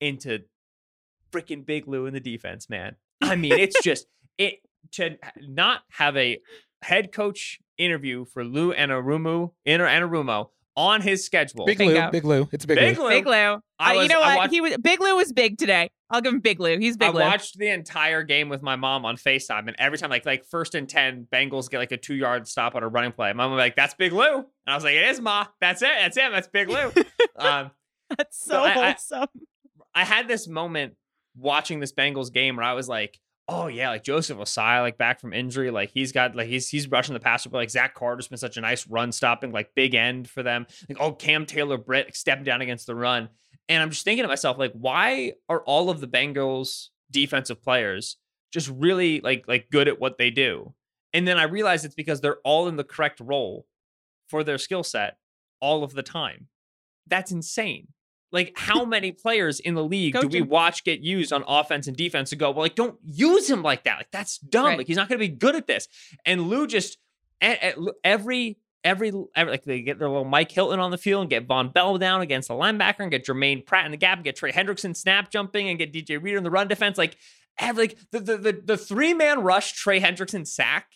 into 0.00 0.40
freaking 1.32 1.64
Big 1.64 1.86
Lou 1.86 2.06
in 2.06 2.14
the 2.14 2.20
defense, 2.20 2.68
man. 2.68 2.96
I 3.22 3.36
mean, 3.36 3.52
it's 3.58 3.80
just 3.82 4.06
it 4.38 4.60
to 4.92 5.16
not 5.40 5.82
have 5.90 6.16
a 6.16 6.40
head 6.82 7.12
coach 7.12 7.58
interview 7.78 8.24
for 8.24 8.44
Lou 8.44 8.72
Anarumo, 8.72 9.52
Anarumo 9.66 10.50
on 10.76 11.00
his 11.00 11.24
schedule. 11.24 11.64
Big 11.64 11.78
Bingo. 11.78 12.04
Lou, 12.06 12.10
Big 12.10 12.24
Lou. 12.24 12.48
It's 12.52 12.66
Big, 12.66 12.76
Big 12.78 12.98
Lou. 12.98 13.04
Lou. 13.04 13.10
Big 13.10 13.26
Lou. 13.26 13.32
I 13.32 13.90
Uh, 13.90 13.92
you 13.92 13.98
was- 14.00 14.08
know 14.08 14.20
I 14.20 14.26
what? 14.28 14.36
watched- 14.36 14.52
he 14.52 14.60
was 14.60 14.76
Big 14.78 15.00
Lou 15.00 15.16
was 15.16 15.32
big 15.32 15.58
today. 15.58 15.88
I'll 16.10 16.20
give 16.20 16.32
him 16.32 16.40
Big 16.40 16.60
Lou. 16.60 16.78
He's 16.78 16.96
Big 16.96 17.08
I 17.08 17.12
Lou. 17.12 17.20
watched 17.20 17.58
the 17.58 17.68
entire 17.68 18.22
game 18.22 18.48
with 18.48 18.62
my 18.62 18.76
mom 18.76 19.04
on 19.04 19.16
FaceTime, 19.16 19.66
and 19.66 19.74
every 19.78 19.98
time, 19.98 20.10
like, 20.10 20.24
like 20.24 20.44
first 20.44 20.74
and 20.76 20.88
ten, 20.88 21.26
Bengals 21.32 21.68
get 21.68 21.78
like 21.78 21.90
a 21.92 21.96
two 21.96 22.14
yard 22.14 22.46
stop 22.46 22.74
on 22.76 22.82
a 22.82 22.88
running 22.88 23.12
play. 23.12 23.32
My 23.32 23.44
mom 23.44 23.52
was 23.52 23.58
like, 23.58 23.74
"That's 23.74 23.94
Big 23.94 24.12
Lou," 24.12 24.36
and 24.36 24.44
I 24.66 24.74
was 24.74 24.84
like, 24.84 24.94
"It 24.94 25.04
is, 25.08 25.20
ma. 25.20 25.46
That's 25.60 25.82
it. 25.82 25.90
That's 25.98 26.16
him. 26.16 26.30
That's 26.32 26.48
Big 26.48 26.68
Lou." 26.68 26.92
um, 27.36 27.70
That's 28.16 28.38
So 28.38 28.50
so 28.52 28.62
I- 28.62 28.68
I- 28.70 28.90
wholesome. 28.92 29.28
I 29.94 30.04
had 30.04 30.28
this 30.28 30.46
moment 30.46 30.94
watching 31.36 31.80
this 31.80 31.92
Bengals 31.92 32.32
game 32.32 32.56
where 32.56 32.64
I 32.64 32.74
was 32.74 32.88
like, 32.88 33.18
"Oh 33.48 33.68
yeah, 33.68 33.90
like 33.90 34.02
Joseph 34.02 34.38
Ossai, 34.38 34.80
like 34.80 34.98
back 34.98 35.20
from 35.20 35.32
injury, 35.32 35.70
like 35.70 35.90
he's 35.90 36.12
got 36.12 36.34
like 36.34 36.48
he's 36.48 36.68
he's 36.68 36.90
rushing 36.90 37.14
the 37.14 37.20
passer, 37.20 37.48
but 37.48 37.58
like 37.58 37.70
Zach 37.70 37.94
Carter's 37.94 38.28
been 38.28 38.38
such 38.38 38.56
a 38.56 38.60
nice 38.60 38.86
run 38.86 39.12
stopping, 39.12 39.52
like 39.52 39.74
big 39.74 39.94
end 39.94 40.28
for 40.28 40.42
them. 40.42 40.66
Like 40.88 40.98
oh 41.00 41.12
Cam 41.12 41.46
Taylor 41.46 41.78
Britt 41.78 42.16
stepping 42.16 42.44
down 42.44 42.60
against 42.60 42.86
the 42.86 42.94
run, 42.94 43.28
and 43.68 43.82
I'm 43.82 43.90
just 43.90 44.04
thinking 44.04 44.24
to 44.24 44.28
myself 44.28 44.58
like, 44.58 44.72
why 44.72 45.32
are 45.48 45.62
all 45.62 45.90
of 45.90 46.00
the 46.00 46.08
Bengals 46.08 46.88
defensive 47.10 47.62
players 47.62 48.16
just 48.52 48.68
really 48.68 49.20
like 49.20 49.44
like 49.46 49.70
good 49.70 49.88
at 49.88 50.00
what 50.00 50.18
they 50.18 50.30
do? 50.30 50.74
And 51.12 51.26
then 51.26 51.38
I 51.38 51.44
realize 51.44 51.84
it's 51.84 51.94
because 51.94 52.20
they're 52.20 52.40
all 52.44 52.68
in 52.68 52.76
the 52.76 52.84
correct 52.84 53.20
role 53.20 53.66
for 54.28 54.44
their 54.44 54.58
skill 54.58 54.82
set 54.82 55.16
all 55.60 55.82
of 55.84 55.94
the 55.94 56.02
time. 56.02 56.48
That's 57.06 57.30
insane. 57.30 57.88
Like, 58.32 58.54
how 58.56 58.84
many 58.84 59.12
players 59.12 59.60
in 59.60 59.74
the 59.74 59.84
league 59.84 60.14
do 60.14 60.26
we 60.26 60.42
watch 60.42 60.84
get 60.84 61.00
used 61.00 61.32
on 61.32 61.44
offense 61.46 61.86
and 61.86 61.96
defense 61.96 62.30
to 62.30 62.36
go, 62.36 62.50
well, 62.50 62.62
like, 62.62 62.74
don't 62.74 62.98
use 63.04 63.48
him 63.48 63.62
like 63.62 63.84
that. 63.84 63.98
Like, 63.98 64.10
that's 64.10 64.38
dumb. 64.38 64.66
Right. 64.66 64.78
Like, 64.78 64.86
he's 64.88 64.96
not 64.96 65.08
going 65.08 65.20
to 65.20 65.26
be 65.26 65.32
good 65.32 65.54
at 65.54 65.66
this. 65.66 65.86
And 66.24 66.48
Lou 66.48 66.66
just, 66.66 66.98
e- 67.42 67.52
e- 67.52 67.90
every, 68.02 68.58
every, 68.82 69.12
every, 69.36 69.52
like, 69.52 69.64
they 69.64 69.80
get 69.80 69.98
their 70.00 70.08
little 70.08 70.24
Mike 70.24 70.50
Hilton 70.50 70.80
on 70.80 70.90
the 70.90 70.98
field 70.98 71.22
and 71.22 71.30
get 71.30 71.46
Vonn 71.46 71.72
Bell 71.72 71.98
down 71.98 72.20
against 72.20 72.48
the 72.48 72.54
linebacker 72.54 73.00
and 73.00 73.10
get 73.12 73.24
Germaine 73.24 73.62
Pratt 73.62 73.84
in 73.86 73.92
the 73.92 73.96
gap 73.96 74.18
and 74.18 74.24
get 74.24 74.36
Trey 74.36 74.52
Hendrickson 74.52 74.96
snap 74.96 75.30
jumping 75.30 75.68
and 75.68 75.78
get 75.78 75.92
DJ 75.92 76.20
Reader 76.20 76.38
in 76.38 76.44
the 76.44 76.50
run 76.50 76.66
defense. 76.66 76.98
Like, 76.98 77.16
every, 77.58 77.88
like, 77.88 77.98
the, 78.10 78.20
the, 78.20 78.36
the, 78.36 78.62
the 78.64 78.76
three 78.76 79.14
man 79.14 79.40
rush 79.42 79.72
Trey 79.72 80.00
Hendrickson 80.00 80.46
sack 80.46 80.88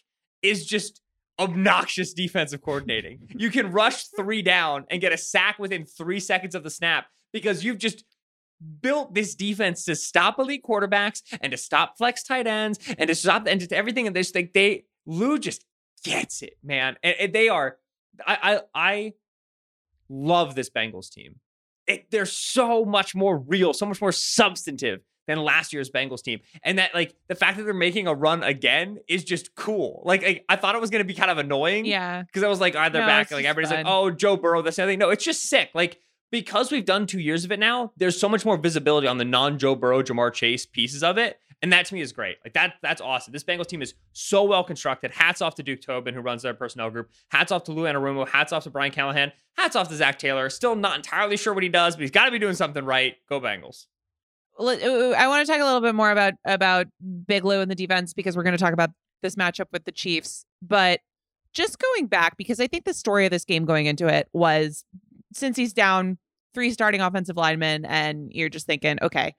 is 0.42 0.66
just 0.66 1.00
obnoxious 1.38 2.12
defensive 2.14 2.60
coordinating. 2.60 3.20
You 3.34 3.50
can 3.50 3.70
rush 3.70 4.06
three 4.16 4.42
down 4.42 4.84
and 4.90 5.00
get 5.00 5.12
a 5.12 5.16
sack 5.16 5.60
within 5.60 5.86
three 5.86 6.20
seconds 6.20 6.56
of 6.56 6.64
the 6.64 6.70
snap 6.70 7.06
because 7.32 7.64
you've 7.64 7.78
just 7.78 8.04
built 8.82 9.14
this 9.14 9.34
defense 9.34 9.84
to 9.84 9.96
stop 9.96 10.38
elite 10.38 10.62
quarterbacks 10.62 11.22
and 11.40 11.50
to 11.50 11.56
stop 11.56 11.96
flex 11.96 12.22
tight 12.22 12.46
ends 12.46 12.78
and 12.98 13.08
to 13.08 13.14
stop 13.14 13.46
and 13.46 13.60
just 13.60 13.72
everything. 13.72 14.06
And 14.06 14.14
this 14.14 14.34
like 14.34 14.52
they 14.52 14.84
Lou 15.06 15.38
just 15.38 15.64
gets 16.04 16.42
it, 16.42 16.56
man. 16.62 16.96
And, 17.02 17.16
and 17.18 17.32
they 17.32 17.48
are. 17.48 17.76
I 18.26 18.36
I 18.42 18.60
I 18.74 19.12
love 20.08 20.54
this 20.54 20.70
Bengals 20.70 21.10
team. 21.10 21.36
It, 21.86 22.10
they're 22.10 22.26
so 22.26 22.84
much 22.84 23.14
more 23.14 23.38
real, 23.38 23.72
so 23.72 23.86
much 23.86 24.00
more 24.00 24.12
substantive 24.12 25.00
than 25.26 25.38
last 25.38 25.72
year's 25.72 25.90
Bengals 25.90 26.22
team. 26.22 26.40
And 26.62 26.78
that 26.78 26.94
like 26.94 27.14
the 27.28 27.34
fact 27.34 27.56
that 27.56 27.64
they're 27.64 27.74
making 27.74 28.06
a 28.06 28.14
run 28.14 28.42
again 28.42 28.98
is 29.08 29.24
just 29.24 29.54
cool. 29.54 30.02
Like, 30.04 30.22
like, 30.22 30.44
I 30.48 30.56
thought 30.56 30.74
it 30.74 30.80
was 30.80 30.90
gonna 30.90 31.04
be 31.04 31.14
kind 31.14 31.30
of 31.30 31.38
annoying. 31.38 31.86
Yeah. 31.86 32.22
Because 32.22 32.42
I 32.42 32.48
was 32.48 32.60
like, 32.60 32.74
all 32.74 32.82
right, 32.82 32.92
they're 32.92 33.02
No, 33.02 33.08
back. 33.08 33.30
Like 33.30 33.44
everybody's 33.44 33.74
like, 33.74 33.86
oh, 33.88 34.10
Joe 34.10 34.36
Burrow, 34.36 34.62
this 34.62 34.78
and 34.78 34.88
thing. 34.88 34.98
No, 34.98 35.10
it's 35.10 35.24
just 35.24 35.42
sick. 35.48 35.70
Like 35.74 35.98
because 36.30 36.70
we've 36.70 36.84
done 36.84 37.06
two 37.06 37.20
years 37.20 37.44
of 37.44 37.52
it 37.52 37.58
now, 37.58 37.92
there's 37.96 38.18
so 38.18 38.28
much 38.28 38.44
more 38.44 38.56
visibility 38.56 39.06
on 39.06 39.18
the 39.18 39.24
non-Joe 39.24 39.74
Burrow, 39.74 40.02
Ja'Marr 40.02 40.32
Chase 40.32 40.66
pieces 40.66 41.02
of 41.02 41.18
it. 41.18 41.38
And 41.62 41.72
that 41.72 41.84
to 41.86 41.94
me 41.94 42.00
is 42.00 42.12
great. 42.12 42.38
Like 42.42 42.54
that, 42.54 42.74
that's 42.80 43.02
awesome. 43.02 43.32
This 43.32 43.44
Bengals 43.44 43.66
team 43.66 43.82
is 43.82 43.92
so 44.12 44.44
well 44.44 44.64
constructed. 44.64 45.10
Hats 45.10 45.42
off 45.42 45.56
to 45.56 45.62
Duke 45.62 45.82
Tobin, 45.82 46.14
who 46.14 46.20
runs 46.20 46.42
their 46.42 46.54
personnel 46.54 46.88
group. 46.88 47.10
Hats 47.30 47.52
off 47.52 47.64
to 47.64 47.72
Lou 47.72 47.82
Anarumo. 47.82 48.26
Hats 48.26 48.52
off 48.52 48.64
to 48.64 48.70
Brian 48.70 48.92
Callahan. 48.92 49.30
Hats 49.58 49.76
off 49.76 49.88
to 49.90 49.94
Zac 49.94 50.18
Taylor. 50.18 50.48
Still 50.48 50.74
not 50.74 50.96
entirely 50.96 51.36
sure 51.36 51.52
what 51.52 51.62
he 51.62 51.68
does, 51.68 51.96
but 51.96 52.00
he's 52.00 52.10
got 52.10 52.24
to 52.24 52.30
be 52.30 52.38
doing 52.38 52.54
something 52.54 52.84
right. 52.84 53.16
Go 53.28 53.40
Bengals. 53.40 53.86
I 54.58 55.26
want 55.28 55.46
to 55.46 55.52
talk 55.52 55.60
a 55.60 55.64
little 55.64 55.80
bit 55.80 55.94
more 55.94 56.10
about 56.10 56.34
about 56.46 56.86
Big 57.26 57.44
Lou 57.44 57.60
and 57.60 57.70
the 57.70 57.74
defense 57.74 58.14
because 58.14 58.36
we're 58.36 58.42
going 58.42 58.56
to 58.56 58.62
talk 58.62 58.72
about 58.72 58.90
this 59.22 59.36
matchup 59.36 59.66
with 59.70 59.84
the 59.84 59.92
Chiefs. 59.92 60.46
But 60.62 61.00
just 61.52 61.78
going 61.78 62.06
back 62.06 62.36
because 62.36 62.60
I 62.60 62.66
think 62.66 62.84
the 62.84 62.94
story 62.94 63.26
of 63.26 63.30
this 63.30 63.44
game 63.44 63.64
going 63.64 63.86
into 63.86 64.06
it 64.06 64.28
was 64.32 64.84
since 65.32 65.56
he's 65.56 65.72
down 65.72 66.18
three 66.54 66.70
starting 66.72 67.00
offensive 67.00 67.36
linemen 67.36 67.84
and 67.84 68.30
you're 68.32 68.48
just 68.48 68.66
thinking, 68.66 68.98
okay, 69.02 69.34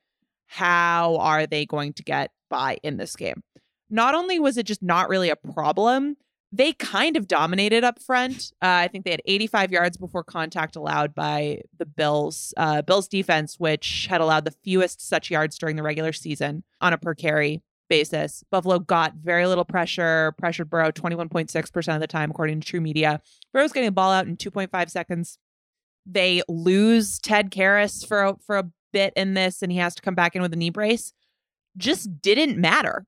how 0.48 1.18
are 1.18 1.46
they 1.48 1.66
going 1.66 1.94
to 1.94 2.04
get 2.04 2.32
by 2.50 2.78
in 2.84 2.98
this 2.98 3.16
game? 3.16 3.44
Not 3.90 4.16
only 4.16 4.40
was 4.40 4.58
it 4.58 4.66
just 4.66 4.82
not 4.82 5.10
really 5.10 5.30
a 5.30 5.36
problem, 5.36 6.16
they 6.52 6.74
kind 6.74 7.16
of 7.16 7.28
dominated 7.28 7.84
up 7.84 8.02
front. 8.02 8.52
Uh, 8.62 8.84
I 8.84 8.88
think 8.90 9.06
they 9.06 9.12
had 9.12 9.22
85 9.26 9.72
yards 9.72 9.98
before 9.98 10.24
contact 10.24 10.76
allowed 10.76 11.16
by 11.16 11.62
the 11.78 11.86
Bills. 11.86 12.54
Uh, 12.58 12.82
Bills 12.82 13.08
defense, 13.08 13.58
which 13.58 14.08
had 14.10 14.20
allowed 14.22 14.46
the 14.46 14.56
fewest 14.64 15.08
such 15.08 15.32
yards 15.32 15.58
during 15.58 15.78
the 15.78 15.84
regular 15.84 16.12
season 16.12 16.64
on 16.82 16.92
a 16.92 16.98
per 16.98 17.16
carry 17.16 17.62
basis. 17.88 18.44
Buffalo 18.52 18.80
got 18.80 19.16
very 19.16 19.48
little 19.48 19.66
pressure, 19.66 20.34
pressured 20.38 20.70
Burrow 20.70 20.92
21.6% 20.92 21.96
of 21.96 22.02
the 22.02 22.08
time, 22.08 22.32
according 22.32 22.60
to 22.60 22.80
TruMedia. 22.80 23.20
Burrow's 23.54 23.72
getting 23.72 23.88
the 23.88 23.94
ball 23.94 24.12
out 24.12 24.28
in 24.28 24.38
2.5 24.38 24.90
seconds. 24.90 25.38
They 26.06 26.42
lose 26.48 27.20
Ted 27.20 27.52
Karras 27.52 28.06
for 28.08 28.24
a, 28.24 28.36
for 28.46 28.58
a 28.58 28.70
bit 28.92 29.14
in 29.16 29.34
this, 29.34 29.62
and 29.62 29.72
he 29.72 29.78
has 29.78 29.96
to 29.96 30.02
come 30.02 30.16
back 30.16 30.36
in 30.36 30.42
with 30.42 30.54
a 30.54 30.58
knee 30.58 30.70
brace. 30.70 31.14
Just 31.78 32.22
didn't 32.22 32.58
matter. 32.58 33.06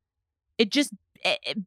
It 0.57 0.71
just 0.71 0.93
it, 1.23 1.39
it- 1.45 1.57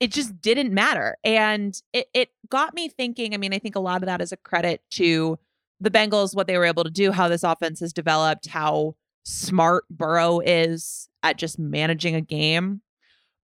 it 0.00 0.10
just 0.10 0.38
didn't 0.42 0.74
matter, 0.74 1.16
and 1.24 1.80
it 1.92 2.08
it 2.12 2.28
got 2.50 2.74
me 2.74 2.88
thinking. 2.88 3.32
I 3.32 3.36
mean, 3.36 3.54
I 3.54 3.58
think 3.60 3.76
a 3.76 3.80
lot 3.80 4.02
of 4.02 4.06
that 4.06 4.20
is 4.20 4.32
a 4.32 4.36
credit 4.36 4.82
to 4.90 5.38
the 5.80 5.90
Bengals, 5.90 6.34
what 6.34 6.48
they 6.48 6.58
were 6.58 6.64
able 6.64 6.82
to 6.84 6.90
do, 6.90 7.12
how 7.12 7.28
this 7.28 7.44
offense 7.44 7.78
has 7.80 7.92
developed, 7.92 8.48
how 8.48 8.96
smart 9.24 9.84
Burrow 9.88 10.40
is 10.40 11.08
at 11.22 11.38
just 11.38 11.60
managing 11.60 12.16
a 12.16 12.20
game. 12.20 12.82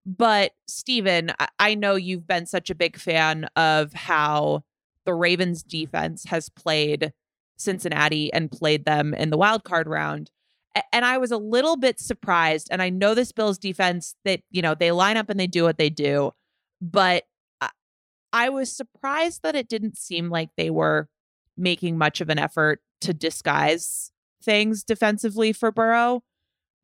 But 0.05 0.51
Steven, 0.67 1.31
I, 1.39 1.47
I 1.57 1.73
know 1.75 1.95
you've 1.95 2.27
been 2.27 2.45
such 2.45 2.69
a 2.69 2.75
big 2.75 2.97
fan 2.99 3.47
of 3.55 3.93
how 3.93 4.63
the 5.05 5.13
Ravens 5.13 5.63
defense 5.63 6.25
has 6.25 6.49
played 6.49 7.13
Cincinnati 7.61 8.31
and 8.33 8.51
played 8.51 8.85
them 8.85 9.13
in 9.13 9.29
the 9.29 9.37
wild 9.37 9.63
card 9.63 9.87
round. 9.87 10.31
And 10.93 11.03
I 11.05 11.17
was 11.17 11.31
a 11.31 11.37
little 11.37 11.75
bit 11.77 11.99
surprised. 11.99 12.67
And 12.71 12.81
I 12.81 12.89
know 12.89 13.13
this 13.13 13.31
Bills 13.31 13.57
defense 13.57 14.15
that, 14.23 14.41
you 14.51 14.61
know, 14.61 14.73
they 14.73 14.91
line 14.91 15.17
up 15.17 15.29
and 15.29 15.39
they 15.39 15.47
do 15.47 15.63
what 15.63 15.77
they 15.77 15.89
do. 15.89 16.31
But 16.81 17.25
I- 18.33 18.49
was 18.49 18.71
surprised 18.75 19.43
that 19.43 19.55
it 19.55 19.67
didn't 19.67 19.97
seem 19.97 20.29
like 20.29 20.49
they 20.55 20.69
were 20.69 21.09
making 21.57 21.97
much 21.97 22.21
of 22.21 22.29
an 22.29 22.39
effort 22.39 22.81
to 23.01 23.13
disguise 23.13 24.11
things 24.41 24.83
defensively 24.85 25.51
for 25.51 25.71
Burrow 25.71 26.23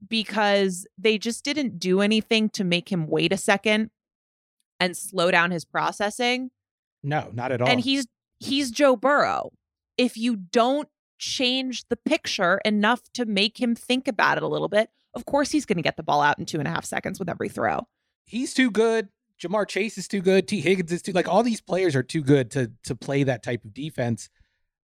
because 0.08 0.86
they 0.98 1.18
just 1.18 1.44
didn't 1.46 1.80
do 1.80 2.02
anything 2.02 2.50
to 2.50 2.64
make 2.64 2.92
him 2.92 3.08
wait 3.08 3.32
a 3.32 3.38
second 3.38 3.90
and 4.80 4.96
slow 4.98 5.32
down 5.32 5.52
his 5.52 5.66
processing 5.66 6.52
No, 7.04 7.30
not 7.34 7.52
at 7.52 7.62
all. 7.62 7.68
and 7.70 7.80
he's 7.80 8.06
he's 8.40 8.70
Joe 8.70 8.96
Burrow. 8.96 9.52
If 9.98 10.18
you 10.18 10.36
don't 10.36 10.88
change 11.20 11.86
the 11.90 11.96
picture 11.98 12.60
enough 12.64 13.02
to 13.14 13.26
make 13.26 13.60
him 13.60 13.76
think 13.76 14.08
about 14.08 14.38
it 14.38 14.44
a 14.44 14.48
little 14.48 14.68
bit, 14.70 14.90
of 15.16 15.26
course 15.26 15.52
he's 15.52 15.66
going 15.66 15.78
to 15.78 15.82
get 15.84 15.98
the 15.98 16.04
ball 16.04 16.22
out 16.22 16.38
in 16.38 16.46
two 16.46 16.60
and 16.60 16.68
a 16.68 16.72
half 16.72 16.86
seconds 16.86 17.18
with 17.20 17.30
every 17.30 17.50
throw. 17.50 17.88
he's 18.26 18.54
too 18.54 18.70
good. 18.70 19.10
Ja'Marr 19.42 19.68
Chase 19.68 19.98
is 19.98 20.08
too 20.08 20.22
good. 20.22 20.48
Tee 20.48 20.62
Higgins 20.62 20.92
is 20.92 21.02
too 21.04 21.12
like 21.12 21.28
all 21.28 21.44
these 21.44 21.62
players 21.62 21.96
are 21.96 22.02
too 22.04 22.24
good 22.24 22.50
to 22.52 22.72
to 22.86 22.96
play 22.96 23.24
that 23.24 23.44
type 23.44 23.64
of 23.66 23.74
defense. 23.74 24.30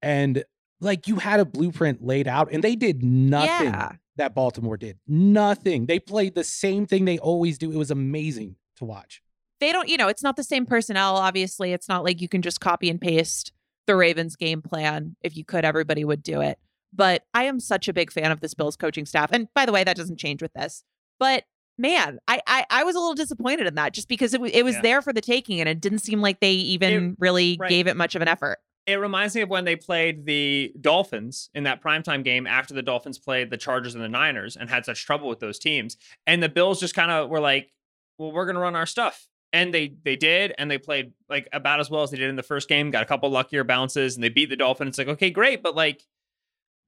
And 0.02 0.44
like 0.80 1.08
you 1.08 1.16
had 1.16 1.40
a 1.40 1.44
blueprint 1.44 2.04
laid 2.04 2.28
out, 2.28 2.52
and 2.52 2.62
they 2.62 2.76
did 2.76 3.02
nothing 3.02 3.72
Yeah. 3.72 3.92
that 4.16 4.34
Baltimore 4.34 4.76
did. 4.76 4.98
Nothing. 5.06 5.86
They 5.86 5.98
played 5.98 6.34
the 6.36 6.44
same 6.44 6.86
thing 6.86 7.04
they 7.06 7.18
always 7.18 7.58
do. 7.58 7.72
It 7.72 7.76
was 7.76 7.90
amazing 7.90 8.56
to 8.76 8.84
watch. 8.84 9.20
They 9.58 9.72
don't, 9.72 9.88
you 9.88 9.96
know, 9.96 10.06
it's 10.08 10.22
not 10.22 10.36
the 10.36 10.44
same 10.44 10.64
personnel. 10.66 11.16
Obviously, 11.16 11.72
it's 11.72 11.88
not 11.88 12.04
like 12.04 12.20
you 12.20 12.28
can 12.28 12.42
just 12.42 12.60
copy 12.60 12.88
and 12.90 13.00
paste 13.00 13.52
the 13.86 13.96
Ravens 13.96 14.36
game 14.36 14.62
plan. 14.62 15.16
If 15.22 15.36
you 15.36 15.44
could, 15.44 15.64
everybody 15.64 16.04
would 16.04 16.22
do 16.22 16.40
it. 16.40 16.58
But 16.92 17.24
I 17.34 17.44
am 17.44 17.60
such 17.60 17.88
a 17.88 17.92
big 17.92 18.10
fan 18.12 18.30
of 18.32 18.40
this 18.40 18.54
Bills 18.54 18.76
coaching 18.76 19.06
staff. 19.06 19.30
And 19.32 19.48
by 19.54 19.66
the 19.66 19.72
way, 19.72 19.84
that 19.84 19.96
doesn't 19.96 20.18
change 20.18 20.40
with 20.42 20.52
this. 20.54 20.82
But 21.18 21.44
man, 21.78 22.18
I 22.26 22.40
I, 22.46 22.64
I 22.70 22.84
was 22.84 22.96
a 22.96 22.98
little 22.98 23.14
disappointed 23.14 23.66
in 23.66 23.74
that 23.74 23.92
just 23.92 24.08
because 24.08 24.32
it 24.34 24.40
was 24.40 24.50
it 24.52 24.64
was 24.64 24.76
Yeah. 24.76 24.82
there 24.82 25.02
for 25.02 25.12
the 25.12 25.20
taking 25.20 25.60
and 25.60 25.68
it 25.68 25.80
didn't 25.80 25.98
seem 25.98 26.20
like 26.20 26.40
they 26.40 26.52
even 26.52 27.16
really 27.18 27.56
right. 27.60 27.68
gave 27.68 27.86
it 27.86 27.96
much 27.96 28.14
of 28.14 28.22
an 28.22 28.28
effort. 28.28 28.58
It 28.86 28.94
reminds 29.00 29.34
me 29.34 29.40
of 29.42 29.50
when 29.50 29.64
they 29.64 29.74
played 29.74 30.26
the 30.26 30.72
Dolphins 30.80 31.50
in 31.54 31.64
that 31.64 31.82
primetime 31.82 32.22
game 32.22 32.46
after 32.46 32.72
the 32.72 32.82
Dolphins 32.82 33.18
played 33.18 33.50
the 33.50 33.56
Chargers 33.56 33.96
and 33.96 34.02
the 34.04 34.08
Niners 34.08 34.56
and 34.56 34.70
had 34.70 34.84
such 34.84 35.04
trouble 35.04 35.28
with 35.28 35.40
those 35.40 35.58
teams. 35.58 35.96
And 36.24 36.40
the 36.40 36.48
Bills 36.48 36.78
just 36.78 36.94
kind 36.94 37.10
of 37.10 37.28
were 37.28 37.40
like, 37.40 37.72
well, 38.16 38.30
we're 38.30 38.44
going 38.46 38.54
to 38.54 38.60
run 38.60 38.76
our 38.76 38.86
stuff. 38.86 39.26
And 39.52 39.72
they 39.72 39.94
they 40.04 40.16
did, 40.16 40.54
and 40.58 40.70
they 40.70 40.78
played 40.78 41.12
like 41.28 41.48
about 41.52 41.80
as 41.80 41.88
well 41.88 42.02
as 42.02 42.10
they 42.10 42.18
did 42.18 42.28
in 42.28 42.36
the 42.36 42.42
first 42.42 42.68
game. 42.68 42.90
Got 42.90 43.02
a 43.02 43.06
couple 43.06 43.30
luckier 43.30 43.64
bounces, 43.64 44.14
and 44.14 44.22
they 44.22 44.28
beat 44.28 44.50
the 44.50 44.56
Dolphins. 44.56 44.90
It's 44.90 44.98
like, 44.98 45.08
okay, 45.08 45.30
great, 45.30 45.62
but 45.62 45.74
like, 45.74 46.02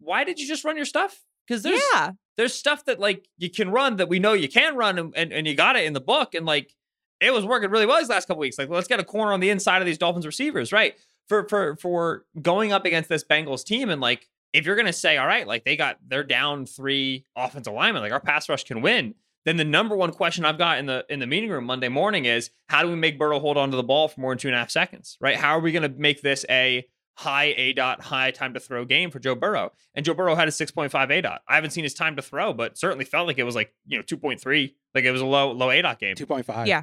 why 0.00 0.24
did 0.24 0.38
you 0.38 0.46
just 0.46 0.64
run 0.64 0.76
your 0.76 0.84
stuff? 0.84 1.24
Because 1.46 1.62
there's 1.62 1.80
yeah. 1.94 2.10
there's 2.36 2.52
stuff 2.52 2.84
that 2.86 3.00
like 3.00 3.28
you 3.38 3.48
can 3.48 3.70
run 3.70 3.96
that 3.96 4.08
we 4.08 4.18
know 4.18 4.32
you 4.32 4.48
can 4.48 4.76
run, 4.76 4.98
and, 4.98 5.14
and, 5.16 5.32
and 5.32 5.46
you 5.46 5.54
got 5.54 5.76
it 5.76 5.84
in 5.84 5.92
the 5.92 6.00
book, 6.00 6.34
and 6.34 6.44
like 6.44 6.74
it 7.20 7.32
was 7.32 7.46
working 7.46 7.70
really 7.70 7.86
well 7.86 7.98
these 7.98 8.08
last 8.08 8.28
couple 8.28 8.40
weeks. 8.40 8.58
Like, 8.58 8.68
let's 8.68 8.88
get 8.88 9.00
a 9.00 9.04
corner 9.04 9.32
on 9.32 9.40
the 9.40 9.50
inside 9.50 9.80
of 9.80 9.86
these 9.86 9.98
Dolphins 9.98 10.26
receivers, 10.26 10.72
right? 10.72 10.94
for 11.28 11.46
for 11.48 11.76
for 11.76 12.24
going 12.40 12.72
up 12.72 12.84
against 12.84 13.08
this 13.08 13.22
Bengals 13.22 13.64
team 13.64 13.90
and 13.90 14.00
like 14.00 14.28
if 14.54 14.64
you're 14.64 14.76
gonna 14.76 14.92
say, 14.94 15.18
all 15.18 15.26
right, 15.26 15.46
like 15.46 15.64
they 15.64 15.76
got 15.76 15.98
they're 16.06 16.24
down 16.24 16.64
three 16.64 17.24
offensive 17.36 17.72
linemen, 17.72 18.02
like 18.02 18.12
our 18.12 18.20
pass 18.20 18.48
rush 18.48 18.64
can 18.64 18.80
win, 18.80 19.14
then 19.48 19.56
the 19.56 19.64
number 19.64 19.96
one 19.96 20.12
question 20.12 20.44
I've 20.44 20.58
got 20.58 20.78
in 20.78 20.86
the 20.86 21.06
in 21.08 21.20
the 21.20 21.26
meeting 21.26 21.50
room 21.50 21.64
Monday 21.64 21.88
morning 21.88 22.26
is 22.26 22.50
how 22.68 22.82
do 22.82 22.88
we 22.90 22.96
make 22.96 23.18
Burrow 23.18 23.40
hold 23.40 23.56
on 23.56 23.70
to 23.70 23.76
the 23.76 23.82
ball 23.82 24.08
for 24.08 24.20
more 24.20 24.32
than 24.32 24.38
two 24.38 24.48
and 24.48 24.54
a 24.54 24.58
half 24.58 24.70
seconds? 24.70 25.16
Right? 25.20 25.36
How 25.36 25.56
are 25.56 25.60
we 25.60 25.72
gonna 25.72 25.88
make 25.88 26.20
this 26.20 26.44
a 26.50 26.86
high 27.14 27.54
A 27.56 27.72
dot, 27.72 28.02
high 28.02 28.30
time 28.30 28.54
to 28.54 28.60
throw 28.60 28.84
game 28.84 29.10
for 29.10 29.18
Joe 29.18 29.34
Burrow? 29.34 29.72
And 29.94 30.04
Joe 30.04 30.14
Burrow 30.14 30.34
had 30.34 30.48
a 30.48 30.50
6.5 30.50 31.10
A 31.10 31.20
dot. 31.22 31.40
I 31.48 31.54
haven't 31.54 31.70
seen 31.70 31.84
his 31.84 31.94
time 31.94 32.14
to 32.16 32.22
throw, 32.22 32.52
but 32.52 32.76
certainly 32.78 33.04
felt 33.04 33.26
like 33.26 33.38
it 33.38 33.44
was 33.44 33.54
like, 33.54 33.74
you 33.86 33.96
know, 33.96 34.04
2.3. 34.04 34.74
Like 34.94 35.04
it 35.04 35.10
was 35.10 35.20
a 35.20 35.26
low, 35.26 35.50
low 35.52 35.70
A 35.70 35.80
dot 35.80 35.98
game. 35.98 36.14
2.5. 36.14 36.66
Yeah. 36.66 36.82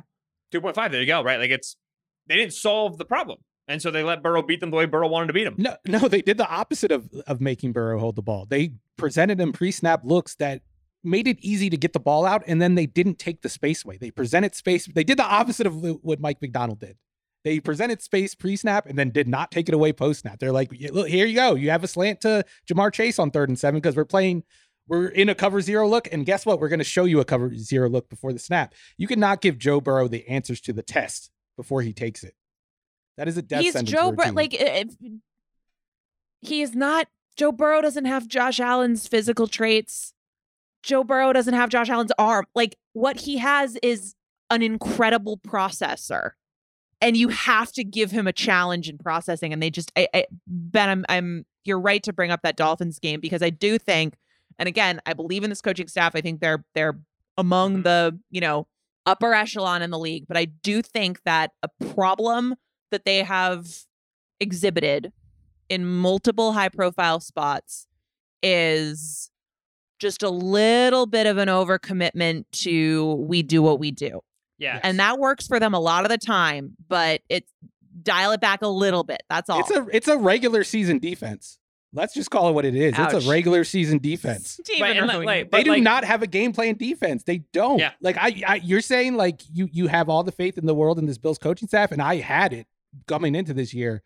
2.5. 0.51 0.91
There 0.91 1.01
you 1.01 1.07
go. 1.07 1.23
Right. 1.23 1.39
Like 1.39 1.51
it's 1.51 1.77
they 2.27 2.35
didn't 2.35 2.53
solve 2.53 2.97
the 2.97 3.05
problem. 3.05 3.39
And 3.67 3.81
so 3.81 3.89
they 3.91 4.03
let 4.03 4.21
Burrow 4.21 4.41
beat 4.43 4.59
them 4.59 4.69
the 4.69 4.77
way 4.77 4.85
Burrow 4.85 5.07
wanted 5.07 5.27
to 5.27 5.33
beat 5.33 5.47
him. 5.47 5.55
No, 5.57 5.75
no, 5.87 6.07
they 6.07 6.21
did 6.21 6.37
the 6.37 6.47
opposite 6.47 6.91
of 6.91 7.09
of 7.27 7.41
making 7.41 7.71
Burrow 7.73 7.99
hold 7.99 8.15
the 8.15 8.21
ball. 8.21 8.45
They 8.45 8.73
presented 8.97 9.39
him 9.39 9.53
pre-snap 9.53 10.01
looks 10.03 10.35
that 10.35 10.61
made 11.05 11.27
it 11.27 11.37
easy 11.39 11.69
to 11.69 11.77
get 11.77 11.93
the 11.93 11.99
ball 11.99 12.25
out, 12.25 12.43
and 12.47 12.61
then 12.61 12.75
they 12.75 12.85
didn't 12.85 13.19
take 13.19 13.41
the 13.41 13.49
space 13.49 13.85
away. 13.85 13.97
They 13.97 14.11
presented 14.11 14.55
space. 14.55 14.87
They 14.87 15.03
did 15.03 15.19
the 15.19 15.25
opposite 15.25 15.67
of 15.67 15.75
what 16.01 16.19
Mike 16.19 16.41
Macdonald 16.41 16.79
did. 16.79 16.97
They 17.43 17.59
presented 17.59 18.01
space 18.01 18.33
pre-snap 18.33 18.87
and 18.87 18.97
then 18.97 19.11
did 19.11 19.27
not 19.27 19.51
take 19.51 19.69
it 19.69 19.75
away 19.75 19.93
post-snap. 19.93 20.39
They're 20.39 20.51
like, 20.51 20.71
look, 20.91 21.07
here 21.07 21.27
you 21.27 21.35
go. 21.35 21.53
You 21.53 21.69
have 21.69 21.83
a 21.83 21.87
slant 21.87 22.21
to 22.21 22.43
Ja'Marr 22.67 22.91
Chase 22.91 23.19
on 23.19 23.29
third 23.29 23.49
and 23.49 23.59
seven 23.59 23.79
because 23.79 23.95
we're 23.95 24.03
playing, 24.03 24.41
we're 24.87 25.09
in 25.09 25.29
a 25.29 25.35
cover 25.35 25.61
zero 25.61 25.87
look. 25.87 26.07
And 26.11 26.25
guess 26.25 26.43
what? 26.43 26.59
We're 26.59 26.69
going 26.69 26.79
to 26.79 26.83
show 26.83 27.05
you 27.05 27.19
a 27.19 27.25
cover 27.25 27.55
zero 27.55 27.87
look 27.87 28.09
before 28.09 28.33
the 28.33 28.39
snap. 28.39 28.73
You 28.97 29.07
cannot 29.07 29.41
give 29.41 29.59
Joe 29.59 29.79
Burrow 29.79 30.07
the 30.07 30.27
answers 30.27 30.59
to 30.61 30.73
the 30.73 30.81
test 30.81 31.29
before 31.55 31.83
he 31.83 31.93
takes 31.93 32.23
it. 32.23 32.33
That 33.17 33.27
is 33.27 33.37
a 33.37 33.43
death 33.43 33.61
He's 33.61 33.73
sentence. 33.73 33.91
Joe 33.91 34.11
Burrow. 34.11 34.31
Like 34.31 34.55
if, 34.55 34.95
he 36.41 36.63
is 36.63 36.73
not. 36.73 37.07
Joe 37.35 37.51
Burrow 37.51 37.81
doesn't 37.83 38.05
have 38.05 38.27
Josh 38.27 38.59
Allen's 38.59 39.07
physical 39.07 39.45
traits. 39.45 40.14
Joe 40.85 41.03
Burrow 41.03 41.33
doesn't 41.33 41.55
have 41.55 41.69
Josh 41.69 41.89
Allen's 41.89 42.11
arm. 42.19 42.45
Like 42.53 42.77
what 42.93 43.19
he 43.21 43.37
has 43.39 43.75
is 43.81 44.13
an 44.51 44.61
incredible 44.61 45.37
processor, 45.39 46.31
and 47.01 47.17
you 47.17 47.29
have 47.29 47.71
to 47.73 47.83
give 47.83 48.11
him 48.11 48.27
a 48.27 48.31
challenge 48.33 48.87
in 48.87 48.97
processing. 48.99 49.51
And 49.51 49.61
they 49.63 49.71
just, 49.71 49.91
I, 49.97 50.07
I, 50.13 50.25
Ben, 50.47 50.89
I'm, 50.89 51.05
I'm. 51.09 51.45
You're 51.63 51.79
right 51.79 52.03
to 52.03 52.13
bring 52.13 52.29
up 52.29 52.41
that 52.43 52.55
Dolphins 52.55 52.99
game 52.99 53.19
because 53.19 53.41
I 53.41 53.49
do 53.49 53.79
think, 53.79 54.13
and 54.59 54.67
again, 54.69 55.01
I 55.07 55.13
believe 55.13 55.43
in 55.43 55.49
this 55.49 55.61
coaching 55.61 55.87
staff. 55.87 56.15
I 56.15 56.21
think 56.21 56.39
they're 56.39 56.63
they're 56.75 56.99
among 57.37 57.77
Mhm. 57.79 57.83
the 57.83 58.19
you 58.29 58.39
know 58.41 58.67
upper 59.07 59.33
echelon 59.33 59.81
in 59.81 59.89
the 59.89 59.99
league, 59.99 60.25
but 60.27 60.37
I 60.37 60.45
do 60.45 60.83
think 60.83 61.21
that 61.25 61.51
a 61.63 61.69
problem 61.93 62.55
that 62.91 63.05
they 63.05 63.23
have 63.23 63.67
exhibited 64.39 65.11
in 65.69 65.85
multiple 65.87 66.53
high 66.53 66.69
profile 66.69 67.19
spots 67.19 67.87
is 68.43 69.31
just 69.99 70.23
a 70.23 70.29
little 70.29 71.05
bit 71.05 71.27
of 71.27 71.37
an 71.37 71.47
overcommitment 71.47 72.45
to 72.51 73.13
we 73.15 73.43
do 73.43 73.61
what 73.61 73.79
we 73.79 73.91
do. 73.91 74.21
Yeah. 74.57 74.79
And 74.83 74.99
that 74.99 75.19
works 75.19 75.47
for 75.47 75.59
them 75.59 75.73
a 75.73 75.79
lot 75.79 76.03
of 76.05 76.09
the 76.09 76.17
time, 76.17 76.75
but 76.87 77.21
it's 77.29 77.51
dial 78.01 78.31
it 78.31 78.41
back 78.41 78.61
a 78.61 78.67
little 78.67 79.03
bit. 79.03 79.23
That's 79.29 79.49
all. 79.49 79.59
It's 79.59 79.71
a 79.71 79.87
it's 79.91 80.07
a 80.07 80.17
regular 80.17 80.63
season 80.63 80.99
defense. 80.99 81.57
Let's 81.93 82.13
just 82.13 82.29
call 82.29 82.49
it 82.49 82.51
what 82.51 82.65
it 82.65 82.75
is. 82.75 82.93
Ouch. 82.95 83.13
It's 83.13 83.25
a 83.25 83.29
regular 83.29 83.63
season 83.63 83.99
defense. 83.99 84.59
Right, 84.81 84.97
and, 84.97 85.07
like- 85.07 85.25
like, 85.25 85.51
They 85.51 85.63
do 85.63 85.71
like, 85.71 85.83
not 85.83 86.03
have 86.03 86.21
a 86.21 86.27
game 86.27 86.51
plan 86.51 86.75
defense. 86.75 87.23
They 87.23 87.37
don't. 87.53 87.79
Yeah. 87.79 87.91
Like 88.01 88.17
I, 88.17 88.41
I, 88.45 88.55
you're 88.55 88.81
saying 88.81 89.15
like 89.15 89.41
you 89.51 89.69
you 89.71 89.87
have 89.87 90.09
all 90.09 90.23
the 90.23 90.33
faith 90.33 90.57
in 90.57 90.65
the 90.65 90.75
world 90.75 90.99
in 90.99 91.05
this 91.05 91.17
Bills 91.17 91.37
coaching 91.37 91.67
staff, 91.69 91.91
and 91.91 92.01
I 92.01 92.17
had 92.17 92.51
it 92.51 92.67
coming 93.07 93.33
into 93.33 93.53
this 93.53 93.73
year. 93.73 94.03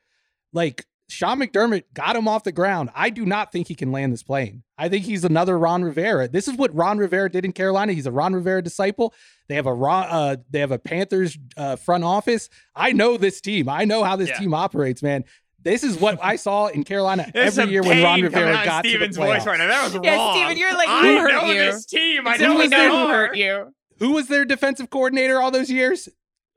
Like 0.54 0.86
Sean 1.10 1.40
McDermott 1.40 1.84
got 1.94 2.16
him 2.16 2.28
off 2.28 2.44
the 2.44 2.52
ground. 2.52 2.90
I 2.96 3.10
do 3.10 3.26
not 3.26 3.52
think 3.52 3.68
he 3.68 3.76
can 3.76 3.92
land 3.92 4.14
this 4.14 4.24
plane. 4.24 4.64
I 4.78 4.90
think 4.90 5.06
he's 5.06 5.24
another 5.26 5.58
Ron 5.58 5.84
Rivera. 5.84 6.28
This 6.28 6.48
is 6.48 6.56
what 6.56 6.74
Ron 6.74 6.98
Rivera 7.00 7.30
did 7.30 7.46
in 7.46 7.52
Carolina. 7.52 7.94
He's 7.94 8.06
a 8.06 8.12
Ron 8.12 8.34
Rivera 8.34 8.62
disciple. 8.62 9.14
They 9.48 9.56
have 9.56 9.66
a 9.66 9.74
Ron, 9.74 10.06
uh, 10.10 10.36
they 10.50 10.60
have 10.60 10.72
a 10.72 10.80
Panthers 10.80 11.38
uh, 11.58 11.76
front 11.76 12.04
office. 12.04 12.50
I 12.76 12.92
know 12.94 13.18
this 13.18 13.42
team. 13.42 13.68
I 13.70 13.86
know 13.86 14.04
how 14.04 14.16
this 14.16 14.30
Yeah. 14.30 14.38
team 14.40 14.54
operates, 14.54 15.02
man. 15.04 15.26
This 15.62 15.84
is 15.84 15.98
what 16.00 16.18
I 16.24 16.38
saw 16.38 16.68
in 16.68 16.84
Carolina 16.86 17.30
every 17.36 17.66
year 17.72 17.82
when 17.84 18.02
Ron 18.02 18.22
Rivera 18.22 18.54
out 18.54 18.60
of 18.60 18.66
got 18.66 18.86
Steven's 18.86 19.16
to 19.18 19.22
the 19.22 19.28
voice 19.28 19.46
right 19.46 19.58
now. 19.58 19.68
That 19.68 19.84
was 19.94 20.00
Yeah, 20.04 20.16
wrong. 20.16 20.36
Steven, 20.38 20.58
you're 20.58 20.74
like, 20.74 20.88
I 20.88 21.02
who 21.02 21.18
hurt 21.20 21.32
know 21.32 21.46
you? 21.52 21.60
this 21.60 21.86
team. 21.86 22.28
I 22.28 22.38
know 22.38 22.52
we 22.52 22.56
what 22.56 22.70
they 22.70 22.88
know 22.88 23.08
who 23.08 23.14
hurt 23.14 23.36
you. 23.36 23.74
Who 23.98 24.12
was 24.14 24.28
their 24.28 24.46
defensive 24.46 24.90
coordinator 24.90 25.42
all 25.42 25.52
those 25.52 25.70
years? 25.70 26.08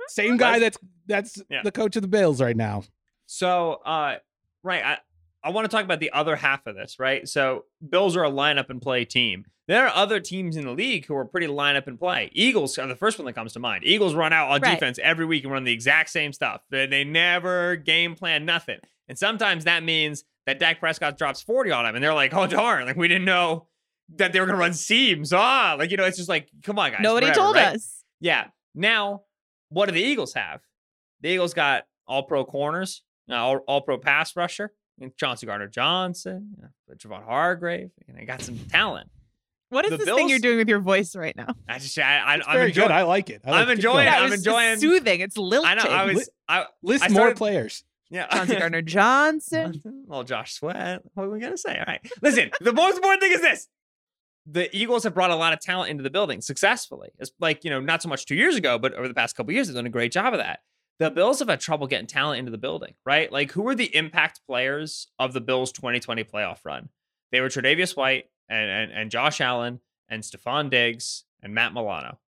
Same 0.08 0.36
guy 0.36 0.58
that's 0.60 0.78
that's 1.06 1.42
Yeah. 1.50 1.62
the 1.64 1.72
coach 1.72 1.96
of 1.96 2.02
the 2.02 2.08
Bills 2.08 2.40
right 2.40 2.56
now. 2.56 2.84
So, 3.26 3.80
uh, 3.84 4.16
right, 4.62 4.82
I, 4.84 4.98
I 5.44 5.50
want 5.50 5.64
to 5.64 5.74
talk 5.74 5.84
about 5.84 6.00
the 6.00 6.12
other 6.12 6.36
half 6.36 6.66
of 6.66 6.74
this, 6.76 6.98
right? 6.98 7.28
So, 7.28 7.64
Bills 7.86 8.16
are 8.16 8.24
a 8.24 8.30
lineup 8.30 8.70
and 8.70 8.80
play 8.80 9.04
team. 9.04 9.44
There 9.68 9.86
are 9.86 9.94
other 9.94 10.20
teams 10.20 10.56
in 10.56 10.64
the 10.64 10.72
league 10.72 11.06
who 11.06 11.14
are 11.16 11.24
pretty 11.24 11.46
lineup 11.46 11.86
and 11.86 11.98
play. 11.98 12.30
Eagles 12.32 12.78
are 12.78 12.86
the 12.86 12.96
first 12.96 13.18
one 13.18 13.26
that 13.26 13.32
comes 13.34 13.52
to 13.54 13.60
mind. 13.60 13.84
Eagles 13.84 14.14
run 14.14 14.32
out 14.32 14.50
on 14.50 14.60
Right. 14.60 14.74
defense 14.74 14.98
every 15.02 15.24
week 15.24 15.44
and 15.44 15.52
run 15.52 15.64
the 15.64 15.72
exact 15.72 16.10
same 16.10 16.32
stuff. 16.32 16.62
They, 16.70 16.86
they 16.86 17.04
never 17.04 17.76
game 17.76 18.14
plan 18.16 18.44
nothing. 18.44 18.78
And 19.08 19.16
sometimes 19.18 19.64
that 19.64 19.82
means 19.84 20.24
that 20.46 20.58
Dak 20.58 20.80
Prescott 20.80 21.16
drops 21.16 21.42
40 21.42 21.70
on 21.70 21.84
them 21.84 21.94
and 21.94 22.02
they're 22.02 22.12
like, 22.14 22.34
oh, 22.34 22.46
darn, 22.48 22.86
like 22.86 22.96
we 22.96 23.06
didn't 23.08 23.24
know 23.24 23.68
that 24.16 24.32
they 24.32 24.40
were 24.40 24.46
going 24.46 24.56
to 24.56 24.60
run 24.60 24.74
seams. 24.74 25.32
Ah, 25.32 25.76
like, 25.78 25.90
you 25.92 25.96
know, 25.96 26.04
it's 26.04 26.16
just 26.16 26.28
like, 26.28 26.48
come 26.64 26.78
on, 26.78 26.90
guys. 26.90 27.00
Nobody 27.00 27.26
whatever, 27.28 27.40
told 27.44 27.56
right? 27.56 27.76
us. 27.76 28.02
Yeah. 28.20 28.48
Now, 28.74 29.22
what 29.68 29.86
do 29.86 29.92
the 29.92 30.02
Eagles 30.02 30.34
have? 30.34 30.60
The 31.20 31.28
Eagles 31.30 31.54
got 31.54 31.84
all 32.06 32.24
pro 32.24 32.44
corners, 32.44 33.02
all, 33.34 33.58
all 33.66 33.80
pro 33.80 33.98
pass 33.98 34.34
rusher, 34.36 34.72
and 35.00 35.16
Chauncey 35.16 35.46
Gardner 35.46 35.68
Johnson, 35.68 36.54
uh, 36.62 36.94
Javon 36.94 37.24
Hargrave, 37.24 37.90
and 38.08 38.16
they 38.16 38.24
got 38.24 38.42
some 38.42 38.58
talent. 38.70 39.08
What 39.70 39.86
is 39.86 39.90
The 39.92 39.96
this 39.98 40.14
thing 40.14 40.28
you're 40.28 40.38
doing 40.38 40.58
with 40.58 40.68
your 40.68 40.80
voice 40.80 41.16
right 41.16 41.34
now? 41.34 41.54
I 41.66 41.78
just, 41.78 41.98
I, 41.98 42.02
I, 42.18 42.34
I'm 42.34 42.42
Very 42.52 42.66
enjoying. 42.68 42.88
good. 42.88 42.94
I 42.94 43.02
like 43.04 43.30
it. 43.30 43.40
I 43.44 43.50
like 43.52 43.62
I'm 43.66 43.70
enjoying 43.70 44.04
going. 44.04 44.06
it. 44.08 44.10
I'm 44.12 44.26
it 44.26 44.30
was 44.30 44.40
enjoying- 44.40 44.78
soothing. 44.78 45.20
It's 45.20 45.38
lilting. 45.38 45.70
I 45.70 45.74
know. 45.74 45.84
I 45.90 46.04
was, 46.12 46.28
I, 46.48 46.66
List 46.82 47.04
I 47.04 47.08
more 47.08 47.34
players. 47.34 47.82
yeah. 48.10 48.26
Chauncey 48.26 48.56
Gardner 48.58 48.82
Johnson. 48.82 49.80
Well, 50.06 50.24
Josh 50.24 50.52
Sweat. 50.52 51.00
What 51.14 51.24
are 51.24 51.30
we 51.30 51.40
gonna 51.40 51.56
say? 51.56 51.78
All 51.78 51.84
right. 51.86 52.06
Listen, 52.20 52.50
the 52.60 52.74
most 52.74 52.96
important 52.96 53.22
thing 53.22 53.32
is 53.32 53.40
this: 53.40 53.66
the 54.46 54.68
Eagles 54.76 55.04
have 55.04 55.14
brought 55.14 55.30
a 55.30 55.36
lot 55.36 55.54
of 55.54 55.60
talent 55.60 55.90
into 55.90 56.02
the 56.02 56.10
building 56.10 56.42
successfully. 56.42 57.08
It's 57.18 57.30
like 57.40 57.64
you 57.64 57.70
know, 57.70 57.80
not 57.80 58.02
so 58.02 58.10
much 58.10 58.26
two 58.26 58.34
years 58.34 58.56
ago, 58.56 58.78
but 58.78 58.92
over 58.92 59.08
the 59.08 59.14
past 59.14 59.36
couple 59.36 59.54
years, 59.54 59.68
they've 59.68 59.74
done 59.74 59.86
a 59.86 59.90
great 59.90 60.12
job 60.12 60.34
of 60.34 60.38
that. 60.40 60.60
The 61.02 61.10
Bills 61.10 61.40
have 61.40 61.48
had 61.48 61.58
trouble 61.58 61.88
getting 61.88 62.06
talent 62.06 62.38
into 62.38 62.52
the 62.52 62.58
building, 62.58 62.94
right? 63.04 63.30
Like, 63.32 63.50
who 63.50 63.62
were 63.62 63.74
the 63.74 63.92
impact 63.92 64.40
players 64.46 65.08
of 65.18 65.32
the 65.32 65.40
Bills' 65.40 65.72
2020 65.72 66.22
playoff 66.22 66.58
run? 66.64 66.90
They 67.32 67.40
were 67.40 67.48
Tre'Davious 67.48 67.96
White 67.96 68.26
and 68.48 68.70
and, 68.70 68.92
and 68.92 69.10
Josh 69.10 69.40
Allen 69.40 69.80
and 70.08 70.22
Stefon 70.22 70.70
Diggs 70.70 71.24
and 71.42 71.52
Matt 71.52 71.74
Milano, 71.74 72.20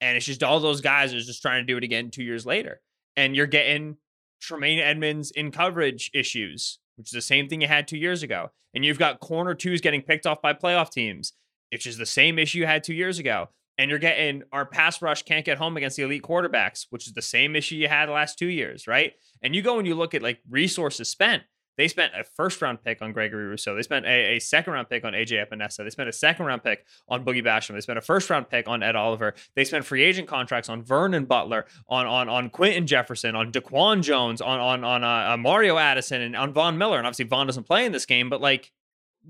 and 0.00 0.16
it's 0.16 0.26
just 0.26 0.42
all 0.42 0.58
those 0.58 0.80
guys 0.80 1.14
are 1.14 1.20
just 1.20 1.40
trying 1.40 1.64
to 1.64 1.72
do 1.72 1.76
it 1.76 1.84
again 1.84 2.10
two 2.10 2.24
years 2.24 2.44
later, 2.44 2.80
and 3.16 3.36
you're 3.36 3.46
getting 3.46 3.96
Tremaine 4.40 4.80
Edmunds 4.80 5.30
in 5.30 5.52
coverage 5.52 6.10
issues, 6.12 6.80
which 6.96 7.06
is 7.06 7.12
the 7.12 7.22
same 7.22 7.48
thing 7.48 7.60
you 7.60 7.68
had 7.68 7.86
two 7.86 7.96
years 7.96 8.24
ago. 8.24 8.50
And 8.74 8.84
you've 8.84 8.98
got 8.98 9.20
corner 9.20 9.54
twos 9.54 9.80
getting 9.80 10.02
picked 10.02 10.26
off 10.26 10.42
by 10.42 10.52
playoff 10.52 10.90
teams, 10.90 11.32
which 11.70 11.86
is 11.86 11.96
the 11.96 12.04
same 12.04 12.40
issue 12.40 12.58
you 12.58 12.66
had 12.66 12.82
two 12.82 12.92
years 12.92 13.20
ago. 13.20 13.50
And 13.78 13.90
you're 13.90 13.98
getting 13.98 14.42
our 14.52 14.64
pass 14.64 15.02
rush 15.02 15.22
can't 15.22 15.44
get 15.44 15.58
home 15.58 15.76
against 15.76 15.96
the 15.96 16.02
elite 16.04 16.22
quarterbacks, 16.22 16.86
which 16.90 17.06
is 17.06 17.12
the 17.12 17.22
same 17.22 17.54
issue 17.54 17.74
you 17.74 17.88
had 17.88 18.08
the 18.08 18.12
last 18.12 18.38
two 18.38 18.46
years, 18.46 18.86
right? 18.86 19.12
And 19.42 19.54
you 19.54 19.62
go 19.62 19.78
and 19.78 19.86
you 19.86 19.94
look 19.94 20.14
at 20.14 20.22
like 20.22 20.40
resources 20.48 21.08
spent. 21.10 21.42
They 21.76 21.88
spent 21.88 22.14
a 22.14 22.24
first 22.24 22.62
round 22.62 22.82
pick 22.82 23.02
on 23.02 23.12
Gregory 23.12 23.46
Rousseau. 23.46 23.74
They 23.74 23.82
spent 23.82 24.06
a, 24.06 24.36
a 24.36 24.38
second 24.38 24.72
round 24.72 24.88
pick 24.88 25.04
on 25.04 25.12
AJ 25.12 25.46
Epenesa. 25.46 25.84
They 25.84 25.90
spent 25.90 26.08
a 26.08 26.12
second 26.12 26.46
round 26.46 26.64
pick 26.64 26.86
on 27.08 27.24
Boogie 27.24 27.44
Basham. 27.44 27.74
They 27.74 27.80
spent 27.82 27.98
a 27.98 28.02
first 28.02 28.30
round 28.30 28.48
pick 28.48 28.66
on 28.66 28.82
Ed 28.82 28.96
Oliver. 28.96 29.34
They 29.54 29.64
spent 29.64 29.84
free 29.84 30.02
agent 30.02 30.26
contracts 30.26 30.70
on 30.70 30.82
Vernon 30.82 31.26
Butler, 31.26 31.66
on 31.88 32.06
on 32.06 32.28
on 32.28 32.48
Quinton 32.48 32.86
Jefferson, 32.86 33.36
on 33.36 33.52
Daquan 33.52 34.02
Jones, 34.02 34.40
on 34.40 34.58
on 34.58 34.84
on 34.84 35.04
uh, 35.04 35.34
uh, 35.34 35.36
Mario 35.36 35.76
Addison, 35.76 36.22
and 36.22 36.34
on 36.34 36.54
Von 36.54 36.78
Miller. 36.78 36.96
And 36.96 37.06
obviously 37.06 37.26
Von 37.26 37.46
doesn't 37.46 37.64
play 37.64 37.84
in 37.84 37.92
this 37.92 38.06
game, 38.06 38.30
but 38.30 38.40
like, 38.40 38.72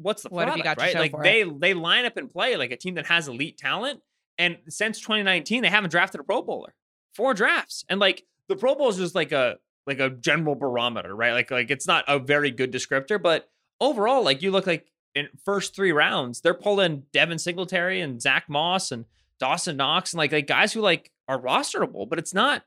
what's 0.01 0.23
the 0.23 0.29
What 0.29 0.47
have 0.47 0.57
you 0.57 0.63
product, 0.63 0.81
right? 0.81 0.95
like 0.95 1.23
they 1.23 1.43
they 1.43 1.75
line 1.75 2.05
up 2.05 2.17
and 2.17 2.31
play 2.31 2.57
like 2.57 2.71
a 2.71 2.77
team 2.77 2.95
that 2.95 3.07
has 3.07 3.27
elite 3.27 3.59
talent. 3.59 4.01
And 4.39 4.59
since 4.69 5.01
2019, 5.01 5.63
they 5.63 5.69
haven't 5.69 5.91
drafted 5.91 6.21
a 6.21 6.25
Pro 6.25 6.43
Bowler. 6.43 6.75
Four 7.15 7.33
drafts, 7.33 7.85
and 7.89 7.99
like 7.99 8.25
the 8.49 8.57
Pro 8.57 8.75
Bowl 8.75 8.89
is 8.91 8.99
just 8.99 9.15
like 9.15 9.33
a 9.33 9.57
like 9.87 10.01
a 10.01 10.11
general 10.11 10.55
barometer, 10.55 11.15
right? 11.15 11.33
Like 11.33 11.51
like 11.51 11.71
it's 11.71 11.87
not 11.87 12.05
a 12.09 12.19
very 12.19 12.51
good 12.51 12.73
descriptor, 12.73 13.21
but 13.23 13.49
overall, 13.81 14.23
like 14.23 14.43
you 14.43 14.51
look 14.51 14.67
like 14.67 14.87
in 15.15 15.29
first 15.45 15.75
three 15.75 15.93
rounds, 15.93 16.43
they're 16.43 16.53
pulling 16.53 17.05
Devin 17.13 17.39
Singletary 17.39 18.03
and 18.03 18.21
Zach 18.21 18.49
Moss 18.51 18.93
and 18.93 19.07
Dawson 19.41 19.79
Knox 19.79 20.13
and 20.13 20.19
like 20.19 20.33
like 20.33 20.47
guys 20.47 20.75
who 20.75 20.81
like 20.83 21.11
are 21.27 21.41
rosterable, 21.41 22.07
but 22.07 22.19
it's 22.19 22.35
not 22.35 22.65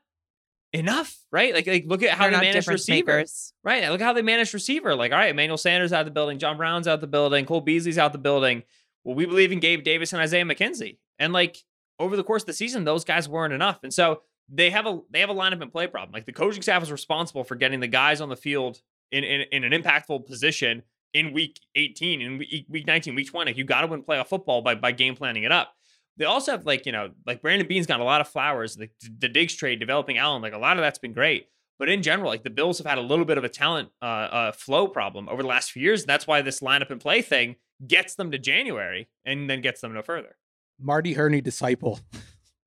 enough, 0.72 1.16
right? 1.30 1.54
Like 1.54 1.66
like 1.66 1.84
look 1.86 2.02
at 2.02 2.10
how 2.10 2.24
They're 2.24 2.32
they 2.32 2.46
manage 2.46 2.54
difference 2.54 2.88
receiver, 2.88 3.16
makers. 3.18 3.52
right? 3.64 3.88
Look 3.90 4.00
how 4.00 4.12
they 4.12 4.22
manage 4.22 4.52
receiver. 4.54 4.94
Like 4.94 5.12
all 5.12 5.18
right, 5.18 5.30
Emmanuel 5.30 5.58
Sanders 5.58 5.92
out 5.92 6.00
of 6.00 6.06
the 6.06 6.12
building, 6.12 6.38
John 6.38 6.56
Brown's 6.56 6.88
out 6.88 6.94
of 6.94 7.00
the 7.00 7.06
building, 7.06 7.44
Cole 7.46 7.60
Beasley's 7.60 7.98
out 7.98 8.12
the 8.12 8.18
building. 8.18 8.62
Well, 9.04 9.14
we 9.14 9.26
believe 9.26 9.52
in 9.52 9.60
Gabe 9.60 9.82
Davis 9.82 10.12
and 10.12 10.20
Isaiah 10.20 10.44
McKenzie, 10.44 10.98
and 11.20 11.32
like 11.32 11.58
over 12.00 12.16
the 12.16 12.24
course 12.24 12.42
of 12.42 12.46
the 12.46 12.52
season, 12.52 12.82
those 12.82 13.04
guys 13.04 13.28
weren't 13.28 13.52
enough, 13.52 13.78
and 13.84 13.94
so 13.94 14.22
they 14.52 14.70
have 14.70 14.86
a 14.86 15.00
they 15.10 15.20
have 15.20 15.30
a 15.30 15.34
lineup 15.34 15.62
and 15.62 15.70
play 15.70 15.86
problem. 15.86 16.12
Like 16.12 16.26
the 16.26 16.32
coaching 16.32 16.62
staff 16.62 16.82
is 16.82 16.90
responsible 16.90 17.44
for 17.44 17.54
getting 17.54 17.78
the 17.78 17.86
guys 17.86 18.20
on 18.20 18.28
the 18.28 18.36
field 18.36 18.80
in, 19.12 19.24
in, 19.24 19.42
in 19.52 19.64
an 19.64 19.82
impactful 19.82 20.26
position 20.26 20.82
in 21.12 21.32
week 21.32 21.60
18, 21.74 22.20
in 22.20 22.38
week, 22.38 22.66
week 22.68 22.86
19, 22.86 23.14
week 23.14 23.30
20. 23.30 23.52
You 23.52 23.64
got 23.64 23.82
to 23.82 23.86
win 23.88 24.02
playoff 24.02 24.28
football 24.28 24.62
by, 24.62 24.74
by 24.74 24.92
game 24.92 25.16
planning 25.16 25.42
it 25.42 25.52
up. 25.52 25.74
They 26.16 26.24
also 26.24 26.52
have 26.52 26.66
like, 26.66 26.86
you 26.86 26.92
know, 26.92 27.10
like 27.26 27.42
Brandon 27.42 27.66
Beane's 27.66 27.86
got 27.86 28.00
a 28.00 28.04
lot 28.04 28.20
of 28.20 28.28
flowers. 28.28 28.76
The, 28.76 28.90
the 29.18 29.28
Diggs 29.28 29.54
trade, 29.54 29.80
developing 29.80 30.18
Allen, 30.18 30.42
like 30.42 30.52
a 30.52 30.58
lot 30.58 30.76
of 30.76 30.82
that's 30.82 30.98
been 30.98 31.12
great. 31.12 31.48
But 31.78 31.88
in 31.88 32.02
general, 32.02 32.28
like 32.28 32.42
the 32.42 32.50
Bills 32.50 32.78
have 32.78 32.86
had 32.86 32.98
a 32.98 33.02
little 33.02 33.24
bit 33.24 33.38
of 33.38 33.44
a 33.44 33.48
talent 33.48 33.88
uh, 34.02 34.04
uh, 34.04 34.52
flow 34.52 34.86
problem 34.86 35.28
over 35.28 35.42
the 35.42 35.48
last 35.48 35.72
few 35.72 35.82
years. 35.82 36.02
and 36.02 36.08
That's 36.08 36.26
why 36.26 36.42
this 36.42 36.60
lineup 36.60 36.90
and 36.90 37.00
play 37.00 37.22
thing 37.22 37.56
gets 37.86 38.16
them 38.16 38.30
to 38.32 38.38
January 38.38 39.08
and 39.24 39.48
then 39.48 39.62
gets 39.62 39.80
them 39.80 39.94
no 39.94 40.02
further. 40.02 40.36
Marty 40.80 41.12
Hurney 41.14 41.40
disciple, 41.40 42.00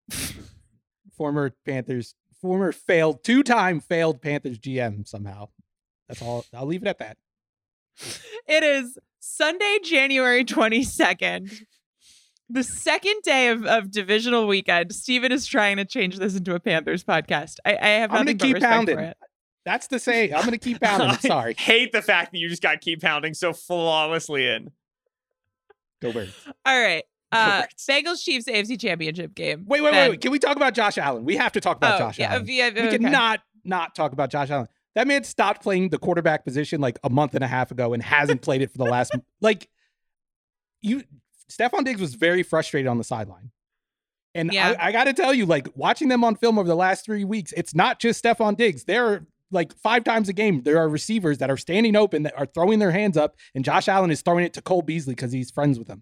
former 1.18 1.53
Panthers, 1.66 2.16
former 2.41 2.72
failed 2.72 3.24
two-time 3.24 3.80
failed 3.80 4.22
Panthers 4.22 4.59
GM 4.59 5.07
somehow. 5.07 5.49
That's 6.07 6.22
all. 6.22 6.45
I'll 6.53 6.66
leave 6.66 6.84
it 6.84 6.88
at 6.88 6.99
that. 6.99 7.18
It 8.47 8.64
is 8.64 8.97
Sunday, 9.20 9.80
January 9.84 10.43
22nd. 10.43 11.64
The 12.49 12.64
second 12.64 13.22
day 13.24 13.47
of, 13.47 13.66
of 13.66 13.89
divisional 13.89 14.47
weekend. 14.47 14.93
Steven 14.93 15.32
is 15.32 15.45
trying 15.45 15.78
to 15.78 15.86
change 15.86 16.18
this 16.20 16.36
into 16.36 16.53
a 16.53 16.59
Panthers 16.59 17.03
podcast. 17.03 17.57
I, 17.66 17.78
I 17.78 17.88
have 17.88 18.11
I'm 18.11 18.18
gonna 18.18 18.34
keep 18.36 18.59
pounding. 18.59 18.97
for 18.97 19.01
it. 19.01 19.18
That's 19.66 19.88
the 19.88 19.97
say. 19.97 20.34
I'm 20.34 20.43
gonna 20.43 20.57
keep 20.57 20.82
pounding. 20.82 21.07
I 21.11 21.14
it. 21.14 21.22
Sorry. 21.22 21.55
hate 21.57 21.93
the 21.93 22.01
fact 22.01 22.32
that 22.34 22.38
you 22.38 22.49
just 22.49 22.61
got 22.61 22.82
keep 22.82 23.01
pounding 23.01 23.34
so 23.34 23.53
flawlessly 23.53 24.47
in. 24.47 24.72
Go 26.01 26.11
Birds. 26.11 26.36
All 26.66 26.80
right. 26.80 27.05
Uh, 27.34 27.63
Bengals 27.89 28.23
Chiefs 28.23 28.45
AFC 28.47 28.79
Championship 28.79 29.34
game. 29.36 29.65
Wait, 29.67 29.81
wait, 29.81 29.91
Ben. 29.91 30.05
wait, 30.05 30.09
wait. 30.11 30.21
Can 30.21 30.31
we 30.31 30.39
talk 30.39 30.55
about 30.55 30.73
Josh 30.73 30.97
Allen? 30.97 31.25
We 31.25 31.36
have 31.38 31.51
to 31.53 31.61
talk 31.61 31.77
about 31.77 31.95
Oh, 31.95 32.05
Josh 32.05 32.19
yeah, 32.19 32.34
Allen. 32.34 32.45
yeah, 32.47 32.69
We 32.69 32.89
cannot 32.97 33.41
not 33.63 33.95
talk 33.95 34.13
about 34.13 34.29
Josh 34.29 34.49
Allen. 34.49 34.67
That 34.95 35.07
man 35.07 35.23
stopped 35.23 35.63
playing 35.63 35.89
the 35.89 35.97
quarterback 35.97 36.45
position 36.45 36.79
like 36.81 36.99
a 37.03 37.09
month 37.09 37.34
and 37.34 37.43
a 37.43 37.47
half 37.47 37.71
ago 37.71 37.93
and 37.93 38.03
hasn't 38.03 38.41
played 38.41 38.61
it 38.61 38.71
for 38.71 38.77
the 38.77 38.84
last 38.86 39.11
like 39.41 39.69
you 40.81 41.03
Stefon 41.51 41.84
Diggs 41.84 42.01
was 42.01 42.15
very 42.15 42.43
frustrated 42.43 42.88
on 42.88 42.97
the 42.97 43.03
sideline. 43.03 43.51
And 44.36 44.51
Yeah. 44.51 44.75
I, 44.79 44.88
I 44.88 44.91
gotta 44.91 45.13
tell 45.13 45.34
you, 45.34 45.45
like 45.45 45.67
watching 45.75 46.07
them 46.07 46.23
on 46.23 46.36
film 46.36 46.57
over 46.57 46.67
the 46.67 46.75
last 46.75 47.05
three 47.05 47.23
weeks, 47.23 47.53
it's 47.55 47.75
not 47.75 47.99
just 47.99 48.23
Stefon 48.23 48.57
Diggs. 48.57 48.84
There 48.86 49.05
are 49.07 49.25
like 49.51 49.73
five 49.77 50.03
times 50.03 50.29
a 50.29 50.34
game, 50.34 50.63
there 50.63 50.79
are 50.79 50.89
receivers 50.89 51.38
that 51.38 51.51
are 51.51 51.57
standing 51.57 51.95
open 51.95 52.23
that 52.23 52.34
are 52.38 52.47
throwing 52.47 52.79
their 52.79 52.89
hands 52.91 53.17
up, 53.17 53.36
and 53.53 53.63
Josh 53.63 53.88
Allen 53.88 54.09
is 54.09 54.21
throwing 54.21 54.43
it 54.45 54.53
to 54.53 54.61
Cole 54.63 54.81
Beasley 54.81 55.13
because 55.13 55.31
he's 55.31 55.51
friends 55.51 55.77
with 55.77 55.88
him. 55.88 56.01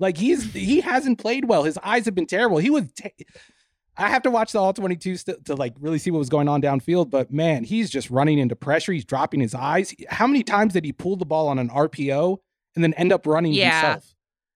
Like 0.00 0.16
he's 0.16 0.52
he 0.52 0.80
hasn't 0.80 1.18
played 1.20 1.44
well. 1.44 1.62
His 1.62 1.78
eyes 1.82 2.06
have 2.06 2.14
been 2.16 2.26
terrible. 2.26 2.58
He 2.58 2.70
was. 2.70 2.90
ta- 2.92 3.08
I 3.96 4.08
have 4.08 4.22
to 4.22 4.30
watch 4.30 4.52
the 4.52 4.58
all 4.58 4.72
22 4.72 5.16
st- 5.16 5.44
to 5.44 5.54
like 5.54 5.74
really 5.78 5.98
see 5.98 6.10
what 6.10 6.18
was 6.20 6.30
going 6.30 6.48
on 6.48 6.62
downfield, 6.62 7.10
but 7.10 7.30
man, 7.30 7.64
he's 7.64 7.90
just 7.90 8.08
running 8.08 8.38
into 8.38 8.56
pressure. 8.56 8.92
He's 8.92 9.04
dropping 9.04 9.40
his 9.40 9.54
eyes. 9.54 9.94
How 10.08 10.26
many 10.26 10.42
times 10.42 10.72
did 10.72 10.84
he 10.86 10.92
pull 10.92 11.16
the 11.16 11.26
ball 11.26 11.48
on 11.48 11.58
an 11.58 11.68
RPO 11.68 12.38
and 12.74 12.82
then 12.82 12.94
end 12.94 13.12
up 13.12 13.26
running 13.26 13.52
Yeah. 13.52 13.80
himself? 13.92 14.14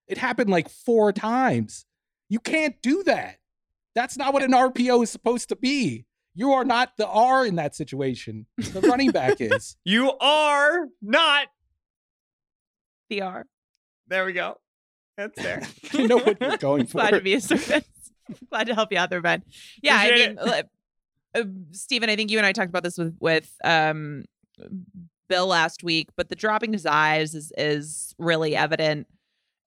It 0.08 0.16
happened 0.18 0.48
like 0.48 0.70
four 0.70 1.12
times. 1.12 1.84
You 2.30 2.38
can't 2.40 2.80
do 2.80 3.02
that. 3.02 3.36
That's 3.94 4.16
not 4.16 4.32
what 4.32 4.42
an 4.42 4.52
RPO 4.52 5.02
is 5.02 5.10
supposed 5.10 5.50
to 5.50 5.56
be. 5.56 6.06
You 6.34 6.52
are 6.52 6.64
not 6.64 6.96
the 6.96 7.06
R 7.06 7.44
in 7.44 7.56
that 7.56 7.74
situation. 7.76 8.46
The 8.56 8.80
running 8.80 9.10
back 9.10 9.40
is. 9.40 9.76
You 9.84 10.10
are 10.18 10.86
not. 11.02 11.48
the 13.10 13.20
R. 13.22 13.46
There 14.08 14.24
we 14.24 14.32
go. 14.32 14.56
That's 15.16 15.40
fair. 15.40 15.62
I 15.94 16.06
know 16.06 16.16
what 16.16 16.40
you're 16.40 16.56
going 16.56 16.86
for. 16.86 16.98
Glad 17.00 17.10
to 17.10 17.20
be 17.20 17.34
a 17.34 17.40
service. 17.40 17.84
Glad 18.50 18.66
to 18.66 18.74
help 18.74 18.90
you 18.90 18.98
out 18.98 19.10
there, 19.10 19.20
Ben. 19.20 19.42
Yeah, 19.82 19.96
I 19.96 20.10
mean, 20.10 20.38
uh, 20.38 20.62
uh, 21.34 21.42
Steven, 21.72 22.08
I 22.08 22.16
think 22.16 22.30
you 22.30 22.38
and 22.38 22.46
I 22.46 22.52
talked 22.52 22.70
about 22.70 22.82
this 22.82 22.96
with 22.96 23.16
with 23.20 23.52
um, 23.62 24.24
Bill 25.28 25.46
last 25.46 25.82
week, 25.82 26.08
but 26.16 26.28
the 26.28 26.34
dropping 26.34 26.72
his 26.72 26.86
eyes 26.86 27.34
is 27.34 27.52
is 27.56 28.14
really 28.18 28.56
evident. 28.56 29.06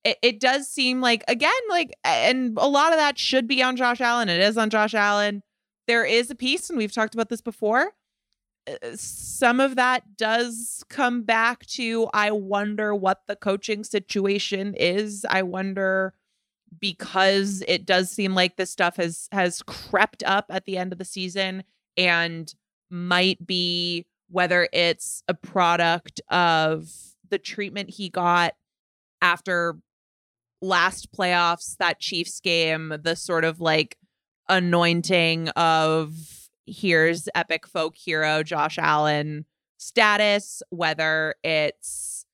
It, 0.03 0.17
it 0.21 0.39
does 0.39 0.67
seem 0.67 1.01
like 1.01 1.23
again, 1.27 1.51
like, 1.69 1.93
and 2.03 2.57
a 2.57 2.67
lot 2.67 2.93
of 2.93 2.97
that 2.97 3.19
should 3.19 3.47
be 3.47 3.61
on 3.61 3.75
Josh 3.75 4.01
Allen. 4.01 4.29
It 4.29 4.39
is 4.39 4.57
on 4.57 4.69
Josh 4.69 4.93
Allen. 4.93 5.43
There 5.85 6.05
is 6.05 6.31
a 6.31 6.35
piece, 6.35 6.69
and 6.69 6.77
we've 6.77 6.91
talked 6.91 7.13
about 7.13 7.29
this 7.29 7.41
before. 7.41 7.91
Uh, 8.67 8.95
Some 8.95 9.59
of 9.59 9.75
that 9.75 10.17
does 10.17 10.83
come 10.89 11.23
back 11.23 11.65
to 11.67 12.09
I 12.13 12.31
wonder 12.31 12.93
what 12.93 13.21
the 13.27 13.35
coaching 13.35 13.83
situation 13.83 14.73
is. 14.75 15.25
I 15.29 15.43
wonder 15.43 16.13
because 16.79 17.63
it 17.67 17.85
does 17.85 18.11
seem 18.11 18.35
like 18.35 18.57
this 18.57 18.71
stuff 18.71 18.97
has 18.97 19.27
has 19.31 19.61
crept 19.63 20.23
up 20.23 20.45
at 20.49 20.65
the 20.65 20.77
end 20.77 20.91
of 20.91 20.99
the 20.99 21.05
season 21.05 21.63
and 21.95 22.53
might 22.89 23.45
be 23.45 24.05
whether 24.29 24.67
it's 24.73 25.23
a 25.27 25.33
product 25.33 26.21
of 26.29 26.91
the 27.29 27.37
treatment 27.37 27.89
he 27.89 28.09
got 28.09 28.53
after 29.21 29.77
last 30.61 31.11
playoffs 31.11 31.77
that 31.77 31.99
Chiefs 31.99 32.39
game 32.39 32.93
the 33.03 33.15
sort 33.15 33.43
of 33.43 33.59
like 33.59 33.97
anointing 34.49 35.49
of 35.49 36.46
here's 36.67 37.29
epic 37.33 37.65
folk 37.65 37.95
hero 37.97 38.43
Josh 38.43 38.77
Allen 38.77 39.45
status 39.77 40.61
whether 40.69 41.35
it's 41.43 42.25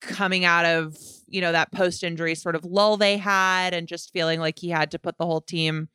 coming 0.00 0.44
out 0.44 0.64
of 0.64 0.96
you 1.26 1.40
know 1.40 1.52
that 1.52 1.72
post 1.72 2.04
injury 2.04 2.34
sort 2.34 2.54
of 2.54 2.64
lull 2.64 2.96
they 2.96 3.16
had 3.16 3.74
and 3.74 3.88
just 3.88 4.12
feeling 4.12 4.40
like 4.40 4.58
he 4.58 4.68
had 4.68 4.90
to 4.90 4.98
put 4.98 5.18
the 5.18 5.26
whole 5.26 5.40
team 5.40 5.88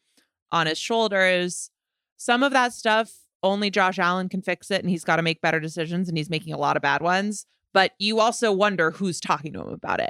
on 0.52 0.68
his 0.68 0.78
shoulders. 0.78 1.70
Some 2.18 2.44
of 2.44 2.52
that 2.52 2.74
stuff 2.74 3.14
only 3.44 3.70
Josh 3.70 4.00
Allen 4.00 4.28
can 4.28 4.42
fix 4.42 4.70
it 4.72 4.82
and 4.82 4.90
he's 4.90 5.06
got 5.06 5.18
to 5.18 5.22
make 5.22 5.42
better 5.42 5.60
decisions 5.60 6.10
and 6.10 6.18
he's 6.18 6.30
making 6.30 6.54
a 6.54 6.58
lot 6.58 6.76
of 6.76 6.82
bad 6.82 7.02
ones. 7.02 7.46
But 7.74 7.92
you 8.00 8.20
also 8.20 8.52
wonder 8.52 8.92
who's 8.92 9.20
talking 9.22 9.54
to 9.54 9.62
him 9.62 9.70
about 9.70 10.02
it. 10.02 10.10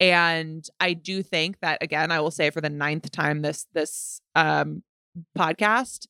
And 0.00 0.66
I 0.80 0.94
do 0.94 1.22
think 1.22 1.60
that 1.60 1.82
again 1.82 2.10
I 2.10 2.20
will 2.20 2.30
say 2.30 2.50
for 2.50 2.60
the 2.60 2.70
ninth 2.70 3.10
time 3.10 3.42
this 3.42 3.66
this 3.74 4.20
um 4.34 4.82
podcast 5.38 6.06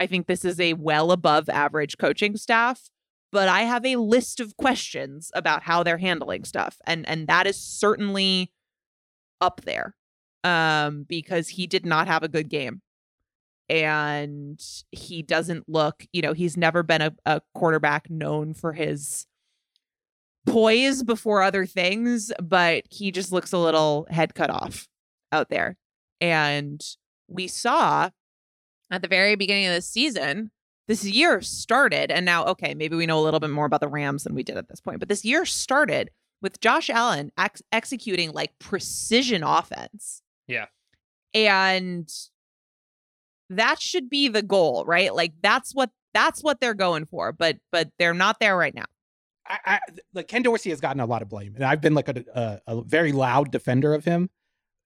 I 0.00 0.06
think 0.06 0.26
this 0.26 0.44
is 0.44 0.58
a 0.58 0.72
well 0.72 1.12
above 1.12 1.48
average 1.48 1.98
coaching 1.98 2.36
staff 2.36 2.90
but 3.32 3.48
I 3.48 3.62
have 3.62 3.86
a 3.86 3.96
list 3.96 4.40
of 4.40 4.56
questions 4.56 5.30
about 5.34 5.62
how 5.62 5.82
they're 5.82 5.98
handling 5.98 6.44
stuff 6.44 6.78
and 6.86 7.08
and 7.08 7.26
that 7.28 7.46
is 7.46 7.56
certainly 7.56 8.52
up 9.40 9.60
there 9.64 9.94
um 10.42 11.04
because 11.08 11.48
he 11.48 11.66
did 11.66 11.86
not 11.86 12.08
have 12.08 12.22
a 12.22 12.28
good 12.28 12.48
game 12.48 12.82
and 13.68 14.60
he 14.90 15.22
doesn't 15.22 15.68
look 15.68 16.06
you 16.12 16.22
know 16.22 16.32
he's 16.32 16.56
never 16.56 16.82
been 16.82 17.02
a, 17.02 17.12
a 17.24 17.40
quarterback 17.54 18.10
known 18.10 18.54
for 18.54 18.72
his 18.72 19.26
poise 20.46 21.02
before 21.02 21.42
other 21.42 21.66
things 21.66 22.32
but 22.42 22.84
he 22.90 23.10
just 23.12 23.30
looks 23.30 23.52
a 23.52 23.58
little 23.58 24.06
head 24.10 24.34
cut 24.34 24.50
off 24.50 24.88
out 25.30 25.50
there 25.50 25.76
and 26.20 26.96
we 27.28 27.46
saw 27.46 28.10
at 28.90 29.02
the 29.02 29.08
very 29.08 29.34
beginning 29.36 29.66
of 29.66 29.74
the 29.74 29.80
season 29.82 30.50
this 30.88 31.04
year 31.04 31.40
started 31.40 32.10
and 32.10 32.24
now 32.26 32.44
okay 32.46 32.74
maybe 32.74 32.96
we 32.96 33.06
know 33.06 33.18
a 33.20 33.22
little 33.22 33.40
bit 33.40 33.50
more 33.50 33.66
about 33.66 33.80
the 33.80 33.88
rams 33.88 34.24
than 34.24 34.34
we 34.34 34.42
did 34.42 34.56
at 34.56 34.68
this 34.68 34.80
point 34.80 34.98
but 34.98 35.08
this 35.08 35.24
year 35.24 35.44
started 35.44 36.10
with 36.42 36.60
josh 36.60 36.90
allen 36.90 37.30
ex- 37.38 37.62
executing 37.72 38.32
like 38.32 38.50
precision 38.58 39.42
offense 39.44 40.22
Yeah. 40.48 40.66
and 41.34 42.08
that 43.50 43.80
should 43.80 44.08
be 44.10 44.28
the 44.28 44.42
goal 44.42 44.84
right 44.86 45.14
like 45.14 45.32
that's 45.42 45.74
what 45.74 45.90
that's 46.14 46.42
what 46.42 46.60
they're 46.60 46.74
going 46.74 47.06
for 47.06 47.32
but 47.32 47.58
but 47.70 47.88
they're 47.98 48.14
not 48.14 48.40
there 48.40 48.56
right 48.56 48.74
now 48.74 48.86
I, 49.46 49.58
I 49.66 49.80
like 50.14 50.28
Ken 50.28 50.42
Dorsey 50.42 50.70
has 50.70 50.80
gotten 50.80 51.00
a 51.00 51.06
lot 51.06 51.22
of 51.22 51.28
blame, 51.28 51.56
and 51.56 51.64
I've 51.64 51.80
been 51.80 51.94
like 51.94 52.08
a, 52.08 52.22
a, 52.34 52.60
a 52.78 52.82
very 52.82 53.10
loud 53.10 53.50
defender 53.50 53.94
of 53.94 54.04
him. 54.04 54.30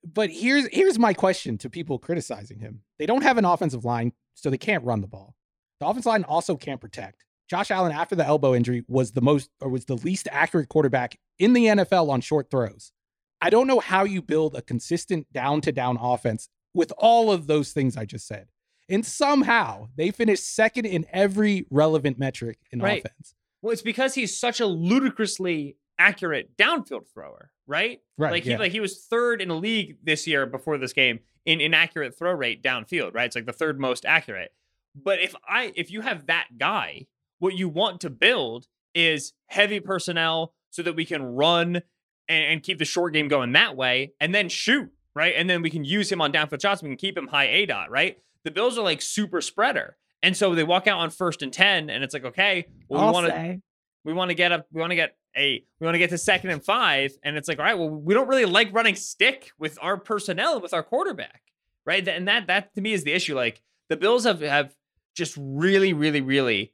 But 0.04 0.30
here's 0.30 0.66
here's 0.72 0.98
my 0.98 1.14
question 1.14 1.56
to 1.58 1.70
people 1.70 1.98
criticizing 1.98 2.58
him: 2.60 2.82
They 2.98 3.06
don't 3.06 3.22
have 3.22 3.38
an 3.38 3.44
offensive 3.44 3.84
line, 3.84 4.12
so 4.34 4.50
they 4.50 4.58
can't 4.58 4.84
run 4.84 5.00
the 5.00 5.06
ball. 5.06 5.34
The 5.80 5.86
offensive 5.86 6.06
line 6.06 6.24
also 6.24 6.56
can't 6.56 6.80
protect. 6.80 7.24
Josh 7.48 7.70
Allen, 7.70 7.92
after 7.92 8.14
the 8.14 8.24
elbow 8.26 8.54
injury, 8.54 8.84
was 8.88 9.12
the 9.12 9.20
most 9.20 9.50
or 9.60 9.68
was 9.68 9.84
the 9.86 9.96
least 9.96 10.28
accurate 10.30 10.68
quarterback 10.68 11.18
in 11.38 11.52
the 11.52 11.66
NFL 11.66 12.08
on 12.10 12.20
short 12.20 12.50
throws. 12.50 12.92
I 13.40 13.50
don't 13.50 13.66
know 13.66 13.80
how 13.80 14.04
you 14.04 14.22
build 14.22 14.54
a 14.54 14.62
consistent 14.62 15.30
down 15.32 15.60
to 15.62 15.72
down 15.72 15.98
offense 16.00 16.48
with 16.72 16.92
all 16.96 17.30
of 17.30 17.46
those 17.46 17.72
things 17.72 17.96
I 17.96 18.04
just 18.06 18.26
said. 18.26 18.48
And 18.88 19.04
somehow 19.04 19.88
they 19.96 20.10
finished 20.10 20.46
second 20.54 20.86
in 20.86 21.04
every 21.12 21.66
relevant 21.70 22.18
metric 22.18 22.58
in 22.70 22.80
Right. 22.80 23.04
offense. 23.04 23.34
Well, 23.60 23.72
it's 23.72 23.82
because 23.82 24.14
he's 24.14 24.38
such 24.38 24.60
a 24.60 24.66
ludicrously 24.66 25.76
accurate 25.98 26.56
downfield 26.56 27.06
thrower, 27.12 27.50
right? 27.66 28.00
Right. 28.18 28.32
Like 28.32 28.44
he 28.44 28.50
yeah. 28.50 28.58
like 28.58 28.72
he 28.72 28.80
was 28.80 29.06
third 29.06 29.40
in 29.40 29.48
the 29.48 29.56
league 29.56 29.96
this 30.02 30.26
year 30.26 30.46
before 30.46 30.78
this 30.78 30.92
game 30.92 31.20
in 31.44 31.60
inaccurate 31.60 32.16
throw 32.16 32.32
rate 32.32 32.62
downfield, 32.62 33.14
right? 33.14 33.26
It's 33.26 33.36
like 33.36 33.46
the 33.46 33.52
third 33.52 33.80
most 33.80 34.04
accurate. 34.04 34.52
But 34.94 35.20
if 35.20 35.34
I 35.48 35.72
if 35.76 35.90
you 35.90 36.00
have 36.02 36.26
that 36.26 36.58
guy, 36.58 37.06
what 37.38 37.54
you 37.54 37.68
want 37.68 38.00
to 38.02 38.10
build 38.10 38.66
is 38.94 39.32
heavy 39.48 39.80
personnel 39.80 40.54
so 40.70 40.82
that 40.82 40.96
we 40.96 41.04
can 41.04 41.22
run 41.22 41.82
and, 42.28 42.44
and 42.44 42.62
keep 42.62 42.78
the 42.78 42.84
short 42.84 43.12
game 43.12 43.28
going 43.28 43.52
that 43.52 43.76
way, 43.76 44.12
and 44.20 44.34
then 44.34 44.48
shoot, 44.48 44.90
right? 45.14 45.34
And 45.36 45.48
then 45.48 45.62
we 45.62 45.70
can 45.70 45.84
use 45.84 46.10
him 46.10 46.20
on 46.20 46.32
downfield 46.32 46.62
shots. 46.62 46.82
We 46.82 46.88
can 46.88 46.96
keep 46.96 47.16
him 47.16 47.28
high 47.28 47.48
A 47.48 47.66
dot, 47.66 47.90
right? 47.90 48.18
The 48.44 48.50
Bills 48.50 48.78
are 48.78 48.84
like 48.84 49.02
super 49.02 49.40
spreader. 49.40 49.96
And 50.22 50.34
so 50.34 50.54
they 50.54 50.64
walk 50.64 50.86
out 50.86 51.00
on 51.00 51.10
first 51.10 51.42
and 51.42 51.52
10 51.52 51.90
and 51.90 52.02
it's 52.02 52.14
like, 52.14 52.24
okay, 52.24 52.66
well, 52.88 53.06
we 53.06 53.12
want 53.12 53.26
to 53.26 53.60
we 54.04 54.12
want 54.14 54.30
to 54.30 54.34
get 54.34 54.52
up 54.52 54.66
we 54.72 54.80
want 54.80 54.90
to 54.90 54.96
get 54.96 55.16
a 55.36 55.64
we 55.80 55.84
want 55.84 55.94
to 55.94 55.98
get 55.98 56.10
to 56.10 56.18
second 56.18 56.50
and 56.50 56.64
5 56.64 57.18
and 57.22 57.36
it's 57.36 57.48
like, 57.48 57.58
all 57.58 57.64
right, 57.64 57.78
well, 57.78 57.90
we 57.90 58.14
don't 58.14 58.28
really 58.28 58.44
like 58.44 58.72
running 58.72 58.94
stick 58.94 59.52
with 59.58 59.78
our 59.80 59.96
personnel 59.96 60.60
with 60.60 60.74
our 60.74 60.82
quarterback. 60.82 61.42
Right? 61.86 62.06
And 62.06 62.28
that 62.28 62.46
that 62.46 62.74
to 62.74 62.80
me 62.80 62.92
is 62.92 63.04
the 63.04 63.12
issue 63.12 63.34
like 63.34 63.62
the 63.88 63.96
Bills 63.96 64.24
have 64.24 64.40
have 64.40 64.74
just 65.14 65.36
really 65.38 65.92
really 65.92 66.20
really 66.20 66.72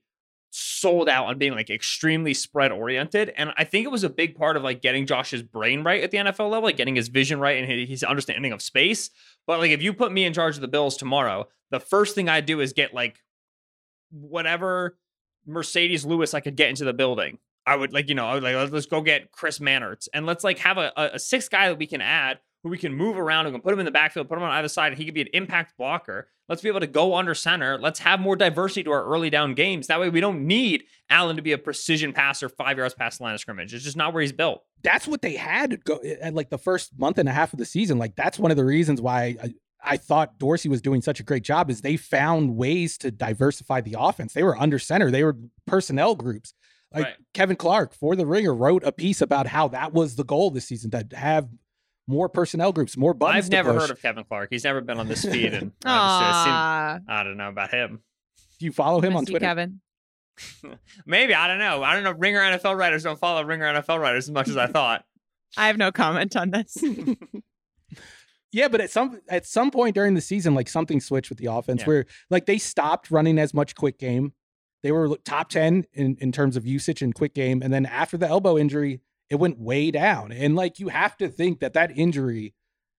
sold 0.50 1.08
out 1.08 1.26
on 1.26 1.38
being 1.38 1.54
like 1.54 1.70
extremely 1.70 2.34
spread 2.34 2.72
oriented 2.72 3.32
and 3.36 3.52
i 3.56 3.62
think 3.62 3.84
it 3.84 3.90
was 3.90 4.02
a 4.02 4.10
big 4.10 4.34
part 4.34 4.56
of 4.56 4.64
like 4.64 4.82
getting 4.82 5.06
josh's 5.06 5.44
brain 5.44 5.84
right 5.84 6.02
at 6.02 6.10
the 6.10 6.18
nfl 6.18 6.50
level 6.50 6.62
like 6.62 6.76
getting 6.76 6.96
his 6.96 7.06
vision 7.06 7.38
right 7.38 7.62
and 7.62 7.88
his 7.88 8.02
understanding 8.02 8.50
of 8.50 8.60
space 8.60 9.10
but 9.46 9.60
like 9.60 9.70
if 9.70 9.80
you 9.80 9.92
put 9.92 10.10
me 10.10 10.24
in 10.24 10.32
charge 10.32 10.56
of 10.56 10.60
the 10.60 10.66
bills 10.66 10.96
tomorrow 10.96 11.46
the 11.70 11.78
first 11.78 12.16
thing 12.16 12.28
i 12.28 12.40
do 12.40 12.58
is 12.58 12.72
get 12.72 12.92
like 12.92 13.22
whatever 14.10 14.98
marcedes 15.48 16.04
lewis 16.04 16.34
i 16.34 16.40
could 16.40 16.56
get 16.56 16.68
into 16.68 16.84
the 16.84 16.92
building 16.92 17.38
i 17.66 17.76
would 17.76 17.92
like 17.92 18.08
you 18.08 18.14
know 18.14 18.26
I 18.26 18.34
would 18.34 18.42
like 18.42 18.72
let's 18.72 18.86
go 18.86 19.00
get 19.00 19.32
chris 19.32 19.58
manhertz 19.58 20.08
and 20.12 20.26
let's 20.26 20.44
like 20.44 20.58
have 20.58 20.78
a, 20.78 20.92
a, 20.96 21.10
a 21.14 21.18
sixth 21.18 21.50
guy 21.50 21.68
that 21.68 21.78
we 21.78 21.86
can 21.86 22.00
add 22.00 22.38
who 22.62 22.68
we 22.68 22.78
can 22.78 22.92
move 22.92 23.18
around 23.18 23.46
and 23.46 23.62
put 23.62 23.72
him 23.72 23.78
in 23.78 23.86
the 23.86 23.90
backfield, 23.90 24.28
put 24.28 24.38
him 24.38 24.44
on 24.44 24.50
either 24.50 24.68
side, 24.68 24.96
he 24.96 25.04
could 25.04 25.14
be 25.14 25.22
an 25.22 25.28
impact 25.32 25.76
blocker. 25.78 26.28
Let's 26.48 26.62
be 26.62 26.68
able 26.68 26.80
to 26.80 26.86
go 26.86 27.14
under 27.14 27.34
center. 27.34 27.78
Let's 27.78 28.00
have 28.00 28.20
more 28.20 28.36
diversity 28.36 28.84
to 28.84 28.90
our 28.90 29.04
early 29.04 29.30
down 29.30 29.54
games. 29.54 29.86
That 29.86 30.00
way, 30.00 30.10
we 30.10 30.20
don't 30.20 30.46
need 30.46 30.84
Allen 31.08 31.36
to 31.36 31.42
be 31.42 31.52
a 31.52 31.58
precision 31.58 32.12
passer 32.12 32.48
five 32.48 32.76
yards 32.76 32.92
past 32.92 33.18
the 33.18 33.24
line 33.24 33.34
of 33.34 33.40
scrimmage. 33.40 33.72
It's 33.72 33.84
just 33.84 33.96
not 33.96 34.12
where 34.12 34.20
he's 34.20 34.32
built. 34.32 34.64
that's 34.82 35.06
what 35.06 35.22
they 35.22 35.36
had 35.36 35.84
go 35.84 35.96
eh, 35.98 36.16
at 36.20 36.34
like 36.34 36.50
the 36.50 36.58
first 36.58 36.98
month 36.98 37.18
and 37.18 37.28
a 37.28 37.32
half 37.32 37.52
of 37.52 37.58
the 37.58 37.64
season. 37.64 37.98
Like 37.98 38.16
that's 38.16 38.38
one 38.38 38.50
of 38.50 38.56
the 38.56 38.64
reasons 38.64 39.00
why 39.00 39.36
I, 39.42 39.54
I 39.82 39.96
thought 39.96 40.38
Dorsey 40.38 40.68
was 40.68 40.82
doing 40.82 41.00
such 41.00 41.20
a 41.20 41.22
great 41.22 41.44
job 41.44 41.70
is 41.70 41.80
they 41.80 41.96
found 41.96 42.56
ways 42.56 42.98
to 42.98 43.10
diversify 43.10 43.80
the 43.80 43.96
offense. 43.98 44.32
They 44.32 44.42
were 44.42 44.58
under 44.58 44.78
center. 44.78 45.10
They 45.10 45.24
were 45.24 45.36
personnel 45.66 46.14
groups. 46.16 46.52
Like 46.92 47.04
Right. 47.04 47.14
Kevin 47.34 47.56
Clark 47.56 47.94
for 47.94 48.16
the 48.16 48.26
Ringer 48.26 48.54
wrote 48.54 48.82
a 48.84 48.92
piece 48.92 49.20
about 49.20 49.46
how 49.46 49.68
that 49.68 49.92
was 49.92 50.16
the 50.16 50.24
goal 50.24 50.50
this 50.50 50.66
season 50.66 50.90
to 50.90 51.06
have 51.16 51.48
more 52.08 52.28
personnel 52.28 52.72
groups, 52.72 52.96
more 52.96 53.14
buttons. 53.14 53.44
I've 53.44 53.50
to 53.50 53.56
never 53.56 53.72
push. 53.74 53.82
heard 53.82 53.90
of 53.90 54.02
Kevin 54.02 54.24
Clark. 54.24 54.48
He's 54.50 54.64
never 54.64 54.80
been 54.80 54.98
on 54.98 55.06
this 55.06 55.24
feed, 55.24 55.54
and 55.54 55.70
obviously 55.84 56.52
I, 56.52 56.94
seem, 56.98 57.04
I 57.08 57.22
don't 57.22 57.36
know 57.36 57.48
about 57.48 57.70
him. 57.72 58.00
Do 58.58 58.66
you 58.66 58.72
follow 58.72 59.00
him 59.00 59.14
on 59.14 59.22
miss 59.22 59.30
Twitter? 59.30 59.44
Kevin. 59.46 59.80
Maybe 61.06 61.34
I 61.34 61.46
don't 61.46 61.58
know. 61.58 61.82
I 61.84 61.94
don't 61.94 62.02
know. 62.02 62.12
Ringer 62.12 62.40
NFL 62.40 62.76
writers 62.76 63.02
don't 63.04 63.18
follow 63.18 63.44
Ringer 63.44 63.66
NFL 63.74 64.00
writers 64.00 64.24
as 64.24 64.30
much 64.32 64.48
as 64.48 64.56
I 64.56 64.66
thought. 64.66 65.04
I 65.56 65.66
have 65.68 65.76
no 65.78 65.92
comment 65.92 66.34
on 66.36 66.50
this. 66.50 66.76
Yeah, 68.52 68.66
but 68.66 68.80
at 68.80 68.90
some 68.90 69.20
at 69.28 69.46
some 69.46 69.70
point 69.70 69.94
during 69.94 70.14
the 70.14 70.20
season, 70.20 70.56
like 70.56 70.68
something 70.68 71.00
switched 71.00 71.28
with 71.30 71.38
the 71.38 71.46
offense 71.46 71.82
Yeah. 71.82 71.86
where 71.86 72.06
like 72.30 72.46
they 72.46 72.58
stopped 72.58 73.08
running 73.12 73.38
as 73.38 73.54
much 73.54 73.76
quick 73.76 73.96
game. 73.96 74.32
They 74.82 74.92
were 74.92 75.16
top 75.18 75.50
ten 75.50 75.84
in, 75.92 76.16
in 76.20 76.32
terms 76.32 76.56
of 76.56 76.66
usage 76.66 77.02
and 77.02 77.14
quick 77.14 77.34
game, 77.34 77.62
and 77.62 77.72
then 77.72 77.86
after 77.86 78.16
the 78.16 78.28
elbow 78.28 78.56
injury, 78.56 79.00
it 79.28 79.36
went 79.36 79.58
way 79.58 79.90
down. 79.90 80.32
And 80.32 80.56
like 80.56 80.78
you 80.78 80.88
have 80.88 81.16
to 81.18 81.28
think 81.28 81.60
that 81.60 81.74
that 81.74 81.96
injury 81.96 82.54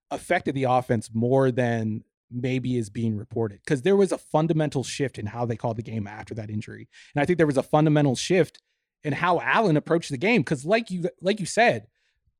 affected 0.09 0.55
the 0.55 0.65
offense 0.65 1.09
more 1.13 1.51
than 1.51 2.03
maybe 2.29 2.77
is 2.77 2.89
being 2.89 3.17
reported 3.17 3.59
because 3.65 3.81
there 3.81 3.95
was 3.95 4.11
a 4.11 4.17
fundamental 4.17 4.83
shift 4.83 5.17
in 5.17 5.25
how 5.25 5.45
they 5.45 5.57
called 5.57 5.77
the 5.77 5.83
game 5.83 6.07
after 6.07 6.33
that 6.35 6.49
injury, 6.49 6.87
and 7.15 7.21
I 7.21 7.25
think 7.25 7.37
there 7.37 7.47
was 7.47 7.57
a 7.57 7.63
fundamental 7.63 8.15
shift 8.15 8.59
in 9.03 9.13
how 9.13 9.39
Allen 9.39 9.77
approached 9.77 10.11
the 10.11 10.17
game 10.17 10.41
because 10.41 10.65
like 10.65 10.91
you 10.91 11.09
like 11.21 11.39
you 11.39 11.45
said, 11.45 11.87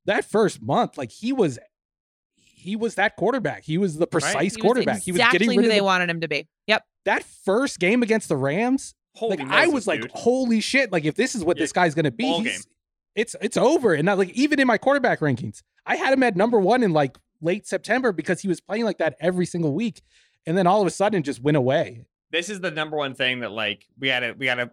that 0.06 0.26
first 0.26 0.62
month, 0.62 0.98
like 0.98 1.12
he 1.12 1.34
was 1.34 1.60
he 2.36 2.76
was 2.76 2.96
that 2.96 3.16
quarterback. 3.16 3.64
He 3.64 3.78
was 3.78 3.98
the 3.98 4.08
precise 4.08 4.34
He 4.34 4.46
was 4.46 4.58
quarterback. 4.58 5.02
he 5.02 5.12
was 5.12 5.20
exactly 5.20 5.40
getting 5.40 5.62
who 5.62 5.68
they 5.68 5.80
the, 5.80 5.84
wanted 5.84 6.10
him 6.10 6.22
to 6.22 6.28
be. 6.28 6.48
Yep. 6.68 6.84
that 7.06 7.24
first 7.24 7.80
game 7.80 8.04
against 8.04 8.30
the 8.30 8.38
Rams. 8.38 8.94
Holy 9.16 9.38
like 9.38 9.48
I 9.48 9.62
Moses, 9.66 9.74
was 9.74 9.88
like, 9.88 10.02
dude. 10.02 10.12
holy 10.12 10.62
shit! 10.62 10.92
Like 10.92 11.06
if 11.06 11.16
this 11.16 11.36
is 11.36 11.44
what 11.44 11.58
Yeah. 11.58 11.64
this 11.64 11.72
guy's 11.74 11.94
gonna 11.96 12.12
be, 12.12 12.24
Ball 12.24 12.42
game. 12.44 12.60
it's 13.16 13.36
it's 13.42 13.58
over. 13.58 13.94
And 13.94 14.06
not 14.06 14.18
like 14.18 14.30
even 14.32 14.60
in 14.60 14.68
my 14.68 14.78
quarterback 14.78 15.20
rankings, 15.20 15.62
I 15.86 15.96
had 15.98 16.14
him 16.14 16.24
at 16.24 16.36
number 16.36 16.60
one 16.60 16.82
in 16.84 16.92
like 16.94 17.18
late 17.42 17.68
September 17.68 18.12
because 18.12 18.42
he 18.42 18.48
was 18.48 18.62
playing 18.62 18.86
like 18.86 19.00
that 19.00 19.16
every 19.20 19.46
single 19.46 19.74
week, 19.74 20.02
and 20.46 20.58
then 20.58 20.66
all 20.68 20.82
of 20.82 20.88
a 20.88 20.92
sudden 20.92 21.24
just 21.24 21.42
went 21.42 21.58
away. 21.58 22.06
this 22.32 22.50
is 22.50 22.62
the 22.62 22.72
number 22.72 22.96
one 22.96 23.14
thing 23.14 23.42
that 23.42 23.52
like 23.52 23.86
we 24.00 24.08
gotta 24.08 24.34
we 24.38 24.46
gotta 24.46 24.72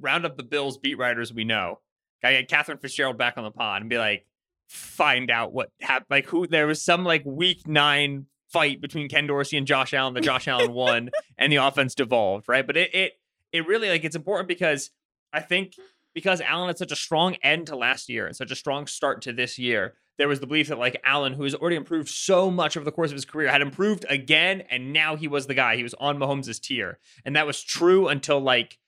round 0.00 0.24
up 0.24 0.36
the 0.36 0.44
Bills 0.44 0.78
beat 0.78 0.96
writers 0.98 1.32
we 1.32 1.44
know. 1.44 1.80
Gotta 2.22 2.36
get 2.36 2.48
Catherine 2.48 2.78
Fitzgerald 2.78 3.18
back 3.18 3.36
on 3.38 3.44
the 3.44 3.50
pod 3.50 3.80
and 3.82 3.90
be 3.90 3.98
like, 3.98 4.24
find 4.68 5.30
out 5.30 5.52
what 5.52 5.70
happened. 5.80 6.06
Like 6.10 6.26
who 6.26 6.46
there 6.46 6.66
was 6.66 6.82
some 6.82 7.04
like 7.04 7.24
week 7.24 7.66
nine 7.66 8.26
fight 8.52 8.80
between 8.80 9.08
Ken 9.08 9.26
Dorsey 9.26 9.56
and 9.56 9.66
Josh 9.66 9.92
Allen 9.92 10.14
that 10.14 10.22
Josh 10.22 10.46
Allen 10.48 10.72
won 10.74 11.10
and 11.36 11.52
the 11.52 11.56
offense 11.56 11.94
devolved, 11.94 12.46
right? 12.48 12.66
But 12.66 12.76
it 12.76 12.94
it 12.94 13.12
it 13.52 13.66
really 13.66 13.88
like 13.88 14.04
it's 14.04 14.16
important 14.16 14.48
because 14.48 14.90
I 15.32 15.40
think 15.40 15.74
because 16.14 16.40
Allen 16.40 16.68
had 16.68 16.78
such 16.78 16.92
a 16.92 16.96
strong 16.96 17.36
end 17.42 17.68
to 17.68 17.76
last 17.76 18.08
year 18.08 18.26
and 18.26 18.34
such 18.34 18.50
a 18.50 18.56
strong 18.56 18.86
start 18.86 19.22
to 19.22 19.32
this 19.32 19.58
year, 19.58 19.94
there 20.16 20.28
was 20.28 20.40
the 20.40 20.46
belief 20.46 20.68
that 20.68 20.78
like 20.78 21.00
Allen, 21.04 21.32
who 21.32 21.44
has 21.44 21.54
already 21.54 21.76
improved 21.76 22.08
so 22.08 22.50
much 22.50 22.76
over 22.76 22.84
the 22.84 22.92
course 22.92 23.10
of 23.10 23.14
his 23.16 23.24
career, 23.24 23.48
had 23.48 23.62
improved 23.62 24.04
again, 24.08 24.62
and 24.70 24.92
now 24.92 25.16
he 25.16 25.28
was 25.28 25.46
the 25.46 25.54
guy. 25.54 25.76
He 25.76 25.82
was 25.82 25.94
on 25.94 26.18
Mahomes' 26.18 26.60
tier, 26.60 26.98
and 27.24 27.36
that 27.36 27.46
was 27.46 27.62
true 27.62 28.08
until 28.08 28.40
like 28.40 28.78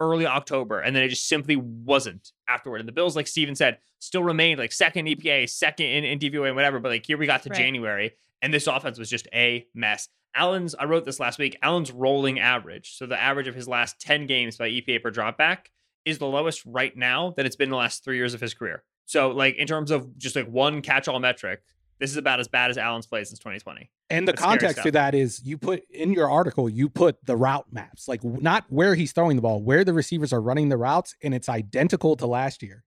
early 0.00 0.26
October, 0.26 0.80
and 0.80 0.94
then 0.94 1.02
it 1.02 1.08
just 1.08 1.26
simply 1.26 1.56
wasn't 1.56 2.32
afterward. 2.48 2.80
And 2.80 2.88
the 2.88 2.92
Bills, 2.92 3.16
like 3.16 3.26
Steven 3.26 3.54
said, 3.54 3.78
still 3.98 4.22
remained 4.22 4.58
like 4.58 4.72
second 4.72 5.06
EPA, 5.06 5.48
second 5.48 5.86
in, 5.86 6.04
in 6.04 6.18
DVOA, 6.18 6.48
and 6.48 6.56
whatever. 6.56 6.78
But 6.80 6.90
like 6.90 7.06
here 7.06 7.16
we 7.16 7.26
got 7.26 7.42
to 7.44 7.50
Right. 7.50 7.58
January, 7.58 8.12
and 8.42 8.52
this 8.52 8.66
offense 8.66 8.98
was 8.98 9.10
just 9.10 9.28
a 9.32 9.66
mess. 9.74 10.08
Allen's, 10.34 10.74
I 10.74 10.84
wrote 10.84 11.04
this 11.04 11.18
last 11.18 11.38
week. 11.38 11.56
Allen's 11.62 11.90
rolling 11.90 12.38
average, 12.38 12.96
so 12.96 13.06
the 13.06 13.20
average 13.20 13.48
of 13.48 13.54
his 13.54 13.66
last 13.66 14.00
ten 14.00 14.26
games 14.26 14.56
by 14.56 14.68
EPA 14.68 15.02
per 15.02 15.10
dropback, 15.10 15.66
is 16.04 16.18
the 16.18 16.26
lowest 16.26 16.64
right 16.64 16.96
now 16.96 17.34
that 17.36 17.46
it's 17.46 17.56
been 17.56 17.70
the 17.70 17.76
last 17.76 18.04
three 18.04 18.16
years 18.16 18.34
of 18.34 18.40
his 18.40 18.54
career. 18.54 18.82
So 19.06 19.30
like 19.30 19.56
in 19.56 19.66
terms 19.66 19.90
of 19.90 20.16
just 20.18 20.36
like 20.36 20.48
one 20.48 20.82
catch-all 20.82 21.18
metric, 21.18 21.62
this 21.98 22.10
is 22.10 22.16
about 22.16 22.40
as 22.40 22.48
bad 22.48 22.70
as 22.70 22.78
Allen's 22.78 23.06
played 23.06 23.26
since 23.26 23.38
2020. 23.40 23.90
And 24.10 24.26
the 24.26 24.32
That's 24.32 24.42
context 24.42 24.82
to 24.84 24.92
that 24.92 25.14
is 25.14 25.42
you 25.44 25.58
put 25.58 25.82
in 25.90 26.12
your 26.12 26.30
article, 26.30 26.68
you 26.68 26.88
put 26.88 27.24
the 27.26 27.36
route 27.36 27.66
maps, 27.70 28.08
like 28.08 28.24
not 28.24 28.64
where 28.68 28.94
he's 28.94 29.12
throwing 29.12 29.36
the 29.36 29.42
ball, 29.42 29.60
where 29.60 29.84
the 29.84 29.92
receivers 29.92 30.32
are 30.32 30.40
running 30.40 30.68
the 30.68 30.76
routes, 30.76 31.14
and 31.22 31.34
it's 31.34 31.48
identical 31.48 32.16
to 32.16 32.26
last 32.26 32.62
year. 32.62 32.84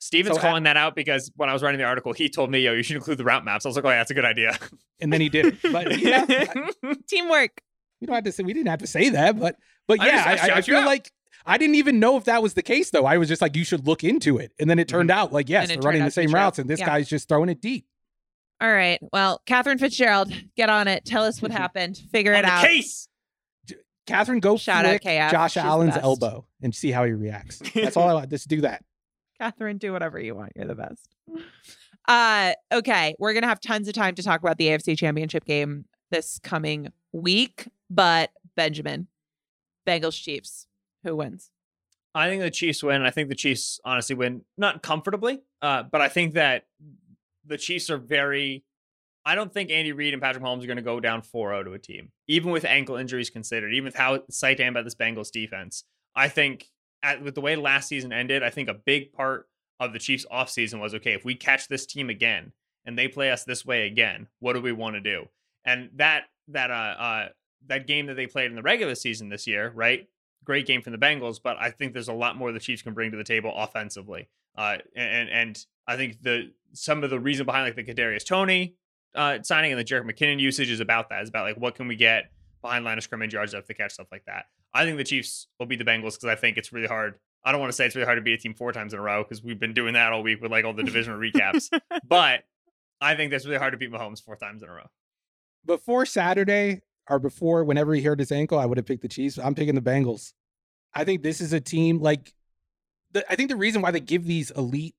Steven's 0.00 0.36
So, 0.36 0.40
calling 0.42 0.62
that 0.64 0.76
out 0.76 0.94
because 0.94 1.30
when 1.36 1.48
I 1.48 1.52
was 1.52 1.62
writing 1.62 1.78
the 1.78 1.84
article, 1.84 2.12
he 2.12 2.28
told 2.28 2.50
me, 2.50 2.60
"Yo, 2.60 2.72
you 2.72 2.82
should 2.82 2.96
include 2.96 3.18
the 3.18 3.24
route 3.24 3.44
maps." 3.44 3.66
I 3.66 3.68
was 3.68 3.76
like, 3.76 3.84
"Oh, 3.84 3.90
yeah, 3.90 3.96
that's 3.96 4.10
a 4.10 4.14
good 4.14 4.24
idea." 4.24 4.56
And 5.00 5.12
then 5.12 5.20
he 5.20 5.28
did. 5.28 5.46
it. 5.46 5.56
But 5.72 5.98
yeah, 5.98 6.24
I- 6.28 6.96
Teamwork. 7.08 7.62
we 8.00 8.06
don't 8.06 8.14
have 8.14 8.24
to 8.24 8.32
say 8.32 8.42
we 8.42 8.52
didn't 8.52 8.68
have 8.68 8.80
to 8.80 8.86
say 8.86 9.10
that, 9.10 9.38
but 9.38 9.56
but 9.86 10.00
I 10.00 10.06
yeah, 10.06 10.34
just- 10.34 10.44
I 10.44 10.54
I, 10.54 10.56
I, 10.58 10.60
feel 10.62 10.78
out. 10.78 10.86
like 10.86 11.12
I 11.46 11.56
didn't 11.58 11.76
even 11.76 11.98
know 12.00 12.16
if 12.16 12.24
that 12.24 12.42
was 12.42 12.54
the 12.54 12.62
case 12.62 12.90
though. 12.90 13.06
I 13.06 13.16
was 13.18 13.28
just 13.28 13.40
like, 13.42 13.56
you 13.56 13.64
should 13.64 13.86
look 13.86 14.04
into 14.04 14.38
it, 14.38 14.52
and 14.58 14.68
then 14.68 14.78
it 14.78 14.88
turned 14.88 15.10
mm-hmm. 15.10 15.18
out 15.18 15.32
like 15.32 15.48
yes, 15.48 15.64
And 15.64 15.72
it 15.72 15.80
they're 15.80 15.88
running 15.88 16.02
the 16.04 16.10
to 16.10 16.20
be 16.20 16.22
same 16.22 16.30
true. 16.30 16.40
routes, 16.40 16.58
and 16.58 16.68
this 16.68 16.80
Yeah. 16.80 16.86
guy's 16.86 17.08
just 17.08 17.28
throwing 17.28 17.48
it 17.48 17.60
deep. 17.60 17.86
All 18.60 18.72
right. 18.72 18.98
Well, 19.12 19.40
Catherine 19.46 19.78
Fitzgerald, 19.78 20.32
get 20.56 20.68
on 20.68 20.88
it. 20.88 21.04
Tell 21.04 21.24
us 21.24 21.40
what 21.40 21.52
mm-hmm. 21.52 21.60
happened. 21.60 21.96
Figure 22.10 22.32
On 22.32 22.40
it 22.40 22.42
the 22.42 22.48
out. 22.48 22.64
case. 22.64 23.08
Catherine, 24.06 24.40
go 24.40 24.56
Shout 24.56 24.84
out 24.84 25.00
flick 25.00 25.02
KF. 25.02 25.30
Josh 25.30 25.52
She's 25.52 25.62
Allen's 25.62 25.96
elbow 25.96 26.46
and 26.62 26.74
see 26.74 26.90
how 26.90 27.04
he 27.04 27.12
reacts. 27.12 27.60
That's 27.74 27.96
all 27.96 28.08
I 28.08 28.14
want. 28.14 28.30
Just 28.30 28.48
do 28.48 28.62
that. 28.62 28.82
Catherine, 29.40 29.78
do 29.78 29.92
whatever 29.92 30.18
you 30.18 30.34
want. 30.34 30.52
You're 30.56 30.66
the 30.66 30.74
best. 30.74 31.14
Uh, 32.06 32.52
okay. 32.72 33.14
We're 33.18 33.34
gonna 33.34 33.46
have 33.46 33.60
tons 33.60 33.88
of 33.88 33.94
time 33.94 34.14
to 34.16 34.22
talk 34.22 34.40
about 34.40 34.58
the 34.58 34.68
AFC 34.68 34.96
championship 34.98 35.44
game 35.44 35.84
this 36.10 36.38
coming 36.42 36.92
week. 37.12 37.68
But 37.90 38.30
Benjamin, 38.56 39.08
Bengals 39.86 40.20
Chiefs, 40.20 40.66
who 41.04 41.16
wins? 41.16 41.50
I 42.14 42.28
think 42.28 42.42
the 42.42 42.50
Chiefs 42.50 42.82
win. 42.82 43.02
I 43.02 43.10
think 43.10 43.28
the 43.28 43.34
Chiefs 43.34 43.80
honestly 43.84 44.16
win, 44.16 44.42
not 44.56 44.82
comfortably, 44.82 45.40
uh, 45.62 45.84
but 45.84 46.00
I 46.00 46.08
think 46.08 46.34
that 46.34 46.66
the 47.46 47.58
Chiefs 47.58 47.90
are 47.90 47.98
very. 47.98 48.64
I 49.24 49.34
don't 49.34 49.52
think 49.52 49.70
Andy 49.70 49.92
Reid 49.92 50.14
and 50.14 50.22
Patrick 50.22 50.42
Mahomes 50.42 50.64
are 50.64 50.66
going 50.66 50.78
to 50.78 50.82
go 50.82 51.00
down 51.00 51.20
4-0 51.20 51.64
to 51.64 51.72
a 51.74 51.78
team, 51.78 52.12
even 52.28 52.50
with 52.50 52.64
ankle 52.64 52.96
injuries 52.96 53.28
considered, 53.28 53.74
even 53.74 53.84
with 53.84 53.94
how 53.94 54.14
am 54.14 54.68
about 54.72 54.84
this 54.84 54.94
Bengals 54.94 55.30
defense. 55.30 55.84
I 56.16 56.28
think 56.28 56.68
at, 57.08 57.22
with 57.22 57.34
the 57.34 57.40
way 57.40 57.56
last 57.56 57.88
season 57.88 58.12
ended, 58.12 58.42
I 58.42 58.50
think 58.50 58.68
a 58.68 58.74
big 58.74 59.12
part 59.12 59.48
of 59.80 59.92
the 59.92 59.98
Chiefs 59.98 60.26
offseason 60.32 60.80
was 60.80 60.94
okay, 60.94 61.12
if 61.12 61.24
we 61.24 61.34
catch 61.34 61.68
this 61.68 61.86
team 61.86 62.10
again 62.10 62.52
and 62.84 62.98
they 62.98 63.08
play 63.08 63.30
us 63.30 63.44
this 63.44 63.64
way 63.64 63.86
again, 63.86 64.28
what 64.40 64.54
do 64.54 64.60
we 64.60 64.72
want 64.72 64.94
to 64.96 65.00
do? 65.00 65.28
And 65.64 65.90
that 65.96 66.24
that 66.48 66.70
uh, 66.70 66.74
uh 66.74 67.28
that 67.66 67.86
game 67.86 68.06
that 68.06 68.14
they 68.14 68.26
played 68.26 68.50
in 68.50 68.56
the 68.56 68.62
regular 68.62 68.94
season 68.94 69.28
this 69.28 69.46
year, 69.46 69.72
right? 69.74 70.08
Great 70.44 70.66
game 70.66 70.82
from 70.82 70.92
the 70.92 70.98
Bengals, 70.98 71.40
but 71.42 71.56
I 71.58 71.70
think 71.70 71.92
there's 71.92 72.08
a 72.08 72.12
lot 72.12 72.36
more 72.36 72.52
the 72.52 72.60
Chiefs 72.60 72.82
can 72.82 72.94
bring 72.94 73.10
to 73.10 73.16
the 73.16 73.24
table 73.24 73.52
offensively. 73.54 74.28
Uh, 74.56 74.78
and 74.96 75.28
and 75.28 75.66
I 75.86 75.96
think 75.96 76.22
the 76.22 76.52
some 76.72 77.04
of 77.04 77.10
the 77.10 77.20
reason 77.20 77.46
behind 77.46 77.64
like 77.64 77.76
the 77.76 77.94
Kadarius 77.94 78.24
Toney 78.24 78.74
uh, 79.14 79.38
signing 79.42 79.72
and 79.72 79.80
the 79.80 79.84
Jerick 79.84 80.10
McKinnon 80.10 80.40
usage 80.40 80.70
is 80.70 80.80
about 80.80 81.08
that. 81.10 81.22
Is 81.22 81.28
about 81.28 81.44
like 81.44 81.56
what 81.56 81.74
can 81.74 81.88
we 81.88 81.96
get 81.96 82.30
behind 82.68 82.84
line 82.84 82.98
of 82.98 83.04
scrimmage 83.04 83.32
yards 83.32 83.54
after 83.54 83.66
the 83.66 83.74
catch 83.74 83.92
stuff 83.92 84.08
like 84.12 84.24
that. 84.26 84.44
I 84.74 84.84
think 84.84 84.98
the 84.98 85.04
Chiefs 85.04 85.46
will 85.58 85.66
beat 85.66 85.78
the 85.78 85.84
Bengals 85.84 86.14
because 86.14 86.26
I 86.26 86.34
think 86.34 86.56
it's 86.56 86.72
really 86.72 86.86
hard. 86.86 87.14
I 87.44 87.52
don't 87.52 87.60
want 87.60 87.70
to 87.70 87.76
say 87.76 87.86
it's 87.86 87.96
really 87.96 88.06
hard 88.06 88.18
to 88.18 88.22
beat 88.22 88.34
a 88.34 88.36
team 88.36 88.54
four 88.54 88.72
times 88.72 88.92
in 88.92 88.98
a 88.98 89.02
row 89.02 89.22
because 89.22 89.42
we've 89.42 89.58
been 89.58 89.72
doing 89.72 89.94
that 89.94 90.12
all 90.12 90.22
week 90.22 90.42
with 90.42 90.50
like 90.50 90.64
all 90.64 90.74
the 90.74 90.82
divisional 90.82 91.18
recaps. 91.20 91.68
But 92.06 92.44
I 93.00 93.14
think 93.14 93.30
that's 93.30 93.46
really 93.46 93.58
hard 93.58 93.72
to 93.72 93.78
beat 93.78 93.90
Mahomes 93.90 94.22
four 94.22 94.36
times 94.36 94.62
in 94.62 94.68
a 94.68 94.72
row. 94.72 94.86
Before 95.64 96.04
Saturday, 96.04 96.82
or 97.08 97.18
before, 97.18 97.64
whenever 97.64 97.94
he 97.94 98.02
hurt 98.02 98.18
his 98.18 98.30
ankle, 98.30 98.58
I 98.58 98.66
would 98.66 98.76
have 98.76 98.86
picked 98.86 99.02
the 99.02 99.08
Chiefs. 99.08 99.38
I'm 99.38 99.54
picking 99.54 99.74
the 99.74 99.80
Bengals. 99.80 100.32
I 100.94 101.04
think 101.04 101.22
this 101.22 101.40
is 101.40 101.52
a 101.52 101.60
team 101.60 102.00
like 102.00 102.34
the, 103.12 103.30
I 103.30 103.36
think 103.36 103.48
the 103.48 103.56
reason 103.56 103.80
why 103.80 103.90
they 103.90 104.00
give 104.00 104.26
these 104.26 104.50
elite 104.50 104.94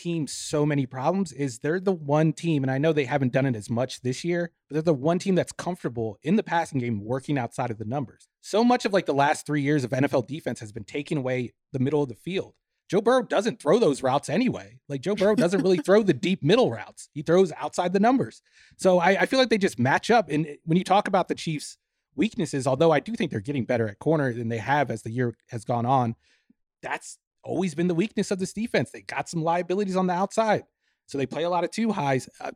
teams 0.00 0.32
so 0.32 0.64
many 0.64 0.86
problems 0.86 1.32
is 1.32 1.58
they're 1.58 1.80
the 1.80 1.92
one 1.92 2.32
team, 2.32 2.64
and 2.64 2.70
I 2.70 2.78
know 2.78 2.92
they 2.92 3.04
haven't 3.04 3.32
done 3.32 3.46
it 3.46 3.56
as 3.56 3.68
much 3.68 4.00
this 4.00 4.24
year, 4.24 4.50
but 4.68 4.74
they're 4.74 4.82
the 4.82 4.94
one 4.94 5.18
team 5.18 5.34
that's 5.34 5.52
comfortable 5.52 6.18
in 6.22 6.36
the 6.36 6.42
passing 6.42 6.78
game 6.78 7.04
working 7.04 7.36
outside 7.38 7.70
of 7.70 7.78
the 7.78 7.84
numbers. 7.84 8.28
So 8.40 8.64
much 8.64 8.84
of 8.84 8.92
like 8.92 9.06
the 9.06 9.14
last 9.14 9.46
three 9.46 9.62
years 9.62 9.84
of 9.84 9.90
NFL 9.90 10.26
defense 10.26 10.60
has 10.60 10.72
been 10.72 10.84
taking 10.84 11.18
away 11.18 11.52
the 11.72 11.78
middle 11.78 12.02
of 12.02 12.08
the 12.08 12.14
field. 12.14 12.54
Joe 12.88 13.00
Burrow 13.00 13.22
doesn't 13.22 13.60
throw 13.60 13.78
those 13.78 14.02
routes 14.02 14.28
anyway. 14.28 14.80
Like 14.88 15.00
Joe 15.02 15.14
Burrow 15.14 15.36
doesn't 15.36 15.62
really 15.62 15.78
throw 15.78 16.02
the 16.02 16.12
deep 16.12 16.42
middle 16.42 16.72
routes. 16.72 17.08
He 17.12 17.22
throws 17.22 17.52
outside 17.56 17.92
the 17.92 18.00
numbers. 18.00 18.42
So 18.78 18.98
I, 18.98 19.10
I, 19.10 19.26
feel 19.26 19.38
like 19.38 19.48
they 19.48 19.58
just 19.58 19.78
match 19.78 20.10
up. 20.10 20.28
And 20.28 20.56
when 20.64 20.76
you 20.76 20.82
talk 20.82 21.06
about 21.06 21.28
the 21.28 21.36
Chiefs' 21.36 21.78
weaknesses, 22.16 22.66
although 22.66 22.90
I 22.90 22.98
do 22.98 23.14
think 23.14 23.30
they're 23.30 23.38
getting 23.38 23.64
better 23.64 23.86
at 23.86 24.00
corner 24.00 24.32
than 24.32 24.48
they 24.48 24.58
have 24.58 24.90
as 24.90 25.02
the 25.02 25.10
year 25.12 25.36
has 25.50 25.64
gone 25.64 25.86
on, 25.86 26.16
that's 26.82 27.18
always 27.42 27.74
been 27.74 27.88
the 27.88 27.94
weakness 27.94 28.30
of 28.30 28.38
this 28.38 28.52
defense. 28.52 28.90
They 28.90 29.02
got 29.02 29.28
some 29.28 29.42
liabilities 29.42 29.96
on 29.96 30.06
the 30.06 30.12
outside. 30.12 30.64
So 31.06 31.18
they 31.18 31.26
play 31.26 31.44
a 31.44 31.50
lot 31.50 31.64
of 31.64 31.70
two 31.70 31.90
highs. 31.92 32.28
Uh, 32.40 32.52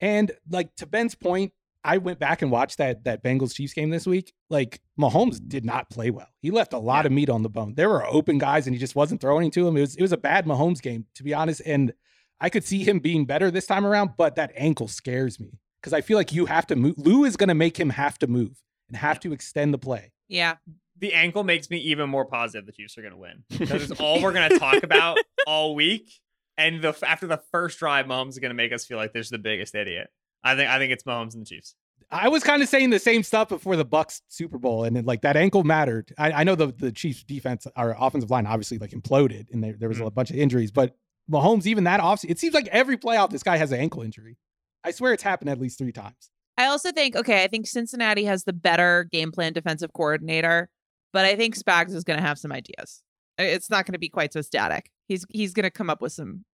and 0.00 0.32
like 0.50 0.74
to 0.76 0.86
Ben's 0.86 1.14
point, 1.14 1.52
I 1.84 1.98
went 1.98 2.18
back 2.18 2.42
and 2.42 2.50
watched 2.50 2.78
that 2.78 3.04
that 3.04 3.24
Bengals 3.24 3.54
Chiefs 3.54 3.74
game 3.74 3.90
this 3.90 4.06
week. 4.06 4.32
Like 4.50 4.80
Mahomes 4.98 5.40
did 5.46 5.64
not 5.64 5.90
play 5.90 6.10
well. 6.10 6.28
He 6.40 6.50
left 6.50 6.72
a 6.72 6.78
lot 6.78 7.06
of 7.06 7.12
meat 7.12 7.30
on 7.30 7.42
the 7.42 7.48
bone. 7.48 7.74
There 7.74 7.88
were 7.88 8.06
open 8.06 8.38
guys 8.38 8.66
and 8.66 8.74
he 8.74 8.80
just 8.80 8.94
wasn't 8.94 9.20
throwing 9.20 9.50
to 9.52 9.66
him. 9.66 9.76
It 9.76 9.80
was 9.80 9.96
it 9.96 10.02
was 10.02 10.12
a 10.12 10.16
bad 10.16 10.46
Mahomes 10.46 10.80
game 10.80 11.06
to 11.14 11.22
be 11.22 11.34
honest. 11.34 11.62
And 11.64 11.92
I 12.40 12.50
could 12.50 12.64
see 12.64 12.82
him 12.84 12.98
being 12.98 13.24
better 13.24 13.50
this 13.50 13.66
time 13.66 13.86
around, 13.86 14.12
but 14.16 14.36
that 14.36 14.52
ankle 14.56 14.88
scares 14.88 15.38
me 15.38 15.60
because 15.80 15.92
I 15.92 16.00
feel 16.00 16.16
like 16.16 16.32
you 16.32 16.46
have 16.46 16.66
to 16.68 16.76
move. 16.76 16.94
Lou 16.98 17.24
is 17.24 17.36
going 17.36 17.48
to 17.48 17.54
make 17.54 17.78
him 17.78 17.90
have 17.90 18.18
to 18.18 18.26
move 18.26 18.60
and 18.88 18.96
have 18.96 19.20
to 19.20 19.32
extend 19.32 19.72
the 19.72 19.78
play. 19.78 20.12
Yeah. 20.28 20.56
The 21.02 21.12
ankle 21.12 21.44
makes 21.44 21.68
me 21.68 21.78
even 21.78 22.08
more 22.08 22.24
positive 22.24 22.64
the 22.64 22.72
Chiefs 22.72 22.96
are 22.96 23.02
going 23.02 23.12
to 23.12 23.18
win 23.18 23.44
because 23.58 23.90
it's 23.90 24.00
all 24.00 24.22
we're 24.22 24.32
going 24.32 24.50
to 24.50 24.58
talk 24.58 24.82
about 24.82 25.18
all 25.46 25.74
week. 25.74 26.10
And 26.56 26.80
the 26.80 26.96
after 27.06 27.26
the 27.26 27.42
first 27.50 27.78
drive, 27.78 28.06
Mahomes 28.06 28.30
is 28.30 28.38
going 28.38 28.50
to 28.50 28.54
make 28.54 28.72
us 28.72 28.86
feel 28.86 28.96
like 28.96 29.12
there's 29.12 29.28
the 29.28 29.38
biggest 29.38 29.74
idiot. 29.74 30.08
I 30.44 30.54
think 30.56 30.70
I 30.70 30.78
think 30.78 30.92
it's 30.92 31.02
Mahomes 31.02 31.34
and 31.34 31.42
the 31.42 31.46
Chiefs. 31.46 31.74
I 32.10 32.28
was 32.28 32.44
kind 32.44 32.62
of 32.62 32.68
saying 32.68 32.90
the 32.90 32.98
same 32.98 33.22
stuff 33.22 33.48
before 33.48 33.74
the 33.74 33.86
Bucs 33.86 34.20
Super 34.28 34.58
Bowl, 34.58 34.84
and 34.84 34.94
then, 34.94 35.04
like 35.04 35.22
that 35.22 35.36
ankle 35.36 35.64
mattered. 35.64 36.12
I, 36.18 36.32
I, 36.32 36.44
know 36.44 36.54
the 36.54 36.66
the 36.66 36.92
Chiefs 36.92 37.24
defense, 37.24 37.66
our 37.74 37.96
offensive 37.98 38.30
line, 38.30 38.46
obviously 38.46 38.78
like 38.78 38.90
imploded, 38.90 39.46
and 39.52 39.64
there, 39.64 39.72
there 39.72 39.88
was 39.88 39.98
mm-hmm. 39.98 40.06
a 40.06 40.10
bunch 40.10 40.30
of 40.30 40.36
injuries. 40.36 40.70
But 40.70 40.94
Mahomes, 41.30 41.66
even 41.66 41.84
that 41.84 42.00
off, 42.00 42.22
it 42.24 42.38
seems 42.38 42.54
like 42.54 42.68
every 42.68 42.98
playoff 42.98 43.30
this 43.30 43.42
guy 43.42 43.56
has 43.56 43.72
an 43.72 43.80
ankle 43.80 44.02
injury. 44.02 44.36
I 44.84 44.90
swear 44.90 45.12
it's 45.12 45.22
happened 45.22 45.50
at 45.50 45.58
least 45.58 45.78
three 45.78 45.92
times. 45.92 46.30
I 46.58 46.66
also 46.66 46.92
think 46.92 47.16
okay, 47.16 47.44
I 47.44 47.48
think 47.48 47.66
Cincinnati 47.66 48.24
has 48.24 48.44
the 48.44 48.52
better 48.52 49.08
game 49.10 49.32
plan 49.32 49.52
defensive 49.54 49.92
coordinator, 49.94 50.68
but 51.12 51.24
I 51.24 51.36
think 51.36 51.56
Spags 51.56 51.94
is 51.94 52.04
going 52.04 52.18
to 52.18 52.24
have 52.26 52.38
some 52.38 52.52
ideas. 52.52 53.02
It's 53.38 53.70
not 53.70 53.86
going 53.86 53.94
to 53.94 53.98
be 53.98 54.08
quite 54.08 54.32
so 54.32 54.42
static. 54.42 54.90
He's 55.08 55.24
he's 55.30 55.52
going 55.52 55.64
to 55.64 55.70
come 55.70 55.90
up 55.90 56.02
with 56.02 56.12
some 56.12 56.44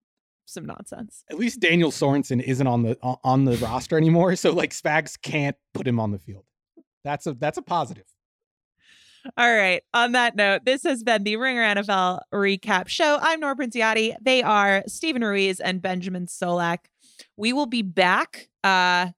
some 0.45 0.65
nonsense. 0.65 1.23
At 1.29 1.37
least 1.37 1.59
Daniel 1.59 1.91
Sorensen 1.91 2.41
isn't 2.41 2.67
on 2.67 2.83
the 2.83 2.97
on 3.01 3.45
the 3.45 3.57
roster 3.57 3.97
anymore, 3.97 4.35
so 4.35 4.51
like 4.51 4.71
Spags 4.71 5.19
can't 5.21 5.55
put 5.73 5.87
him 5.87 5.99
on 5.99 6.11
the 6.11 6.19
field. 6.19 6.45
That's 7.03 7.27
a 7.27 7.33
that's 7.33 7.57
a 7.57 7.61
positive. 7.61 8.05
All 9.37 9.53
right. 9.53 9.83
On 9.93 10.13
that 10.13 10.37
note, 10.37 10.63
this 10.65 10.83
has 10.83 11.03
been 11.03 11.23
the 11.23 11.35
Ringer 11.35 11.61
NFL 11.75 12.21
recap 12.33 12.87
show. 12.87 13.19
I'm 13.21 13.41
Nora 13.41 13.55
Princiotti. 13.55 14.15
They 14.21 14.41
are 14.41 14.83
Steven 14.87 15.23
Ruiz 15.23 15.59
and 15.59 15.81
Benjamin 15.81 16.25
Solak. 16.25 16.79
We 17.35 17.51
will 17.53 17.65
be 17.65 17.81
back. 17.81 18.49
Uh 18.63 19.09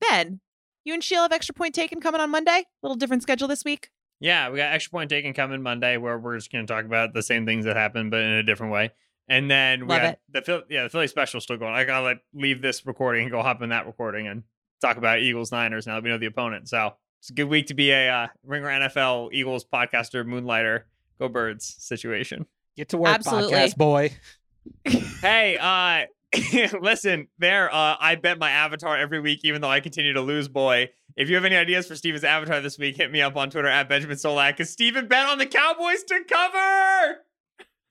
Ben, 0.00 0.40
you 0.84 0.94
and 0.94 1.02
Sheila 1.02 1.22
have 1.22 1.32
extra 1.32 1.54
point 1.54 1.74
taken 1.74 2.00
coming 2.00 2.20
on 2.20 2.30
Monday. 2.30 2.50
A 2.50 2.66
little 2.82 2.96
different 2.96 3.22
schedule 3.22 3.48
this 3.48 3.64
week. 3.64 3.90
Yeah, 4.24 4.48
we 4.48 4.56
got 4.56 4.72
extra 4.72 4.90
point 4.90 5.10
taken 5.10 5.34
coming 5.34 5.60
Monday 5.60 5.98
where 5.98 6.18
we're 6.18 6.38
just 6.38 6.50
going 6.50 6.66
to 6.66 6.72
talk 6.72 6.86
about 6.86 7.12
the 7.12 7.22
same 7.22 7.44
things 7.44 7.66
that 7.66 7.76
happened, 7.76 8.10
but 8.10 8.22
in 8.22 8.30
a 8.30 8.42
different 8.42 8.72
way. 8.72 8.90
And 9.28 9.50
then 9.50 9.80
we 9.82 9.88
Love 9.88 10.00
got 10.00 10.12
it. 10.14 10.20
the 10.30 10.40
Philly, 10.40 10.62
yeah, 10.70 10.84
the 10.84 10.88
Philly 10.88 11.08
special 11.08 11.42
still 11.42 11.58
going. 11.58 11.74
I 11.74 11.84
gotta 11.84 12.04
like 12.04 12.22
leave 12.32 12.62
this 12.62 12.86
recording 12.86 13.24
and 13.24 13.30
go 13.30 13.42
hop 13.42 13.60
in 13.60 13.68
that 13.68 13.86
recording 13.86 14.26
and 14.26 14.44
talk 14.80 14.96
about 14.96 15.18
Eagles 15.18 15.52
Niners 15.52 15.86
now 15.86 15.96
that 15.96 16.04
we 16.04 16.08
know 16.08 16.16
the 16.16 16.24
opponent. 16.24 16.70
So 16.70 16.94
it's 17.20 17.28
a 17.28 17.34
good 17.34 17.50
week 17.50 17.66
to 17.66 17.74
be 17.74 17.90
a 17.90 18.08
uh, 18.08 18.26
Ringer 18.42 18.68
NFL 18.68 19.34
Eagles 19.34 19.66
podcaster, 19.66 20.24
moonlighter, 20.24 20.86
go 21.18 21.28
birds 21.28 21.76
situation. 21.78 22.46
Get 22.78 22.88
to 22.90 22.96
work, 22.96 23.14
Absolutely. 23.14 23.52
podcast 23.52 23.76
boy. 23.76 24.16
hey, 25.20 25.58
uh, 25.58 26.06
listen, 26.80 27.28
there. 27.38 27.72
Uh, 27.72 27.96
I 27.98 28.16
bet 28.16 28.38
my 28.38 28.50
avatar 28.50 28.96
every 28.96 29.20
week, 29.20 29.40
even 29.44 29.60
though 29.60 29.70
I 29.70 29.80
continue 29.80 30.12
to 30.12 30.20
lose. 30.20 30.48
Boy, 30.48 30.90
if 31.16 31.28
you 31.28 31.34
have 31.36 31.44
any 31.44 31.56
ideas 31.56 31.86
for 31.86 31.96
Steven's 31.96 32.24
avatar 32.24 32.60
this 32.60 32.78
week, 32.78 32.96
hit 32.96 33.10
me 33.10 33.22
up 33.22 33.36
on 33.36 33.50
Twitter 33.50 33.68
at 33.68 33.88
Benjamin 33.88 34.16
Solak 34.16 34.52
because 34.52 34.70
Steven 34.70 35.06
bet 35.06 35.26
on 35.26 35.38
the 35.38 35.46
Cowboys 35.46 36.02
to 36.04 36.20
cover. 36.28 37.18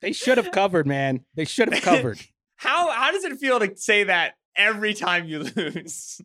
They 0.00 0.12
should 0.12 0.36
have 0.36 0.50
covered, 0.50 0.86
man. 0.86 1.24
They 1.34 1.44
should 1.44 1.72
have 1.72 1.82
covered. 1.82 2.20
how 2.56 2.90
how 2.90 3.12
does 3.12 3.24
it 3.24 3.38
feel 3.38 3.58
to 3.60 3.76
say 3.76 4.04
that 4.04 4.34
every 4.56 4.94
time 4.94 5.26
you 5.26 5.38
lose? 5.56 6.20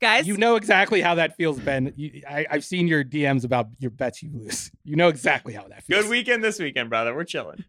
Guys, 0.00 0.26
you 0.26 0.36
know 0.36 0.56
exactly 0.56 1.00
how 1.00 1.14
that 1.14 1.36
feels, 1.36 1.60
Ben. 1.60 1.92
You, 1.94 2.22
I, 2.28 2.46
have 2.50 2.64
seen 2.64 2.88
your 2.88 3.04
DMs 3.04 3.44
about 3.44 3.68
your 3.78 3.92
bets 3.92 4.20
you 4.20 4.30
lose. 4.32 4.72
You 4.82 4.96
know 4.96 5.06
exactly 5.06 5.52
how 5.52 5.68
that 5.68 5.84
feels. 5.84 6.02
Good 6.02 6.10
weekend 6.10 6.42
this 6.42 6.58
weekend, 6.58 6.90
brother. 6.90 7.14
We're 7.14 7.22
chilling. 7.22 7.64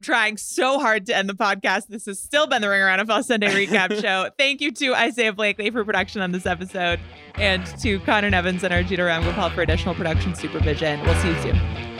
Trying 0.00 0.36
so 0.36 0.78
hard 0.78 1.06
to 1.06 1.16
end 1.16 1.28
the 1.28 1.34
podcast. 1.34 1.88
This 1.88 2.06
has 2.06 2.20
still 2.20 2.46
been 2.46 2.62
the 2.62 2.68
Ringer 2.68 2.86
NFL 2.86 3.24
Sunday 3.24 3.48
Recap 3.48 4.00
Show. 4.00 4.30
Thank 4.38 4.60
you 4.60 4.70
to 4.72 4.94
Isaiah 4.94 5.32
Blakely 5.32 5.70
for 5.70 5.84
production 5.84 6.22
on 6.22 6.30
this 6.30 6.46
episode, 6.46 7.00
and 7.34 7.66
to 7.80 7.98
Connor 8.00 8.30
Nevins 8.30 8.62
and 8.62 8.72
Arjuna 8.72 9.02
Ramgopal 9.02 9.52
for 9.54 9.62
additional 9.62 9.94
production 9.96 10.34
supervision. 10.36 11.00
We'll 11.02 11.20
see 11.20 11.28
you 11.30 11.42
soon. 11.42 11.97